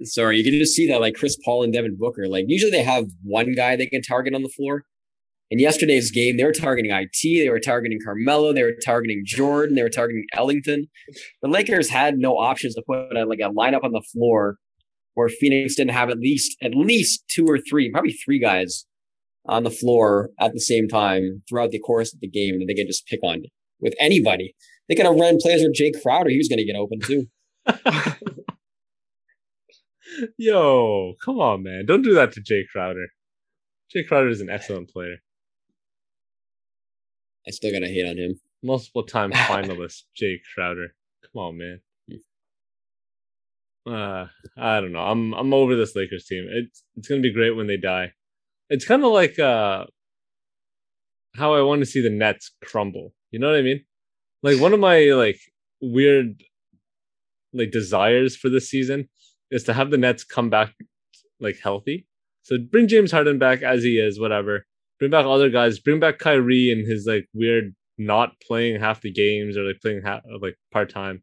Uh, 0.00 0.04
sorry, 0.04 0.38
you 0.38 0.44
can 0.44 0.58
just 0.58 0.74
see 0.74 0.88
that 0.88 1.02
like 1.02 1.14
Chris 1.14 1.36
Paul 1.44 1.62
and 1.62 1.72
Devin 1.72 1.98
Booker. 1.98 2.26
Like 2.28 2.46
usually 2.48 2.70
they 2.70 2.82
have 2.82 3.04
one 3.22 3.52
guy 3.52 3.76
they 3.76 3.86
can 3.86 4.00
target 4.00 4.34
on 4.34 4.42
the 4.42 4.48
floor. 4.48 4.84
In 5.50 5.58
yesterday's 5.58 6.12
game, 6.12 6.36
they 6.36 6.44
were 6.44 6.52
targeting 6.52 6.92
IT, 6.92 7.10
they 7.22 7.50
were 7.50 7.58
targeting 7.58 7.98
Carmelo, 8.02 8.52
they 8.52 8.62
were 8.62 8.76
targeting 8.84 9.24
Jordan, 9.26 9.74
they 9.74 9.82
were 9.82 9.88
targeting 9.88 10.24
Ellington. 10.32 10.86
The 11.42 11.48
Lakers 11.48 11.90
had 11.90 12.18
no 12.18 12.38
options 12.38 12.76
to 12.76 12.82
put 12.86 13.16
a, 13.16 13.24
like 13.24 13.40
a 13.40 13.50
lineup 13.50 13.82
on 13.82 13.90
the 13.90 14.00
floor 14.12 14.58
where 15.14 15.28
Phoenix 15.28 15.74
didn't 15.74 15.92
have 15.92 16.10
at 16.10 16.18
least 16.18 16.56
at 16.62 16.74
least 16.74 17.24
two 17.28 17.46
or 17.46 17.58
three, 17.58 17.90
probably 17.90 18.12
three 18.12 18.38
guys 18.38 18.86
on 19.46 19.64
the 19.64 19.70
floor 19.70 20.30
at 20.38 20.52
the 20.52 20.60
same 20.60 20.88
time 20.88 21.42
throughout 21.48 21.70
the 21.70 21.80
course 21.80 22.12
of 22.12 22.20
the 22.20 22.28
game 22.28 22.58
that 22.58 22.66
they 22.66 22.74
could 22.74 22.86
just 22.86 23.06
pick 23.06 23.20
on 23.22 23.42
with 23.80 23.94
anybody. 23.98 24.54
They 24.88 24.94
could 24.94 25.06
have 25.06 25.16
run 25.16 25.38
plays 25.40 25.62
with 25.62 25.76
Jae 25.76 25.92
Crowder. 26.02 26.30
He 26.30 26.38
was 26.38 26.48
going 26.48 26.58
to 26.58 26.64
get 26.64 26.76
open 26.76 27.00
too. 27.00 27.26
Yo, 30.36 31.14
come 31.24 31.38
on, 31.38 31.62
man! 31.62 31.86
Don't 31.86 32.02
do 32.02 32.14
that 32.14 32.32
to 32.32 32.40
Jae 32.40 32.64
Crowder. 32.72 33.06
Jae 33.94 34.06
Crowder 34.06 34.28
is 34.28 34.40
an 34.40 34.50
excellent 34.50 34.90
player, 34.90 35.16
I 37.46 37.50
still 37.50 37.72
got 37.72 37.80
to 37.80 37.88
hate 37.88 38.06
on 38.06 38.18
him. 38.18 38.40
multiple 38.62 39.04
time 39.04 39.32
finalist. 39.32 40.02
Jae 40.20 40.38
Crowder, 40.54 40.94
come 41.22 41.42
on, 41.42 41.58
man. 41.58 41.80
Uh, 43.86 44.26
I 44.56 44.80
don't 44.80 44.92
know. 44.92 45.00
I'm 45.00 45.32
I'm 45.34 45.54
over 45.54 45.74
this 45.74 45.96
Lakers 45.96 46.26
team. 46.26 46.46
It's 46.50 46.84
it's 46.96 47.08
gonna 47.08 47.20
be 47.20 47.32
great 47.32 47.56
when 47.56 47.66
they 47.66 47.76
die. 47.76 48.12
It's 48.68 48.84
kind 48.84 49.04
of 49.04 49.12
like 49.12 49.38
uh 49.38 49.86
how 51.34 51.54
I 51.54 51.62
want 51.62 51.80
to 51.80 51.86
see 51.86 52.02
the 52.02 52.10
Nets 52.10 52.52
crumble. 52.64 53.12
You 53.30 53.38
know 53.38 53.48
what 53.48 53.58
I 53.58 53.62
mean? 53.62 53.84
Like 54.42 54.60
one 54.60 54.74
of 54.74 54.80
my 54.80 54.98
like 55.12 55.38
weird 55.80 56.42
like 57.52 57.70
desires 57.70 58.36
for 58.36 58.48
this 58.48 58.68
season 58.68 59.08
is 59.50 59.64
to 59.64 59.72
have 59.72 59.90
the 59.90 59.98
Nets 59.98 60.24
come 60.24 60.50
back 60.50 60.74
like 61.40 61.58
healthy. 61.62 62.06
So 62.42 62.58
bring 62.58 62.88
James 62.88 63.12
Harden 63.12 63.38
back 63.38 63.62
as 63.62 63.82
he 63.82 63.98
is, 63.98 64.20
whatever. 64.20 64.66
Bring 64.98 65.10
back 65.10 65.24
other 65.24 65.48
guys. 65.48 65.78
Bring 65.78 66.00
back 66.00 66.18
Kyrie 66.18 66.70
and 66.70 66.86
his 66.86 67.06
like 67.06 67.26
weird 67.32 67.74
not 67.98 68.32
playing 68.46 68.80
half 68.80 69.00
the 69.00 69.12
games 69.12 69.56
or 69.56 69.62
like 69.62 69.80
playing 69.80 70.02
half 70.02 70.22
like 70.40 70.56
part 70.72 70.90
time, 70.90 71.22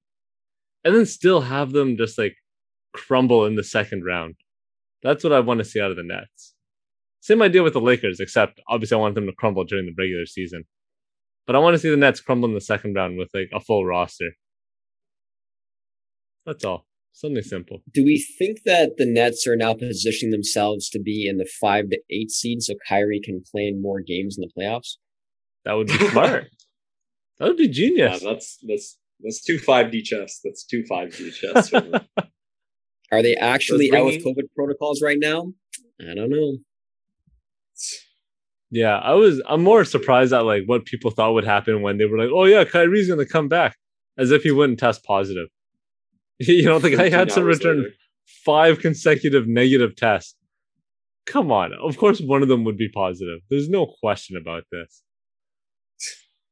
and 0.83 0.95
then 0.95 1.05
still 1.05 1.41
have 1.41 1.71
them 1.71 1.97
just 1.97 2.17
like 2.17 2.35
crumble 2.93 3.45
in 3.45 3.55
the 3.55 3.63
second 3.63 4.03
round. 4.05 4.35
That's 5.03 5.23
what 5.23 5.33
I 5.33 5.39
want 5.39 5.59
to 5.59 5.65
see 5.65 5.79
out 5.79 5.91
of 5.91 5.97
the 5.97 6.03
Nets. 6.03 6.53
Same 7.21 7.41
idea 7.41 7.63
with 7.63 7.73
the 7.73 7.81
Lakers, 7.81 8.19
except 8.19 8.59
obviously 8.69 8.95
I 8.95 8.99
want 9.01 9.15
them 9.15 9.25
to 9.27 9.33
crumble 9.33 9.63
during 9.65 9.85
the 9.85 9.93
regular 9.97 10.25
season. 10.25 10.63
But 11.45 11.55
I 11.55 11.59
want 11.59 11.75
to 11.75 11.79
see 11.79 11.89
the 11.89 11.97
Nets 11.97 12.19
crumble 12.19 12.47
in 12.49 12.55
the 12.55 12.61
second 12.61 12.93
round 12.95 13.17
with 13.17 13.29
like 13.33 13.49
a 13.53 13.59
full 13.59 13.85
roster. 13.85 14.31
That's 16.45 16.63
all. 16.65 16.85
Something 17.13 17.41
simple. 17.43 17.81
Do 17.93 18.03
we 18.05 18.23
think 18.37 18.59
that 18.65 18.97
the 18.97 19.05
Nets 19.05 19.47
are 19.47 19.55
now 19.55 19.73
positioning 19.73 20.31
themselves 20.31 20.89
to 20.91 20.99
be 20.99 21.27
in 21.27 21.37
the 21.37 21.49
five 21.59 21.89
to 21.89 21.99
eight 22.11 22.29
seed 22.29 22.61
so 22.61 22.75
Kyrie 22.87 23.21
can 23.23 23.43
play 23.51 23.67
in 23.67 23.81
more 23.81 24.01
games 24.01 24.37
in 24.37 24.41
the 24.47 24.51
playoffs? 24.61 24.97
That 25.65 25.73
would 25.73 25.87
be 25.87 25.97
smart. 26.09 26.47
that 27.39 27.47
would 27.47 27.57
be 27.57 27.65
Yeah, 27.65 27.71
genius. 27.71 28.23
that's 28.23 28.57
that's 28.67 28.97
that's 29.23 29.43
two 29.43 29.57
five 29.57 29.91
D 29.91 30.01
chess. 30.03 30.39
That's 30.43 30.63
two 30.63 30.83
five 30.87 31.15
D 31.17 31.31
chess. 31.31 31.71
for 33.09 33.15
me. 33.15 33.19
Are 33.19 33.23
they 33.23 33.35
actually 33.35 33.93
out 33.93 34.05
with 34.05 34.23
COVID 34.23 34.49
protocols 34.55 35.01
right 35.01 35.17
now? 35.19 35.53
I 36.01 36.13
don't 36.13 36.29
know. 36.29 36.57
Yeah, 38.69 38.97
I 38.97 39.13
was. 39.13 39.41
I'm 39.47 39.63
more 39.63 39.85
surprised 39.85 40.33
at 40.33 40.41
like 40.45 40.63
what 40.65 40.85
people 40.85 41.11
thought 41.11 41.33
would 41.33 41.45
happen 41.45 41.81
when 41.81 41.97
they 41.97 42.05
were 42.05 42.17
like, 42.17 42.29
"Oh 42.33 42.45
yeah, 42.45 42.65
Kyrie's 42.65 43.07
gonna 43.09 43.25
come 43.25 43.47
back," 43.47 43.77
as 44.17 44.31
if 44.31 44.43
he 44.43 44.51
wouldn't 44.51 44.79
test 44.79 45.03
positive. 45.05 45.47
you 46.39 46.65
know, 46.65 46.79
the 46.79 46.95
guy 46.95 47.09
had 47.09 47.29
13 47.29 47.35
to 47.35 47.43
return 47.43 47.77
later. 47.77 47.89
five 48.45 48.79
consecutive 48.79 49.47
negative 49.47 49.95
tests. 49.95 50.35
Come 51.25 51.51
on, 51.51 51.73
of 51.73 51.97
course 51.97 52.19
one 52.21 52.41
of 52.41 52.47
them 52.49 52.63
would 52.65 52.77
be 52.77 52.89
positive. 52.89 53.39
There's 53.49 53.69
no 53.69 53.85
question 54.01 54.37
about 54.37 54.63
this. 54.71 55.03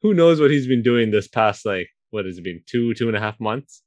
Who 0.01 0.13
knows 0.13 0.39
what 0.39 0.51
he's 0.51 0.67
been 0.67 0.83
doing 0.83 1.11
this 1.11 1.27
past 1.27 1.65
like 1.65 1.89
what 2.11 2.25
has 2.25 2.37
it 2.37 2.43
been 2.43 2.61
two 2.65 2.93
two 2.93 3.07
and 3.07 3.17
a 3.17 3.19
half 3.19 3.39
months 3.39 3.83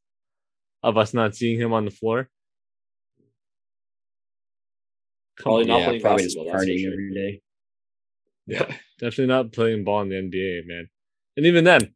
of 0.83 0.97
us 0.99 1.15
not 1.15 1.35
seeing 1.35 1.59
him 1.61 1.73
on 1.73 1.85
the 1.85 1.91
floor? 1.91 2.29
Probably 5.40 5.62
on. 5.62 5.68
not 5.68 5.79
yeah, 5.81 5.87
playing 5.87 6.01
probably 6.01 6.24
basketball, 6.24 6.53
that's 6.53 6.64
for 6.64 6.70
partying 6.70 6.81
sure. 6.81 6.92
every 6.92 7.14
day. 7.14 7.42
Yeah. 8.46 8.77
definitely 8.98 9.27
not 9.27 9.53
playing 9.53 9.85
ball 9.85 10.03
in 10.03 10.09
the 10.09 10.16
NBA, 10.16 10.66
man. 10.66 10.88
And 11.37 11.46
even 11.46 11.64
then, 11.64 11.94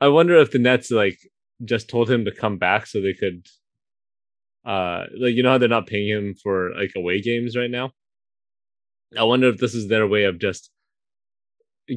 I 0.00 0.08
wonder 0.08 0.36
if 0.36 0.50
the 0.50 0.58
Nets 0.58 0.90
like 0.90 1.18
just 1.64 1.88
told 1.88 2.10
him 2.10 2.24
to 2.24 2.32
come 2.32 2.58
back 2.58 2.86
so 2.86 3.00
they 3.00 3.12
could, 3.12 3.46
uh, 4.64 5.04
like 5.18 5.34
you 5.34 5.42
know 5.42 5.50
how 5.50 5.58
they're 5.58 5.68
not 5.68 5.86
paying 5.86 6.08
him 6.08 6.34
for 6.34 6.72
like 6.76 6.92
away 6.96 7.20
games 7.20 7.56
right 7.56 7.70
now. 7.70 7.92
I 9.16 9.22
wonder 9.24 9.48
if 9.48 9.58
this 9.58 9.74
is 9.74 9.88
their 9.88 10.06
way 10.06 10.24
of 10.24 10.40
just 10.40 10.70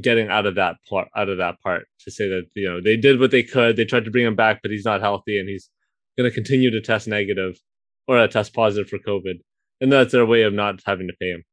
getting 0.01 0.29
out 0.29 0.45
of 0.45 0.55
that 0.55 0.75
part, 0.87 1.07
out 1.15 1.29
of 1.29 1.37
that 1.37 1.59
part, 1.61 1.87
to 2.01 2.11
say 2.11 2.27
that 2.27 2.43
you 2.53 2.69
know 2.69 2.81
they 2.81 2.97
did 2.97 3.19
what 3.19 3.31
they 3.31 3.43
could. 3.43 3.75
They 3.75 3.85
tried 3.85 4.05
to 4.05 4.11
bring 4.11 4.25
him 4.25 4.35
back, 4.35 4.59
but 4.61 4.71
he's 4.71 4.85
not 4.85 5.01
healthy, 5.01 5.39
and 5.39 5.49
he's 5.49 5.69
going 6.17 6.29
to 6.29 6.33
continue 6.33 6.69
to 6.71 6.81
test 6.81 7.07
negative 7.07 7.59
or 8.07 8.19
a 8.19 8.27
test 8.27 8.53
positive 8.53 8.89
for 8.89 8.99
COVID, 8.99 9.39
and 9.81 9.91
that's 9.91 10.11
their 10.11 10.25
way 10.25 10.43
of 10.43 10.53
not 10.53 10.81
having 10.85 11.07
to 11.07 11.13
pay 11.19 11.31
him. 11.31 11.43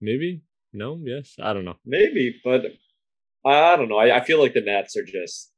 Maybe 0.00 0.42
no, 0.72 0.98
yes, 1.02 1.34
I 1.40 1.52
don't 1.52 1.64
know. 1.64 1.76
Maybe, 1.84 2.40
but 2.42 2.64
I 3.44 3.76
don't 3.76 3.88
know. 3.88 3.98
I, 3.98 4.18
I 4.18 4.24
feel 4.24 4.40
like 4.40 4.54
the 4.54 4.62
Nets 4.62 4.96
are 4.96 5.04
just 5.04 5.50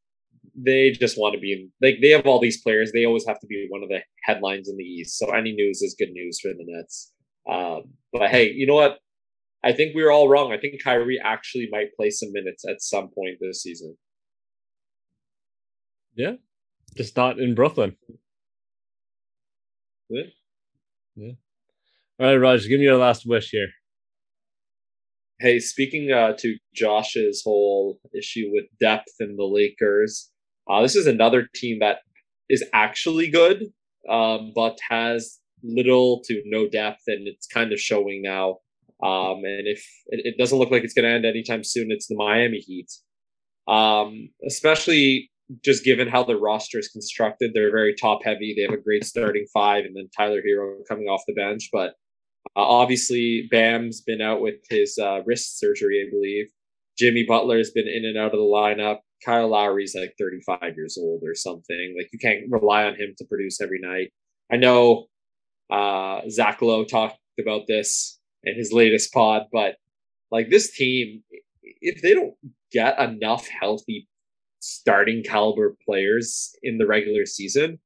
they 0.56 0.90
just 0.90 1.18
want 1.18 1.34
to 1.34 1.40
be 1.40 1.52
in 1.52 1.70
like 1.80 1.96
they 2.00 2.10
have 2.10 2.26
all 2.26 2.40
these 2.40 2.60
players. 2.62 2.92
They 2.92 3.04
always 3.04 3.26
have 3.26 3.40
to 3.40 3.46
be 3.46 3.66
one 3.70 3.82
of 3.82 3.88
the 3.88 4.00
headlines 4.24 4.68
in 4.68 4.76
the 4.76 4.84
East. 4.84 5.18
So 5.18 5.30
any 5.30 5.52
news 5.52 5.82
is 5.82 5.96
good 5.98 6.10
news 6.10 6.40
for 6.40 6.48
the 6.48 6.64
Nets. 6.66 7.12
Um, 7.50 7.94
but 8.12 8.30
hey, 8.30 8.50
you 8.50 8.66
know 8.66 8.74
what? 8.74 8.98
I 9.62 9.72
think 9.72 9.94
we 9.94 10.02
were 10.02 10.12
all 10.12 10.28
wrong. 10.28 10.52
I 10.52 10.58
think 10.58 10.82
Kyrie 10.82 11.20
actually 11.22 11.68
might 11.70 11.94
play 11.96 12.10
some 12.10 12.32
minutes 12.32 12.64
at 12.68 12.82
some 12.82 13.08
point 13.08 13.38
this 13.40 13.62
season. 13.62 13.96
Yeah, 16.14 16.34
just 16.96 17.16
not 17.16 17.38
in 17.38 17.54
Brooklyn. 17.54 17.96
Yeah. 21.16 21.33
All 22.20 22.27
right, 22.27 22.35
Raj, 22.37 22.68
give 22.68 22.79
me 22.79 22.87
your 22.87 22.96
last 22.96 23.27
wish 23.27 23.50
here. 23.50 23.68
Hey, 25.40 25.59
speaking 25.59 26.12
uh, 26.12 26.35
to 26.38 26.57
Josh's 26.74 27.42
whole 27.44 27.98
issue 28.16 28.50
with 28.53 28.66
depth 28.81 29.14
in 29.20 29.37
the 29.37 29.44
Lakers, 29.44 30.31
uh, 30.70 30.81
this 30.83 30.94
is 30.94 31.07
another 31.07 31.48
team 31.55 31.81
that 31.81 31.98
is 32.48 32.64
actually 32.72 33.29
good, 33.29 33.64
um, 34.09 34.53
but 34.55 34.79
has 34.88 35.38
little 35.62 36.22
to 36.27 36.42
no 36.46 36.68
depth, 36.68 37.03
and 37.07 37.27
it's 37.27 37.46
kind 37.46 37.72
of 37.72 37.81
showing 37.81 38.22
now. 38.22 38.59
Um, 39.03 39.38
and 39.44 39.66
if 39.66 39.85
it, 40.07 40.24
it 40.24 40.38
doesn't 40.38 40.59
look 40.59 40.70
like 40.70 40.85
it's 40.85 40.94
going 40.94 41.09
to 41.09 41.14
end 41.14 41.24
anytime 41.24 41.64
soon, 41.64 41.90
it's 41.90 42.07
the 42.07 42.16
Miami 42.16 42.59
Heat. 42.59 42.90
Um, 43.66 44.31
especially 44.46 45.31
just 45.64 45.85
given 45.85 46.09
how 46.09 46.24
the 46.24 46.37
roster 46.37 46.78
is 46.78 46.88
constructed, 46.88 47.52
they're 47.54 47.70
very 47.70 47.94
top 47.94 48.20
heavy. 48.24 48.54
They 48.57 48.62
have 48.62 48.78
a 48.78 48.83
great 48.83 49.04
starting 49.04 49.46
five, 49.52 49.85
and 49.85 49.94
then 49.96 50.09
Tyler 50.16 50.40
Herro 50.40 50.78
coming 50.88 51.07
off 51.07 51.22
the 51.26 51.35
bench, 51.35 51.68
but 51.72 51.94
uh, 52.57 52.61
obviously, 52.61 53.48
Bam's 53.50 54.00
been 54.00 54.20
out 54.20 54.40
with 54.40 54.57
his 54.68 54.98
uh, 54.98 55.20
wrist 55.26 55.59
surgery, 55.59 56.04
I 56.07 56.11
believe. 56.11 56.46
Jimmy 56.96 57.24
Butler's 57.26 57.70
been 57.70 57.88
in 57.88 58.04
and 58.04 58.16
out 58.16 58.33
of 58.33 58.38
the 58.38 58.44
lineup. 58.44 58.98
Kyle 59.24 59.48
Lowry's 59.48 59.96
like 59.98 60.14
35 60.18 60.76
years 60.76 60.96
old 61.00 61.22
or 61.24 61.35
something. 61.35 61.94
Like 61.96 62.09
you 62.12 62.18
can't 62.18 62.44
rely 62.50 62.85
on 62.85 62.94
him 62.94 63.14
to 63.18 63.24
produce 63.24 63.61
every 63.61 63.80
night. 63.80 64.12
I 64.52 64.57
know 64.57 65.07
uh, 65.70 66.20
Zach 66.28 66.62
Lowe 66.62 66.85
talked 66.85 67.18
about 67.40 67.62
this 67.66 68.20
in 68.44 68.54
his 68.54 68.72
latest 68.72 69.12
pod, 69.12 69.44
but 69.52 69.76
like 70.30 70.50
this 70.50 70.76
team, 70.76 71.22
if 71.62 72.02
they 72.02 72.14
don't 72.14 72.35
get 72.70 72.98
enough 72.98 73.48
healthy 73.48 74.09
starting 74.64 75.22
caliber 75.22 75.77
players 75.87 76.57
in 76.62 76.79
the 76.79 76.87
regular 76.87 77.27
season, 77.27 77.79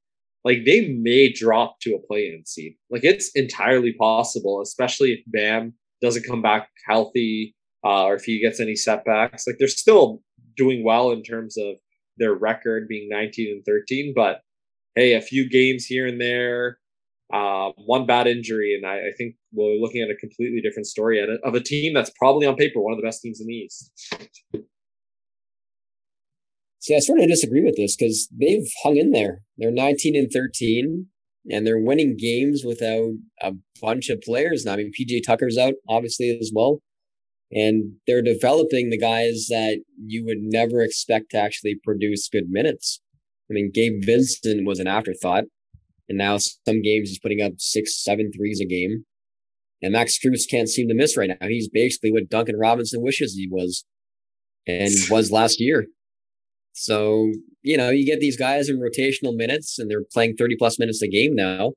like 0.44 0.58
they 0.64 0.88
may 0.88 1.32
drop 1.32 1.80
to 1.80 1.94
a 1.94 2.06
play-in 2.06 2.44
seed. 2.46 2.74
Like 2.88 3.02
it's 3.02 3.30
entirely 3.34 3.92
possible, 3.94 4.60
especially 4.62 5.12
if 5.12 5.20
Bam 5.26 5.74
doesn't 6.00 6.24
come 6.24 6.40
back 6.40 6.68
healthy, 6.86 7.56
uh, 7.84 8.04
or 8.04 8.14
if 8.14 8.24
he 8.24 8.40
gets 8.40 8.60
any 8.60 8.76
setbacks. 8.76 9.46
Like 9.46 9.56
they're 9.58 9.66
still 9.66 10.22
doing 10.56 10.84
well 10.84 11.10
in 11.10 11.24
terms 11.24 11.56
of 11.58 11.76
their 12.16 12.34
record 12.34 12.86
being 12.88 13.08
19 13.08 13.56
and 13.56 13.64
13, 13.64 14.12
but 14.14 14.40
hey, 14.94 15.14
a 15.14 15.20
few 15.20 15.48
games 15.48 15.84
here 15.84 16.06
and 16.06 16.20
there, 16.20 16.78
uh, 17.32 17.70
one 17.76 18.06
bad 18.06 18.26
injury, 18.28 18.74
and 18.74 18.86
I, 18.86 18.98
I 18.98 19.12
think 19.18 19.34
we're 19.52 19.80
looking 19.80 20.02
at 20.02 20.10
a 20.10 20.16
completely 20.16 20.60
different 20.60 20.86
story 20.86 21.20
of 21.20 21.54
a 21.54 21.60
team 21.60 21.92
that's 21.94 22.10
probably 22.18 22.46
on 22.46 22.56
paper 22.56 22.80
one 22.80 22.92
of 22.92 22.98
the 22.98 23.06
best 23.06 23.22
teams 23.22 23.40
in 23.40 23.48
the 23.48 23.54
East. 23.54 23.92
See, 26.88 26.96
I 26.96 27.00
sort 27.00 27.20
of 27.20 27.28
disagree 27.28 27.62
with 27.62 27.76
this 27.76 27.94
because 27.94 28.30
they've 28.34 28.66
hung 28.82 28.96
in 28.96 29.12
there. 29.12 29.42
They're 29.58 29.70
19 29.70 30.16
and 30.16 30.30
13. 30.32 31.06
and 31.50 31.66
they're 31.66 31.78
winning 31.78 32.16
games 32.16 32.62
without 32.64 33.12
a 33.42 33.52
bunch 33.82 34.08
of 34.08 34.22
players 34.22 34.64
now. 34.64 34.72
I 34.72 34.76
mean, 34.76 34.92
PJ 34.98 35.22
Tucker's 35.22 35.58
out, 35.58 35.74
obviously, 35.86 36.38
as 36.40 36.50
well. 36.54 36.80
And 37.52 37.96
they're 38.06 38.22
developing 38.22 38.88
the 38.88 38.96
guys 38.96 39.48
that 39.50 39.82
you 40.02 40.24
would 40.24 40.38
never 40.40 40.80
expect 40.80 41.32
to 41.32 41.38
actually 41.38 41.78
produce 41.84 42.26
good 42.30 42.48
minutes. 42.48 43.02
I 43.50 43.52
mean, 43.52 43.70
Gabe 43.70 44.02
Vincent 44.02 44.66
was 44.66 44.78
an 44.78 44.86
afterthought. 44.86 45.44
And 46.08 46.16
now 46.16 46.38
some 46.38 46.80
games 46.80 47.10
he's 47.10 47.18
putting 47.18 47.42
up 47.42 47.52
six, 47.58 48.02
seven 48.02 48.32
threes 48.34 48.62
a 48.62 48.66
game. 48.66 49.04
And 49.82 49.92
Max 49.92 50.18
Strus 50.18 50.48
can't 50.50 50.70
seem 50.70 50.88
to 50.88 50.94
miss 50.94 51.18
right 51.18 51.28
now. 51.28 51.48
He's 51.48 51.68
basically 51.68 52.12
what 52.12 52.30
Duncan 52.30 52.56
Robinson 52.56 53.02
wishes 53.02 53.34
he 53.34 53.46
was 53.50 53.84
and 54.66 54.90
was 55.10 55.30
last 55.30 55.60
year. 55.60 55.86
So, 56.80 57.32
you 57.62 57.76
know, 57.76 57.90
you 57.90 58.06
get 58.06 58.20
these 58.20 58.36
guys 58.36 58.68
in 58.68 58.78
rotational 58.78 59.34
minutes 59.34 59.80
and 59.80 59.90
they're 59.90 60.04
playing 60.12 60.36
30 60.36 60.54
plus 60.56 60.78
minutes 60.78 61.02
a 61.02 61.08
game 61.08 61.34
now. 61.34 61.72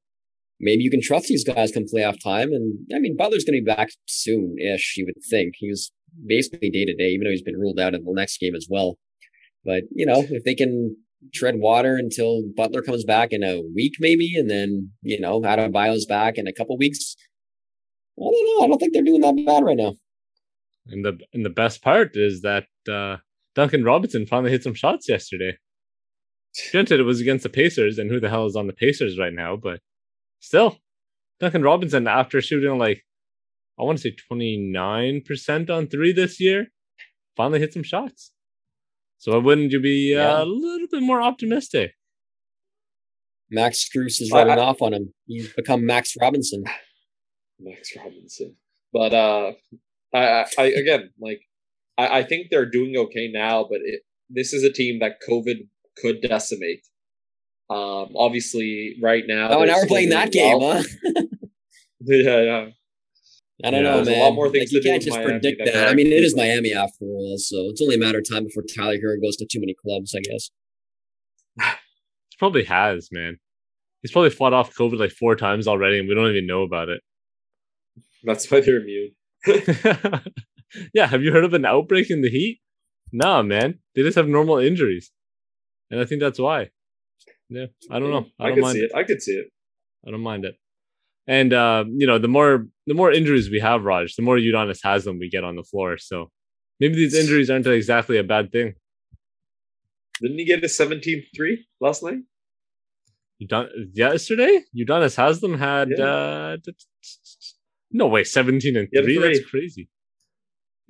Maybe 0.59 0.83
you 0.83 0.91
can 0.91 1.01
trust 1.01 1.25
these 1.25 1.43
guys 1.43 1.71
come 1.71 1.85
playoff 1.91 2.21
time. 2.23 2.53
And 2.53 2.77
I 2.93 2.99
mean, 2.99 3.17
Butler's 3.17 3.43
going 3.43 3.57
to 3.57 3.63
be 3.63 3.75
back 3.75 3.89
soon 4.05 4.57
ish, 4.59 4.93
you 4.97 5.07
would 5.07 5.15
think. 5.27 5.55
He 5.57 5.71
was 5.71 5.91
basically 6.27 6.69
day 6.69 6.85
to 6.85 6.93
day, 6.93 7.09
even 7.09 7.23
though 7.23 7.31
he's 7.31 7.41
been 7.41 7.57
ruled 7.57 7.79
out 7.79 7.95
in 7.95 8.05
the 8.05 8.13
next 8.13 8.39
game 8.39 8.53
as 8.53 8.67
well. 8.69 8.99
But, 9.65 9.85
you 9.89 10.05
know, 10.05 10.23
if 10.29 10.43
they 10.43 10.53
can 10.53 10.95
tread 11.33 11.55
water 11.57 11.95
until 11.95 12.43
Butler 12.55 12.83
comes 12.83 13.03
back 13.03 13.29
in 13.31 13.43
a 13.43 13.63
week, 13.73 13.93
maybe, 13.99 14.35
and 14.37 14.51
then, 14.51 14.91
you 15.01 15.19
know, 15.19 15.41
Adebayo's 15.41 16.05
back 16.05 16.37
in 16.37 16.45
a 16.45 16.53
couple 16.53 16.77
weeks. 16.77 17.15
I 18.19 18.23
don't 18.23 18.59
know. 18.59 18.65
I 18.65 18.67
don't 18.67 18.77
think 18.77 18.93
they're 18.93 19.01
doing 19.01 19.21
that 19.21 19.43
bad 19.47 19.63
right 19.63 19.77
now. 19.77 19.95
And 20.85 21.03
the 21.03 21.17
and 21.33 21.43
the 21.43 21.49
best 21.49 21.81
part 21.81 22.11
is 22.13 22.41
that 22.41 22.65
uh, 22.87 23.17
Duncan 23.55 23.83
Robinson 23.83 24.25
finally 24.25 24.51
hit 24.51 24.63
some 24.63 24.73
shots 24.73 25.09
yesterday. 25.09 25.57
Granted, 26.71 26.99
it 26.99 27.03
was 27.03 27.21
against 27.21 27.43
the 27.43 27.49
Pacers, 27.49 27.97
and 27.97 28.11
who 28.11 28.19
the 28.19 28.29
hell 28.29 28.45
is 28.45 28.55
on 28.55 28.67
the 28.67 28.73
Pacers 28.73 29.17
right 29.17 29.33
now? 29.33 29.55
But 29.55 29.79
still, 30.39 30.77
Duncan 31.39 31.63
Robinson, 31.63 32.07
after 32.07 32.41
shooting 32.41 32.77
like 32.77 33.03
I 33.79 33.83
want 33.83 33.97
to 33.97 34.01
say 34.01 34.15
twenty 34.27 34.57
nine 34.57 35.21
percent 35.25 35.69
on 35.69 35.87
three 35.87 36.11
this 36.11 36.39
year, 36.39 36.67
finally 37.37 37.59
hit 37.59 37.73
some 37.73 37.83
shots. 37.83 38.31
So 39.17 39.39
wouldn't 39.39 39.71
you 39.71 39.79
be 39.79 40.15
uh, 40.15 40.19
yeah. 40.19 40.43
a 40.43 40.45
little 40.45 40.87
bit 40.91 41.03
more 41.03 41.21
optimistic? 41.21 41.91
Max 43.49 43.87
Strus 43.87 44.21
is 44.21 44.31
running 44.31 44.57
I, 44.57 44.61
off 44.61 44.81
on 44.81 44.93
him. 44.93 45.13
He's 45.27 45.53
become 45.53 45.85
Max 45.85 46.15
Robinson. 46.19 46.63
Max 47.59 47.95
Robinson. 47.95 48.55
But 48.93 49.13
uh 49.13 49.51
I, 50.13 50.45
I 50.57 50.63
again 50.63 51.11
like 51.19 51.41
I, 51.97 52.19
I 52.19 52.23
think 52.23 52.47
they're 52.49 52.69
doing 52.69 52.95
okay 52.97 53.29
now, 53.31 53.65
but 53.69 53.79
it, 53.83 54.01
this 54.29 54.53
is 54.53 54.63
a 54.63 54.71
team 54.71 54.99
that 54.99 55.17
COVID 55.27 55.67
could 55.97 56.21
decimate. 56.21 56.87
Um, 57.69 58.15
obviously, 58.15 58.95
right 59.01 59.23
now. 59.25 59.49
Oh, 59.49 59.63
now 59.63 59.75
we're 59.75 59.87
playing 59.87 60.09
that 60.09 60.31
game, 60.31 60.59
well. 60.59 60.83
huh? 60.83 61.21
yeah, 62.01 62.41
yeah. 62.41 62.65
I 63.63 63.69
don't 63.69 63.83
yeah, 63.83 63.91
know, 63.91 64.03
man. 64.03 64.17
A 64.19 64.23
lot 64.23 64.33
more 64.33 64.49
things 64.49 64.71
like, 64.73 64.83
you 64.83 64.91
can't 64.91 65.01
just 65.01 65.17
Miami 65.17 65.31
predict 65.31 65.61
that. 65.65 65.87
I 65.87 65.93
mean, 65.93 66.07
it 66.07 66.23
is 66.23 66.35
Miami 66.35 66.73
after 66.73 67.05
all, 67.05 67.37
so 67.37 67.69
it's 67.69 67.81
only 67.81 67.95
a 67.95 67.99
matter 67.99 68.17
of 68.17 68.29
time 68.29 68.43
before 68.43 68.63
Tyler 68.63 68.95
Herro 68.95 69.21
goes 69.21 69.37
to 69.37 69.45
too 69.45 69.59
many 69.59 69.75
clubs, 69.85 70.15
I 70.15 70.19
guess. 70.19 70.49
he 71.59 72.37
probably 72.39 72.63
has, 72.63 73.09
man. 73.11 73.37
He's 74.01 74.11
probably 74.11 74.31
fought 74.31 74.53
off 74.53 74.75
COVID 74.75 74.97
like 74.97 75.11
four 75.11 75.35
times 75.35 75.67
already, 75.67 75.99
and 75.99 76.09
we 76.09 76.15
don't 76.15 76.29
even 76.29 76.47
know 76.47 76.63
about 76.63 76.89
it. 76.89 77.01
That's 78.23 78.49
why 78.49 78.61
they're 78.61 78.81
immune. 78.81 79.11
yeah, 80.93 81.07
have 81.07 81.23
you 81.23 81.31
heard 81.31 81.45
of 81.45 81.53
an 81.53 81.65
outbreak 81.65 82.09
in 82.09 82.21
the 82.21 82.29
Heat? 82.29 82.59
Nah, 83.11 83.41
man. 83.41 83.79
They 83.95 84.03
just 84.03 84.15
have 84.15 84.27
normal 84.27 84.57
injuries, 84.57 85.11
and 85.89 85.99
I 85.99 86.05
think 86.05 86.21
that's 86.21 86.39
why. 86.39 86.69
Yeah, 87.49 87.65
I 87.89 87.99
don't 87.99 88.11
know. 88.11 88.25
I, 88.39 88.51
I 88.51 88.55
could 88.55 88.65
see 88.67 88.79
it. 88.79 88.83
it. 88.85 88.91
I 88.95 89.03
could 89.03 89.21
see 89.21 89.33
it. 89.33 89.47
I 90.07 90.11
don't 90.11 90.21
mind 90.21 90.45
it. 90.45 90.55
And 91.27 91.53
uh, 91.53 91.83
you 91.87 92.07
know, 92.07 92.17
the 92.17 92.27
more 92.27 92.67
the 92.87 92.93
more 92.93 93.11
injuries 93.11 93.49
we 93.49 93.59
have, 93.59 93.83
Raj, 93.83 94.15
the 94.15 94.21
more 94.21 94.37
Udonis 94.37 95.03
them. 95.03 95.19
we 95.19 95.29
get 95.29 95.43
on 95.43 95.55
the 95.55 95.63
floor. 95.63 95.97
So 95.97 96.31
maybe 96.79 96.95
these 96.95 97.13
injuries 97.13 97.49
aren't 97.49 97.67
exactly 97.67 98.17
a 98.17 98.23
bad 98.23 98.51
thing. 98.51 98.73
Didn't 100.21 100.37
he 100.37 100.45
get 100.45 100.63
a 100.63 100.69
17 100.69 101.23
3 101.35 101.65
last 101.79 102.03
night? 102.03 102.19
You 103.39 103.47
done 103.47 103.69
yesterday? 103.93 104.61
Udonis 104.77 105.15
Haslem 105.15 105.57
had 105.57 105.89
yeah. 105.97 106.05
uh 106.05 106.57
no 107.91 108.07
way, 108.07 108.23
17 108.23 108.77
and 108.77 108.87
3. 108.93 109.17
That's 109.17 109.45
crazy. 109.49 109.89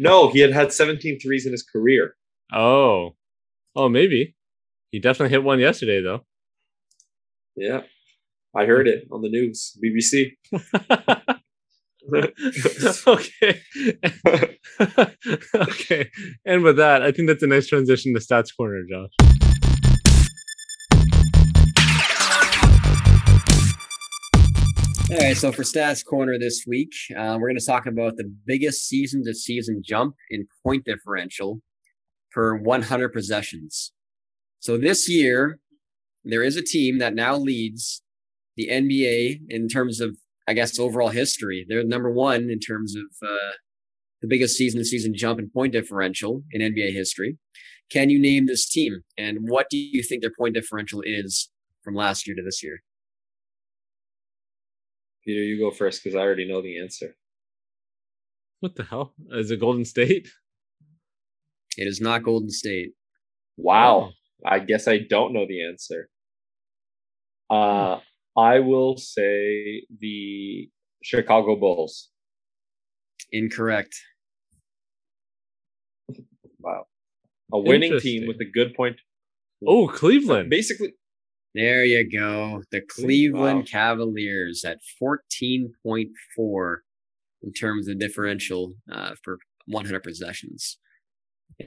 No, 0.02 0.30
he 0.32 0.40
had 0.40 0.52
had 0.52 0.74
17 0.74 1.20
threes 1.20 1.46
in 1.46 1.52
his 1.52 1.62
career. 1.62 2.16
Oh. 2.52 3.16
Oh, 3.76 3.88
maybe. 3.88 4.36
He 4.90 5.00
definitely 5.00 5.30
hit 5.30 5.44
one 5.44 5.60
yesterday, 5.60 6.02
though. 6.02 6.22
Yeah. 7.56 7.82
I 8.56 8.66
heard 8.66 8.88
it 8.88 9.08
on 9.12 9.22
the 9.22 9.30
news, 9.30 9.78
BBC. 9.82 10.32
okay. 13.08 13.62
okay. 15.56 16.10
And 16.46 16.64
with 16.64 16.78
that, 16.78 17.04
I 17.04 17.12
think 17.12 17.28
that's 17.28 17.44
a 17.44 17.48
nice 17.48 17.68
transition 17.68 18.16
to 18.16 18.20
Stats 18.20 18.50
Corner, 18.58 18.82
Josh. 18.90 19.41
All 25.12 25.18
right, 25.18 25.36
so 25.36 25.52
for 25.52 25.64
Stats 25.64 26.06
Corner 26.06 26.40
this 26.40 26.64
week, 26.66 26.94
uh, 27.18 27.38
we're 27.38 27.50
going 27.50 27.60
to 27.60 27.66
talk 27.66 27.86
about 27.86 28.16
the 28.16 28.34
biggest 28.46 28.88
season 28.88 29.26
to 29.26 29.34
season 29.34 29.82
jump 29.84 30.16
in 30.30 30.48
point 30.64 30.86
differential 30.86 31.60
per 32.32 32.56
100 32.56 33.10
possessions. 33.10 33.92
So 34.62 34.78
this 34.78 35.10
year, 35.10 35.60
there 36.24 36.44
is 36.44 36.56
a 36.56 36.62
team 36.62 37.00
that 37.00 37.14
now 37.14 37.36
leads 37.36 38.02
the 38.56 38.70
NBA 38.70 39.42
in 39.50 39.68
terms 39.68 40.00
of, 40.00 40.16
I 40.48 40.54
guess, 40.54 40.80
overall 40.80 41.10
history. 41.10 41.66
They're 41.68 41.84
number 41.84 42.10
one 42.10 42.50
in 42.50 42.62
terms 42.62 42.96
of 42.96 43.28
uh, 43.28 43.52
the 44.22 44.30
biggest 44.30 44.56
season 44.56 44.80
to 44.80 44.86
season 44.86 45.14
jump 45.14 45.40
in 45.40 45.50
point 45.50 45.74
differential 45.74 46.44
in 46.52 46.62
NBA 46.62 46.94
history. 46.94 47.38
Can 47.90 48.10
you 48.10 48.18
name 48.18 48.46
this 48.46 48.70
team? 48.70 49.02
And 49.18 49.40
what 49.42 49.68
do 49.70 49.76
you 49.76 50.04
think 50.04 50.22
their 50.22 50.32
point 50.40 50.54
differential 50.54 51.02
is 51.06 51.50
from 51.84 51.96
last 51.96 52.28
year 52.28 52.36
to 52.38 52.42
this 52.42 52.64
year? 52.64 52.82
Peter, 55.24 55.42
you 55.42 55.60
go 55.60 55.72
first 55.72 56.04
because 56.04 56.16
I 56.16 56.20
already 56.20 56.48
know 56.48 56.62
the 56.62 56.80
answer. 56.80 57.16
What 58.60 58.76
the 58.76 58.84
hell? 58.84 59.14
Is 59.32 59.52
it 59.52 59.60
Golden 59.60 59.86
State? 59.86 60.28
It 61.78 61.88
is 61.88 62.02
not 62.02 62.24
Golden 62.24 62.50
State. 62.52 62.94
Wow. 63.58 64.12
Oh. 64.12 64.12
I 64.46 64.60
guess 64.60 64.88
I 64.88 65.00
don't 65.10 65.34
know 65.34 65.46
the 65.48 65.66
answer. 65.66 66.10
Uh, 67.50 68.00
I 68.38 68.60
will 68.60 68.98
say 68.98 69.86
the 70.00 70.70
Chicago 71.04 71.56
Bulls. 71.56 72.10
Incorrect. 73.32 73.96
Wow. 76.60 76.86
A 77.54 77.60
winning 77.60 78.00
team 78.00 78.28
with 78.28 78.40
a 78.42 78.46
good 78.46 78.74
point. 78.74 78.98
Oh, 79.66 79.88
Cleveland. 79.88 80.50
Basically, 80.50 80.94
there 81.54 81.84
you 81.84 82.10
go. 82.10 82.64
The 82.72 82.82
Cleveland 82.82 83.60
wow. 83.60 83.66
Cavaliers 83.68 84.64
at 84.64 84.78
14.4 85.02 86.76
in 87.44 87.54
terms 87.54 87.88
of 87.88 88.00
differential 88.00 88.74
uh, 88.92 89.16
for 89.24 89.38
100 89.68 90.02
possessions. 90.02 90.78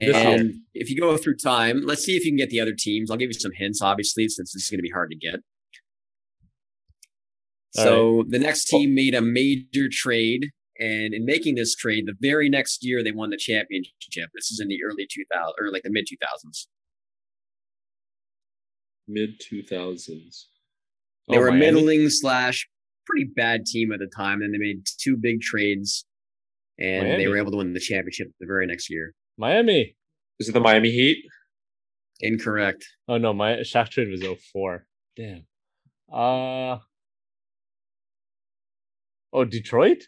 And 0.01 0.55
if 0.72 0.91
you 0.91 0.99
go 0.99 1.16
through 1.16 1.37
time, 1.37 1.82
let's 1.85 2.03
see 2.03 2.16
if 2.16 2.24
you 2.24 2.30
can 2.30 2.39
get 2.39 2.51
the 2.51 2.61
other 2.61 2.74
teams. 2.76 3.11
I'll 3.11 3.16
give 3.16 3.28
you 3.28 3.39
some 3.39 3.53
hints, 3.55 3.82
obviously, 3.82 4.28
since 4.28 4.53
this 4.53 4.64
is 4.64 4.70
going 4.70 4.78
to 4.78 4.82
be 4.82 4.91
hard 4.91 5.11
to 5.11 5.16
get. 5.16 5.41
All 7.76 7.85
so 7.85 8.16
right. 8.16 8.30
the 8.30 8.39
next 8.39 8.64
team 8.66 8.95
made 8.95 9.14
a 9.14 9.20
major 9.20 9.89
trade, 9.91 10.51
and 10.78 11.12
in 11.12 11.24
making 11.24 11.57
this 11.57 11.74
trade, 11.74 12.07
the 12.07 12.14
very 12.20 12.49
next 12.49 12.85
year 12.85 13.05
they 13.05 13.12
won 13.12 13.30
the 13.30 13.37
championship. 13.37 14.30
This 14.35 14.51
is 14.51 14.61
in 14.61 14.68
the 14.68 14.78
early 14.85 15.05
2000s 15.05 15.53
or 15.61 15.70
like 15.70 15.82
the 15.82 15.91
mid 15.91 16.07
2000s 16.07 16.66
mid 19.09 19.40
two 19.40 19.62
thousands. 19.62 20.48
They 21.28 21.36
oh, 21.36 21.40
were 21.40 21.48
a 21.48 21.52
middling 21.52 22.09
slash 22.11 22.68
pretty 23.07 23.24
bad 23.24 23.66
team 23.66 23.92
at 23.92 23.98
the 23.98 24.11
time, 24.14 24.42
and 24.42 24.52
they 24.52 24.59
made 24.59 24.86
two 24.98 25.16
big 25.16 25.40
trades, 25.40 26.05
and 26.78 27.09
Miami. 27.09 27.22
they 27.22 27.28
were 27.28 27.38
able 27.38 27.52
to 27.52 27.59
win 27.59 27.72
the 27.72 27.80
championship 27.80 28.28
the 28.40 28.46
very 28.46 28.66
next 28.66 28.90
year. 28.90 29.14
Miami. 29.38 29.96
Is 30.38 30.48
it 30.48 30.52
the 30.52 30.61
Miami 30.61 30.90
Heat? 30.90 31.24
Incorrect. 32.20 32.84
Oh 33.09 33.18
no, 33.18 33.32
my 33.32 33.57
Shaq 33.59 33.90
trade 33.90 34.09
was 34.11 34.22
04. 34.22 34.86
Damn. 35.16 35.46
Uh 36.12 36.78
Oh, 39.32 39.44
Detroit? 39.44 40.05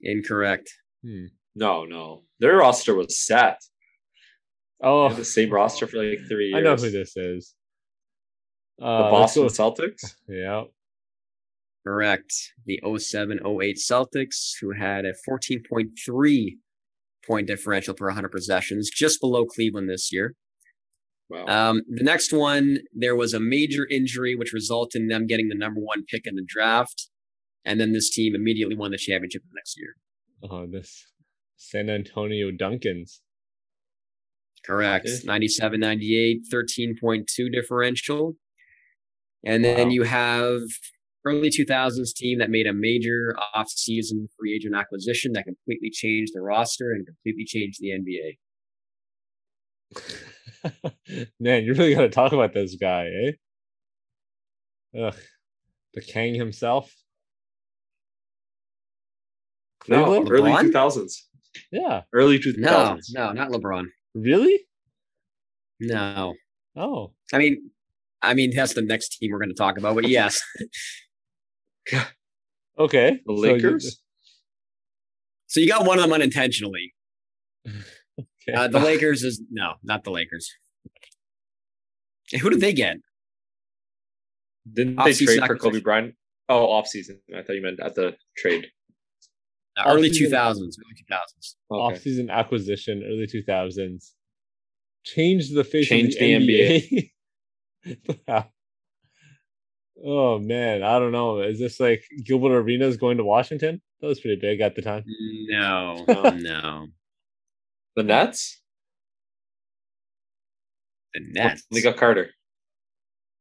Incorrect. 0.00 0.72
Hmm. 1.04 1.26
No, 1.54 1.84
no. 1.84 2.22
Their 2.40 2.56
roster 2.56 2.94
was 2.94 3.18
set. 3.18 3.60
Oh, 4.82 5.12
the 5.12 5.24
same 5.24 5.50
roster 5.50 5.86
for 5.86 5.98
like 5.98 6.20
three 6.28 6.48
years. 6.48 6.56
I 6.56 6.60
know 6.60 6.76
who 6.76 6.90
this 6.90 7.16
is. 7.16 7.54
Uh, 8.80 9.04
the 9.04 9.10
Boston 9.10 9.44
Celtics. 9.44 10.14
Yeah. 10.28 10.64
Correct. 11.86 12.32
The 12.66 12.80
07 12.98 13.40
08 13.44 13.76
Celtics, 13.76 14.52
who 14.60 14.72
had 14.72 15.04
a 15.04 15.12
14.3 15.28 16.56
point 17.26 17.46
differential 17.46 17.94
per 17.94 18.06
100 18.06 18.30
possessions, 18.30 18.90
just 18.90 19.20
below 19.20 19.44
Cleveland 19.44 19.88
this 19.88 20.12
year. 20.12 20.34
Wow. 21.30 21.46
Um, 21.46 21.82
the 21.88 22.04
next 22.04 22.32
one, 22.32 22.78
there 22.92 23.16
was 23.16 23.32
a 23.32 23.40
major 23.40 23.86
injury 23.90 24.34
which 24.34 24.52
resulted 24.52 25.02
in 25.02 25.08
them 25.08 25.26
getting 25.26 25.48
the 25.48 25.54
number 25.54 25.80
one 25.80 26.04
pick 26.06 26.26
in 26.26 26.36
the 26.36 26.44
draft. 26.46 27.08
And 27.64 27.80
then 27.80 27.92
this 27.92 28.10
team 28.10 28.34
immediately 28.34 28.76
won 28.76 28.90
the 28.90 28.98
championship 28.98 29.42
the 29.42 29.54
next 29.54 29.78
year. 29.78 29.96
Oh, 30.42 30.66
this 30.66 31.06
San 31.56 31.88
Antonio 31.88 32.50
Duncans. 32.50 33.20
Correct. 34.64 35.06
Okay. 35.06 35.18
97 35.24 35.80
98, 35.80 36.42
13.2 36.52 37.52
differential. 37.52 38.36
And 39.44 39.62
then 39.64 39.88
Wow. 39.88 39.92
you 39.92 40.02
have 40.04 40.60
early 41.26 41.50
2000s 41.50 42.14
team 42.14 42.38
that 42.38 42.50
made 42.50 42.66
a 42.66 42.72
major 42.72 43.36
off-season 43.54 44.28
free 44.38 44.54
agent 44.54 44.74
acquisition 44.74 45.32
that 45.32 45.44
completely 45.44 45.90
changed 45.90 46.32
the 46.34 46.40
roster 46.40 46.92
and 46.92 47.06
completely 47.06 47.44
changed 47.44 47.78
the 47.80 47.90
NBA. 47.90 48.38
Man, 51.40 51.64
you 51.64 51.74
really 51.74 51.94
got 51.94 52.02
to 52.02 52.08
talk 52.08 52.32
about 52.32 52.52
this 52.54 52.74
guy, 52.76 53.06
eh? 53.06 53.32
Ugh, 54.98 55.14
the 55.94 56.00
Kang 56.00 56.34
himself. 56.34 56.94
no, 59.88 60.04
Cleveland? 60.06 60.30
early 60.30 60.52
2000s. 60.52 61.12
Yeah, 61.70 62.02
Early 62.12 62.38
2000s. 62.38 62.56
No, 63.12 63.26
no, 63.26 63.32
not 63.32 63.50
LeBron. 63.50 63.84
Really? 64.14 64.60
No. 65.80 66.34
Oh, 66.76 67.12
I 67.32 67.38
mean, 67.38 67.70
I 68.22 68.34
mean 68.34 68.52
that's 68.54 68.74
the 68.74 68.82
next 68.82 69.18
team 69.18 69.30
we're 69.32 69.38
going 69.38 69.48
to 69.50 69.54
talk 69.54 69.78
about, 69.78 69.94
but 69.94 70.08
yes. 70.08 70.40
okay. 72.78 73.20
The 73.26 73.36
So 73.36 73.44
you- 73.44 73.52
Lakers? 73.52 74.00
So 75.46 75.60
you 75.60 75.68
got 75.68 75.86
one 75.86 75.98
of 75.98 76.04
them 76.04 76.12
unintentionally. 76.12 76.94
okay. 77.68 78.52
Uh, 78.54 78.66
the 78.66 78.80
Lakers 78.80 79.22
is 79.22 79.40
no, 79.52 79.74
not 79.84 80.02
the 80.02 80.10
Lakers. 80.10 80.50
Hey, 82.28 82.38
Who 82.38 82.50
did 82.50 82.60
they 82.60 82.72
get? 82.72 82.96
Didn't 84.72 84.96
they 84.96 85.02
Off-season 85.02 85.38
trade 85.38 85.46
for 85.46 85.56
Kobe. 85.56 85.80
Bryant? 85.80 86.14
Oh, 86.48 86.66
off 86.72 86.88
season. 86.88 87.20
I 87.36 87.42
thought 87.42 87.54
you 87.54 87.62
meant 87.62 87.78
at 87.80 87.94
the 87.94 88.16
trade. 88.36 88.66
Early 89.78 90.08
two 90.08 90.12
Off-season- 90.26 90.30
thousands. 90.30 90.78
Early 90.78 90.94
two 90.96 91.04
thousands. 91.08 91.56
Okay. 91.70 91.80
Off-season 91.80 92.30
acquisition, 92.30 93.02
early 93.04 93.26
two 93.26 93.42
thousands, 93.42 94.14
changed 95.04 95.54
the 95.54 95.64
face 95.64 95.88
Changed 95.88 96.16
of 96.16 96.20
the, 96.20 96.36
the 96.36 96.80
NBA. 96.86 97.10
Wow. 98.28 98.48
Oh 100.06 100.38
man, 100.38 100.82
I 100.82 100.98
don't 100.98 101.12
know. 101.12 101.40
Is 101.40 101.58
this 101.58 101.78
like 101.80 102.02
Gilbert 102.24 102.52
Arenas 102.56 102.96
going 102.96 103.16
to 103.18 103.24
Washington? 103.24 103.80
That 104.00 104.06
was 104.06 104.20
pretty 104.20 104.40
big 104.40 104.60
at 104.60 104.74
the 104.74 104.82
time. 104.82 105.04
No, 105.48 106.04
No. 106.08 106.22
no. 106.30 106.86
The 107.96 108.02
Nets? 108.02 108.60
The 111.14 111.20
Nets. 111.32 111.64
They 111.70 111.80
got 111.82 111.96
Carter. 111.96 112.30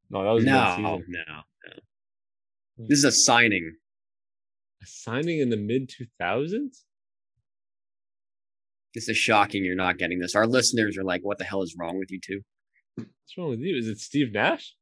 No, 0.09 0.23
that 0.23 0.31
was 0.31 0.43
No, 0.45 0.77
no. 0.77 0.97
no, 1.07 1.23
no. 1.27 1.41
This 2.87 2.99
is 2.99 3.05
a 3.05 3.11
signing. 3.11 3.73
A 4.83 4.85
signing 4.85 5.39
in 5.39 5.49
the 5.49 5.57
mid 5.57 5.89
two 5.89 6.07
thousands. 6.19 6.83
This 8.93 9.07
is 9.09 9.17
shocking. 9.17 9.63
You're 9.63 9.75
not 9.75 9.97
getting 9.97 10.19
this. 10.19 10.35
Our 10.35 10.45
listeners 10.45 10.97
are 10.97 11.03
like, 11.03 11.21
"What 11.23 11.37
the 11.37 11.45
hell 11.45 11.63
is 11.63 11.75
wrong 11.79 11.97
with 11.97 12.11
you 12.11 12.19
two? 12.21 12.41
What's 12.95 13.37
wrong 13.37 13.49
with 13.51 13.59
you? 13.61 13.75
Is 13.77 13.87
it 13.87 13.99
Steve 13.99 14.31
Nash? 14.33 14.75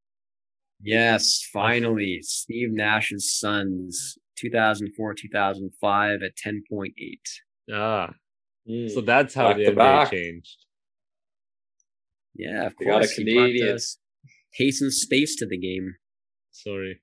Yes, 0.81 1.47
finally, 1.53 2.19
Steve 2.23 2.71
Nash's 2.71 3.37
Suns, 3.39 4.17
2004, 4.37 5.13
2005 5.13 6.23
at 6.23 6.35
10.8. 6.35 7.19
Ah, 7.71 8.15
Hmm. 8.65 8.87
so 8.87 9.01
that's 9.01 9.33
how 9.35 9.49
Back 9.49 9.57
the 9.57 9.63
NBA 9.67 9.75
back. 9.75 10.11
changed. 10.11 10.65
Yeah, 12.33 12.65
of 12.67 12.75
They 12.77 12.85
got 12.85 12.91
a 12.91 12.99
course. 13.05 13.11
he 13.15 13.23
brought 13.23 13.41
Canadian. 13.45 13.75
the 13.75 13.85
Pace 14.57 14.81
and 14.81 14.91
space 14.93 15.35
to 15.37 15.45
the 15.45 15.57
game. 15.57 15.95
Sorry, 16.49 17.01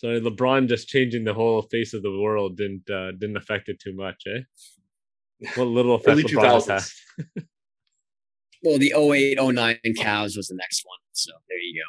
sorry. 0.00 0.20
LeBron 0.20 0.68
just 0.68 0.88
changing 0.88 1.24
the 1.24 1.34
whole 1.34 1.62
face 1.62 1.94
of 1.94 2.02
the 2.02 2.18
world 2.18 2.56
didn't 2.56 2.88
uh, 2.90 3.12
didn't 3.12 3.36
affect 3.36 3.68
it 3.68 3.78
too 3.78 3.94
much, 3.94 4.24
eh? 4.26 4.40
What 5.56 5.66
little 5.66 5.94
effect 5.96 6.08
Early 6.08 6.22
LeBron 6.24 6.54
has 6.54 6.66
had. 6.66 6.82
2000s. 7.36 7.46
Well, 8.62 8.78
the 8.78 8.92
08, 8.94 9.38
09 9.40 9.78
Cavs 9.96 10.36
was 10.36 10.48
the 10.48 10.54
next 10.54 10.84
one. 10.84 10.98
So 11.12 11.32
there 11.48 11.58
you 11.58 11.82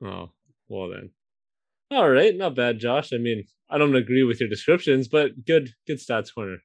go. 0.00 0.08
Oh, 0.08 0.30
well 0.68 0.88
then. 0.88 1.10
All 1.90 2.08
right, 2.08 2.34
not 2.34 2.56
bad, 2.56 2.78
Josh. 2.78 3.12
I 3.12 3.18
mean, 3.18 3.44
I 3.68 3.78
don't 3.78 3.94
agree 3.94 4.22
with 4.22 4.40
your 4.40 4.48
descriptions, 4.48 5.08
but 5.08 5.44
good, 5.44 5.70
good 5.86 5.98
stats 5.98 6.34
corner. 6.34 6.56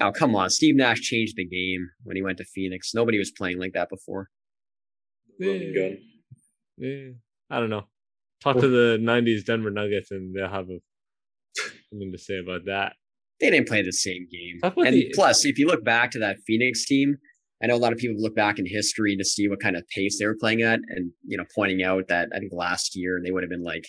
Oh, 0.00 0.12
come 0.12 0.34
on. 0.34 0.50
Steve 0.50 0.76
Nash 0.76 1.00
changed 1.00 1.36
the 1.36 1.44
game 1.44 1.90
when 2.02 2.16
he 2.16 2.22
went 2.22 2.38
to 2.38 2.44
Phoenix. 2.44 2.92
Nobody 2.94 3.18
was 3.18 3.30
playing 3.30 3.58
like 3.58 3.74
that 3.74 3.88
before. 3.88 4.30
Running 5.38 5.74
gun. 5.74 5.98
Yeah, 6.76 7.10
I 7.50 7.60
don't 7.60 7.70
know. 7.70 7.84
Talk 8.42 8.58
to 8.60 8.68
the 8.68 8.98
'90s 9.00 9.44
Denver 9.44 9.70
Nuggets, 9.70 10.10
and 10.10 10.34
they'll 10.34 10.48
have 10.48 10.68
a, 10.70 10.78
something 11.90 12.12
to 12.12 12.18
say 12.18 12.38
about 12.38 12.64
that. 12.66 12.94
They 13.40 13.50
didn't 13.50 13.68
play 13.68 13.82
the 13.82 13.92
same 13.92 14.26
game. 14.30 14.60
And 14.62 14.94
the- 14.94 15.10
plus, 15.14 15.44
if 15.44 15.58
you 15.58 15.66
look 15.66 15.84
back 15.84 16.10
to 16.12 16.18
that 16.20 16.38
Phoenix 16.46 16.84
team, 16.86 17.16
I 17.62 17.66
know 17.66 17.74
a 17.74 17.78
lot 17.78 17.92
of 17.92 17.98
people 17.98 18.20
look 18.20 18.34
back 18.34 18.58
in 18.58 18.66
history 18.66 19.16
to 19.16 19.24
see 19.24 19.48
what 19.48 19.60
kind 19.60 19.76
of 19.76 19.82
pace 19.88 20.18
they 20.18 20.26
were 20.26 20.36
playing 20.38 20.62
at, 20.62 20.80
and 20.88 21.12
you 21.26 21.36
know, 21.36 21.44
pointing 21.54 21.82
out 21.82 22.08
that 22.08 22.28
I 22.34 22.38
think 22.38 22.52
last 22.54 22.96
year 22.96 23.20
they 23.24 23.30
would 23.30 23.42
have 23.42 23.50
been 23.50 23.62
like 23.62 23.86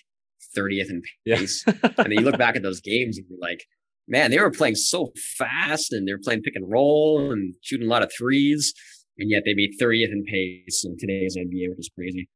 30th 0.57 0.89
in 0.89 1.01
Yeah. 1.25 1.37
pace. 1.37 1.63
and 1.67 1.93
then 1.97 2.11
you 2.11 2.21
look 2.21 2.37
back 2.37 2.55
at 2.55 2.63
those 2.63 2.81
games 2.81 3.17
and 3.17 3.25
you're 3.29 3.39
like, 3.39 3.63
man, 4.07 4.31
they 4.31 4.39
were 4.39 4.51
playing 4.51 4.75
so 4.75 5.11
fast 5.37 5.93
and 5.93 6.07
they 6.07 6.11
were 6.11 6.19
playing 6.23 6.41
pick 6.41 6.55
and 6.55 6.69
roll 6.69 7.31
and 7.31 7.53
shooting 7.61 7.87
a 7.87 7.89
lot 7.89 8.03
of 8.03 8.11
threes, 8.17 8.73
and 9.17 9.29
yet 9.29 9.43
they 9.45 9.53
made 9.53 9.71
30th 9.79 10.11
in 10.11 10.23
pace 10.25 10.83
in 10.85 10.97
today's 10.97 11.37
NBA, 11.37 11.69
which 11.69 11.79
is 11.79 11.91
crazy. 11.95 12.27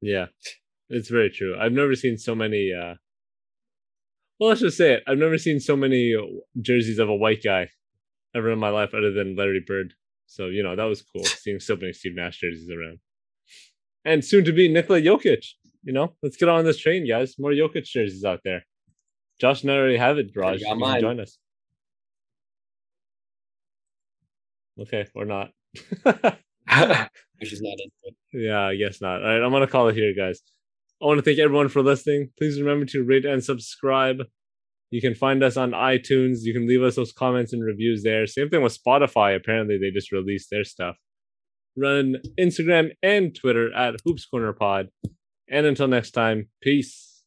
yeah, 0.00 0.26
it's 0.88 1.08
very 1.08 1.30
true. 1.30 1.56
I've 1.58 1.72
never 1.72 1.94
seen 1.94 2.18
so 2.18 2.34
many. 2.34 2.72
uh 2.72 2.94
Well, 4.38 4.50
let's 4.50 4.60
just 4.60 4.76
say 4.76 4.94
it. 4.94 5.02
I've 5.06 5.18
never 5.18 5.38
seen 5.38 5.60
so 5.60 5.76
many 5.76 6.14
jerseys 6.60 6.98
of 6.98 7.08
a 7.08 7.14
white 7.14 7.42
guy 7.42 7.68
ever 8.34 8.50
in 8.52 8.58
my 8.58 8.70
life, 8.70 8.94
other 8.94 9.12
than 9.12 9.36
Larry 9.36 9.62
Bird. 9.66 9.94
So 10.26 10.46
you 10.46 10.62
know 10.62 10.76
that 10.76 10.84
was 10.84 11.02
cool 11.02 11.24
seeing 11.42 11.60
so 11.60 11.76
many 11.76 11.92
Steve 11.92 12.14
Nash 12.14 12.38
jerseys 12.40 12.70
around, 12.70 12.98
and 14.04 14.24
soon 14.24 14.44
to 14.44 14.52
be 14.52 14.68
Nikola 14.68 15.00
Jokic. 15.00 15.44
You 15.84 15.92
know, 15.92 16.14
let's 16.22 16.36
get 16.36 16.48
on 16.48 16.64
this 16.64 16.78
train, 16.78 17.08
guys. 17.08 17.36
More 17.38 17.52
Jokic 17.52 17.84
jerseys 17.84 18.24
out 18.24 18.40
there. 18.44 18.64
Josh 19.40 19.62
and 19.62 19.70
I 19.70 19.76
already 19.76 19.96
have 19.96 20.18
it, 20.18 20.32
Raj. 20.34 20.60
You 20.60 20.66
can 20.66 21.00
join 21.00 21.20
us. 21.20 21.38
Okay, 24.80 25.06
or 25.14 25.24
not. 25.24 25.50
Which 27.40 27.52
is 27.52 27.62
not 27.62 27.76
it. 27.78 28.14
Yeah, 28.32 28.60
I 28.60 28.76
guess 28.76 29.00
not. 29.00 29.22
All 29.22 29.28
right, 29.28 29.42
I'm 29.42 29.52
gonna 29.52 29.66
call 29.66 29.88
it 29.88 29.94
here, 29.94 30.12
guys. 30.14 30.40
I 31.00 31.06
want 31.06 31.18
to 31.18 31.22
thank 31.22 31.38
everyone 31.38 31.68
for 31.68 31.82
listening. 31.82 32.30
Please 32.38 32.60
remember 32.60 32.84
to 32.86 33.02
rate 33.04 33.24
and 33.24 33.42
subscribe. 33.42 34.18
You 34.90 35.00
can 35.00 35.14
find 35.14 35.42
us 35.44 35.56
on 35.56 35.72
iTunes. 35.72 36.38
You 36.42 36.52
can 36.52 36.66
leave 36.66 36.82
us 36.82 36.96
those 36.96 37.12
comments 37.12 37.52
and 37.52 37.62
reviews 37.62 38.02
there. 38.02 38.26
Same 38.26 38.48
thing 38.48 38.62
with 38.62 38.76
Spotify. 38.82 39.36
Apparently, 39.36 39.78
they 39.78 39.90
just 39.90 40.10
released 40.12 40.48
their 40.50 40.64
stuff. 40.64 40.96
Run 41.76 42.16
Instagram 42.40 42.90
and 43.02 43.34
Twitter 43.34 43.72
at 43.74 43.96
Hoops 44.04 44.26
Corner 44.26 44.52
Pod. 44.52 44.88
And 45.48 45.66
until 45.66 45.86
next 45.88 46.10
time, 46.12 46.48
peace. 46.62 47.22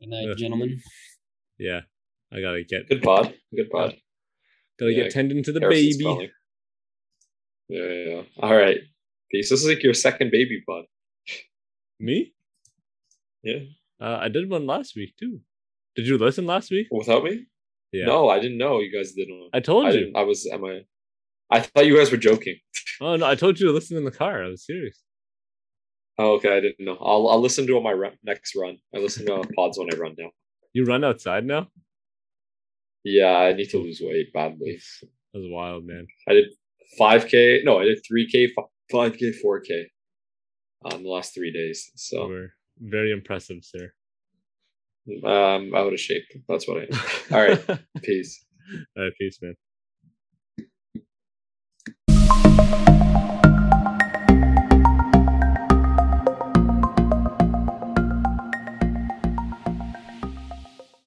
Good 0.00 0.10
night, 0.10 0.28
Ugh. 0.30 0.36
gentlemen. 0.36 0.80
Yeah, 1.58 1.80
I 2.32 2.40
gotta 2.40 2.64
get 2.66 2.88
Good 2.88 3.02
pod. 3.02 3.34
Good 3.54 3.68
pod. 3.68 3.94
gotta 4.78 4.92
Yeah, 4.92 5.02
get 5.02 5.12
tending 5.12 5.42
to 5.42 5.52
the 5.52 5.60
Harrison's 5.60 5.98
baby. 5.98 6.30
Yeah, 7.68 7.82
yeah, 7.84 8.14
yeah. 8.14 8.22
All 8.42 8.56
right. 8.56 8.78
Peace. 9.30 9.50
This 9.50 9.60
is 9.60 9.68
like 9.68 9.82
your 9.82 9.92
second 9.92 10.30
baby 10.30 10.62
pod. 10.66 10.84
Me? 12.00 12.32
Yeah. 13.42 13.58
Uh, 14.00 14.18
I 14.22 14.28
did 14.28 14.48
one 14.48 14.66
last 14.66 14.96
week 14.96 15.14
too. 15.18 15.40
Did 15.94 16.06
you 16.06 16.16
listen 16.16 16.46
last 16.46 16.70
week? 16.70 16.86
Without 16.90 17.24
me? 17.24 17.46
Yeah. 17.92 18.06
No, 18.06 18.28
I 18.28 18.40
didn't 18.40 18.58
know 18.58 18.80
you 18.80 18.90
guys 18.96 19.12
did 19.12 19.28
one. 19.30 19.50
I 19.52 19.60
told 19.60 19.86
I 19.86 19.90
you. 19.90 19.98
didn't. 20.00 20.16
I 20.16 20.22
was. 20.22 20.46
Am 20.46 20.64
I? 20.64 20.80
I 21.50 21.60
thought 21.60 21.86
you 21.86 21.96
guys 21.96 22.10
were 22.10 22.16
joking. 22.16 22.56
Oh 23.02 23.16
no, 23.16 23.24
I 23.24 23.34
told 23.34 23.58
you 23.58 23.66
to 23.66 23.72
listen 23.72 23.96
in 23.96 24.04
the 24.04 24.10
car. 24.10 24.44
I 24.44 24.48
was 24.48 24.66
serious. 24.66 25.00
Oh, 26.18 26.34
okay. 26.34 26.54
I 26.54 26.60
didn't 26.60 26.84
know. 26.84 26.98
I'll 27.00 27.28
I'll 27.28 27.40
listen 27.40 27.66
to 27.66 27.76
on 27.78 27.82
my 27.82 27.94
run, 27.94 28.12
next 28.22 28.54
run. 28.54 28.76
I 28.94 28.98
listen 28.98 29.24
to 29.24 29.42
pods 29.56 29.78
when 29.78 29.88
I 29.90 29.96
run 29.96 30.14
now. 30.18 30.28
You 30.74 30.84
run 30.84 31.02
outside 31.02 31.46
now? 31.46 31.68
Yeah, 33.02 33.34
I 33.38 33.54
need 33.54 33.70
to 33.70 33.78
lose 33.78 34.02
weight 34.02 34.34
badly. 34.34 34.78
That 35.32 35.38
was 35.38 35.48
wild, 35.50 35.86
man. 35.86 36.06
I 36.28 36.34
did 36.34 36.44
5K. 37.00 37.64
No, 37.64 37.78
I 37.80 37.84
did 37.84 38.00
3K, 38.04 38.48
5K, 38.92 39.32
4K 39.42 39.84
on 40.84 41.02
the 41.02 41.08
last 41.08 41.34
three 41.34 41.52
days. 41.52 41.90
So 41.96 42.28
were 42.28 42.52
very 42.78 43.12
impressive, 43.12 43.58
sir. 43.62 43.92
um, 45.24 45.74
out 45.74 45.92
of 45.92 46.00
shape. 46.00 46.24
That's 46.48 46.66
what 46.68 46.78
I 46.78 46.80
am. 46.82 46.88
All 47.32 47.48
right. 47.48 47.80
Peace. 48.02 48.44
All 48.96 49.04
right, 49.04 49.12
peace, 49.18 49.38
man. 49.42 49.54